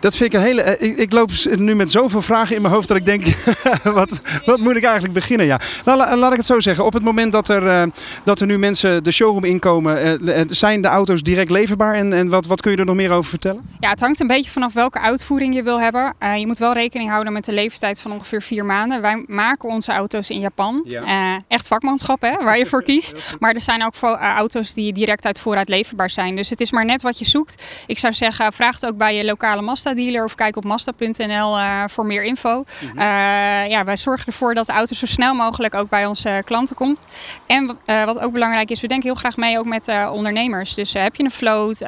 dat 0.00 0.16
vind 0.16 0.34
ik 0.34 0.40
een 0.40 0.46
hele. 0.46 0.62
Eh, 0.62 0.88
ik, 0.88 0.96
ik, 0.96 1.12
loop 1.12 1.30
nu 1.56 1.74
met 1.74 1.90
zoveel 1.90 2.22
vragen 2.22 2.56
in 2.56 2.62
mijn 2.62 2.74
hoofd 2.74 2.88
dat 2.88 2.96
ik 2.96 3.04
denk: 3.04 3.24
wat, 3.98 4.20
wat 4.44 4.58
moet 4.58 4.76
ik 4.76 4.82
eigenlijk 4.84 5.14
beginnen? 5.14 5.46
Ja. 5.46 5.60
Laat, 5.84 6.16
laat 6.16 6.30
ik 6.30 6.36
het 6.36 6.46
zo 6.46 6.60
zeggen. 6.60 6.84
Op 6.84 6.92
het 6.92 7.02
moment 7.02 7.32
dat 7.32 7.48
er, 7.48 7.62
uh, 7.62 7.82
dat 8.24 8.40
er 8.40 8.46
nu 8.46 8.58
mensen 8.58 9.04
de 9.04 9.10
showroom 9.10 9.44
inkomen, 9.44 10.20
uh, 10.22 10.40
zijn 10.48 10.82
de 10.82 10.88
auto's 10.88 11.22
direct 11.22 11.50
leverbaar? 11.50 11.94
En, 11.94 12.12
en 12.12 12.28
wat, 12.28 12.46
wat 12.46 12.60
kun 12.60 12.70
je 12.70 12.76
er 12.76 12.84
nog 12.84 12.94
meer 12.94 13.10
over 13.10 13.30
vertellen? 13.30 13.62
Ja, 13.80 13.90
het 13.90 14.00
hangt 14.00 14.20
een 14.20 14.26
beetje 14.26 14.50
vanaf 14.50 14.72
welke 14.72 15.00
uitvoering 15.00 15.54
je 15.54 15.62
wil 15.62 15.80
hebben. 15.80 16.14
Uh, 16.22 16.36
je 16.36 16.46
moet 16.46 16.58
wel 16.58 16.72
rekening 16.72 17.10
houden 17.10 17.32
met 17.32 17.44
de 17.44 17.52
leeftijd 17.52 18.00
van 18.00 18.12
ongeveer 18.12 18.42
vier 18.42 18.64
maanden. 18.64 19.00
Wij 19.00 19.24
maken 19.26 19.68
onze 19.68 19.92
auto's 19.92 20.30
in 20.30 20.40
Japan. 20.40 20.84
Ja. 20.84 21.40
echt 21.48 21.68
vakmanschap, 21.68 22.22
hè, 22.22 22.44
waar 22.44 22.58
je 22.58 22.66
voor 22.66 22.82
kiest. 22.88 23.36
Maar 23.38 23.54
er 23.54 23.60
zijn 23.60 23.84
ook 23.84 23.94
auto's 24.16 24.74
die 24.74 24.92
direct 24.92 25.24
uit 25.24 25.40
voorraad 25.40 25.68
leverbaar 25.68 26.10
zijn. 26.10 26.36
Dus 26.36 26.50
het 26.50 26.60
is 26.60 26.70
maar 26.70 26.84
net 26.84 27.02
wat 27.02 27.18
je 27.18 27.24
zoekt. 27.24 27.62
Ik 27.86 27.98
zou 27.98 28.12
zeggen, 28.12 28.52
vraag 28.52 28.74
het 28.74 28.86
ook 28.86 28.96
bij 28.96 29.16
je 29.16 29.24
lokale 29.24 29.62
Mazda 29.62 29.87
Mazda 29.88 30.02
dealer 30.02 30.24
of 30.24 30.34
kijk 30.34 30.56
op 30.56 30.64
Mazda.nl 30.64 31.56
voor 31.88 32.06
meer 32.06 32.22
info. 32.22 32.64
Mhm. 32.94 33.00
ja, 33.68 33.84
wij 33.84 33.96
zorgen 33.96 34.26
ervoor 34.26 34.54
dat 34.54 34.66
de 34.66 34.72
auto 34.72 34.94
zo 34.94 35.06
snel 35.06 35.34
mogelijk 35.34 35.74
ook 35.74 35.88
bij 35.88 36.06
onze 36.06 36.42
klanten 36.44 36.76
komt. 36.76 36.98
En 37.46 37.76
wat 37.84 38.18
ook 38.18 38.32
belangrijk 38.32 38.70
is, 38.70 38.80
we 38.80 38.86
denken 38.86 39.06
heel 39.08 39.18
graag 39.18 39.36
mee 39.36 39.58
ook 39.58 39.66
met 39.66 39.92
ondernemers. 40.10 40.74
Dus 40.74 40.92
heb 40.92 41.16
je 41.16 41.22
een 41.22 41.30
vloot, 41.30 41.78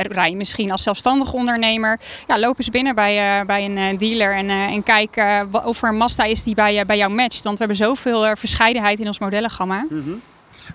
rij 0.00 0.30
je 0.30 0.36
misschien 0.36 0.70
als 0.70 0.82
zelfstandig 0.82 1.32
ondernemer. 1.32 2.00
Ja, 2.26 2.38
loop 2.38 2.58
eens 2.58 2.70
binnen 2.70 2.94
bij, 2.94 3.46
bij 3.46 3.64
een 3.64 3.96
dealer 3.96 4.34
en, 4.34 4.50
en 4.50 4.82
kijk 4.82 5.24
of 5.64 5.82
er 5.82 5.88
een 5.88 5.96
Mazda 5.96 6.24
is 6.24 6.42
die 6.42 6.54
bij, 6.54 6.86
bij 6.86 6.96
jou 6.96 7.12
matcht. 7.12 7.42
Want 7.42 7.58
we 7.58 7.64
hebben 7.64 7.86
zoveel 7.86 8.36
verscheidenheid 8.36 9.00
in 9.00 9.06
ons 9.06 9.18
modellengamma. 9.18 9.86
Mm 9.90 10.20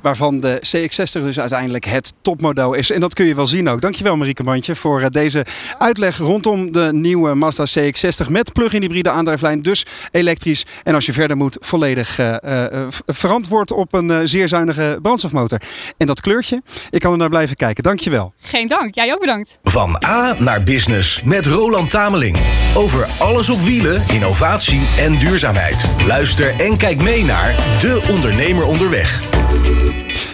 Waarvan 0.02 0.40
de 0.40 0.62
CX-60 0.62 1.22
dus 1.22 1.40
uiteindelijk 1.40 1.86
het 1.86 2.14
topmodel 2.22 2.74
is. 2.74 2.92
En 2.92 3.00
dat 3.00 3.14
kun 3.14 3.26
je 3.26 3.36
wel 3.36 3.48
zien 3.48 3.70
ook. 3.70 3.82
Dankjewel 3.82 4.18
Marieke 4.18 4.44
Mandje 4.44 4.76
voor 4.76 5.02
eh, 5.02 5.10
deze 5.10 5.46
uitleg 5.78 6.18
rondom 6.18 6.72
de 6.72 6.90
nieuwe 6.92 7.36
Mazda 7.36 7.66
CX-60 7.80 8.30
met 8.30 8.54
plug-in 8.54 8.82
hybride 8.82 9.10
aandrijflijn. 9.10 9.62
Dus 9.62 9.86
elektrisch. 10.12 10.66
En 10.84 10.94
als 10.96 11.06
je 11.06 11.14
verder 11.14 11.38
moet, 11.38 11.58
volledig 11.60 12.20
uh, 12.20 12.36
uh, 12.44 12.88
verantwoord 13.06 13.72
op 13.72 13.94
een 13.94 14.28
zeer 14.28 14.48
zuinige 14.48 15.00
brandstofmotor. 15.02 15.62
En 15.98 16.08
dat 16.08 16.22
kleurtje, 16.22 16.62
ik 16.90 17.00
kan 17.00 17.12
er 17.12 17.18
naar 17.18 17.30
blijven 17.30 17.56
kijken. 17.56 17.84
Dankjewel. 17.84 18.34
Geen 18.40 18.68
dank. 18.68 18.96
Jij 18.96 19.14
ook 19.14 19.20
bedankt. 19.20 19.60
Van 19.64 20.04
A 20.06 20.36
naar 20.40 20.64
Business 20.64 21.22
met 21.22 21.46
Roland 21.46 21.90
Tameling. 21.90 22.38
Over 22.76 23.08
alles 23.20 23.50
op 23.50 23.60
wielen, 23.60 24.04
innovatie 24.08 24.82
en 24.98 25.18
duurzaamheid. 25.18 25.86
Luister 26.08 26.56
en 26.60 26.78
kijk 26.78 27.02
mee 27.02 27.24
naar 27.24 27.56
De 27.80 28.02
Ondernemer 28.10 28.66
Onderweg. 28.66 29.35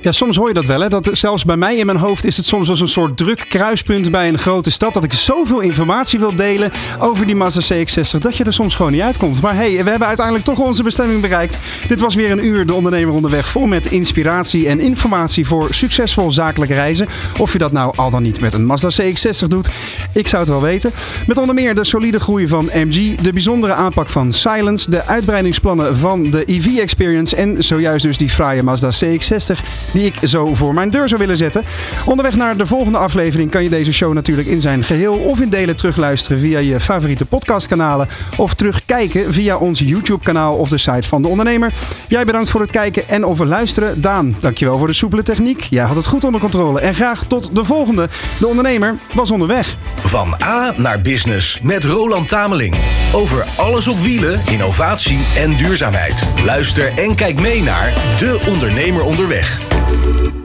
Ja, 0.02 0.12
soms 0.12 0.36
hoor 0.36 0.48
je 0.48 0.54
dat 0.54 0.66
wel. 0.66 0.80
Hè? 0.80 0.90
Dat 0.90 1.10
zelfs 1.12 1.46
bij 1.46 1.58
mij 1.58 1.76
in 1.76 1.86
mijn 1.86 1.98
hoofd 1.98 2.26
is 2.26 2.38
het 2.38 2.46
soms 2.46 2.70
als 2.70 2.80
een 2.80 2.88
soort 2.88 3.18
druk 3.18 3.46
kruispunt 3.50 4.12
bij 4.12 4.28
een 4.28 4.38
grote 4.38 4.72
stad. 4.72 4.94
Dat 4.94 5.04
ik 5.04 5.14
zoveel 5.14 5.60
informatie 5.60 6.20
wil 6.20 6.36
delen 6.36 6.72
over 7.00 7.26
die 7.26 7.36
Mazda 7.36 7.62
CX-60 7.62 8.18
dat 8.20 8.38
je 8.38 8.44
er 8.44 8.54
soms 8.54 8.76
gewoon 8.76 8.92
niet 8.92 9.02
uitkomt. 9.02 9.42
Maar 9.42 9.56
hey, 9.56 9.84
we 9.84 9.90
hebben 9.90 10.08
uiteindelijk 10.08 10.46
toch 10.46 10.60
onze 10.60 10.84
bestemming 10.84 11.22
bereikt. 11.22 11.58
Dit 11.88 12.00
was 12.00 12.16
weer 12.16 12.32
een 12.32 12.46
uur 12.46 12.66
de 12.66 12.74
ondernemer 12.74 13.14
onderweg 13.14 13.48
vol 13.48 13.66
met 13.66 13.86
inspiratie 13.86 14.68
en 14.68 14.80
informatie 14.80 15.48
voor 15.48 15.74
succesvol 15.74 16.32
zakelijk 16.32 16.72
reizen. 16.72 17.08
Of 17.38 17.52
je 17.52 17.58
dat 17.58 17.72
nou 17.72 17.94
al 17.96 18.10
dan 18.10 18.24
niet 18.24 18.40
met 18.40 18.54
een 18.54 18.66
Mazda 18.66 18.90
CX-60 19.02 19.48
doet, 19.48 19.70
ik 20.14 20.28
zou 20.28 20.42
het 20.42 20.52
wel 20.52 20.62
weten. 20.62 20.92
Met 21.28 21.38
onder 21.38 21.56
meer 21.56 21.76
de 21.76 21.84
solide 21.84 22.20
groei 22.20 22.48
van 22.48 22.70
MG, 22.74 23.16
de 23.16 23.34
bijzondere 23.34 23.74
aanpak 23.74 24.10
van 24.10 24.32
Silence, 24.32 24.90
de 24.90 25.06
uitbreidingsplannen 25.06 25.98
van 25.98 26.30
de 26.30 26.44
EV 26.46 26.78
Experience 26.78 27.36
en 27.36 27.64
zojuist 27.64 28.06
dus 28.06 28.18
die 28.18 28.30
fraaie 28.30 28.64
Mazda 28.64 28.90
CX-60 28.90 29.60
die 29.92 30.06
ik 30.06 30.16
zo 30.24 30.56
voor 30.56 30.74
mijn 30.74 30.92
deur 30.92 31.08
zou 31.08 31.20
willen 31.20 31.38
zetten. 31.38 31.64
Onderweg 32.06 32.36
naar 32.36 32.58
de 32.58 32.66
volgende 32.66 32.98
aflevering 32.98 33.52
kan 33.52 33.64
je 33.64 33.70
deze 33.70 33.94
show 33.94 34.14
natuurlijk 34.14 34.48
in 34.48 34.62
zijn 34.62 34.84
geheel 34.84 35.14
of 35.14 35.40
in 35.40 35.50
delen 35.50 35.76
terugluisteren 35.76 36.40
via 36.40 36.60
je 36.60 36.80
favoriete 36.80 37.26
podcastkanalen 37.26 38.08
of 38.38 38.54
terugkijken 38.54 39.34
via 39.34 39.58
ons 39.58 39.80
YouTube-kanaal 39.80 40.56
of 40.56 40.70
de 40.70 40.78
site 40.78 41.08
van 41.08 41.22
de 41.22 41.28
ondernemer. 41.28 41.74
Jij 42.08 42.26
bedankt 42.26 42.50
voor 42.50 42.62
het 42.62 42.72
kijken 42.72 43.10
en 43.10 43.26
of 43.26 43.40
luisteren. 43.40 44.02
Daan, 44.02 44.36
dankjewel 44.40 44.78
voor 44.78 44.88
de 44.88 44.94
soepele 44.94 45.24
techniek. 45.24 45.62
Jij 45.62 45.84
had 45.84 45.96
het 45.96 46.06
goed 46.06 46.24
onder 46.24 46.42
controle. 46.42 46.80
En 46.80 46.96
graag 46.96 47.24
tot 47.28 47.56
de 47.56 47.66
volgende. 47.66 48.10
De 48.40 48.48
ondernemer 48.48 48.96
was 49.14 49.32
onderweg. 49.32 49.78
Van 50.02 50.36
A 50.44 50.74
naar 50.78 51.02
Business 51.02 51.60
met 51.62 51.84
Roland 51.84 52.28
Tameling. 52.28 52.76
Over 53.14 53.46
alles 53.58 53.88
op 53.88 54.00
wielen, 54.00 54.42
innovatie 54.46 55.20
en 55.36 55.56
duurzaamheid. 55.56 56.24
Luister 56.46 56.94
en 56.98 57.16
kijk 57.16 57.40
mee 57.40 57.64
naar 57.64 57.94
De 58.20 58.42
Ondernemer 58.48 59.04
Onderweg. 59.04 59.71
thank 60.12 60.36
you 60.36 60.41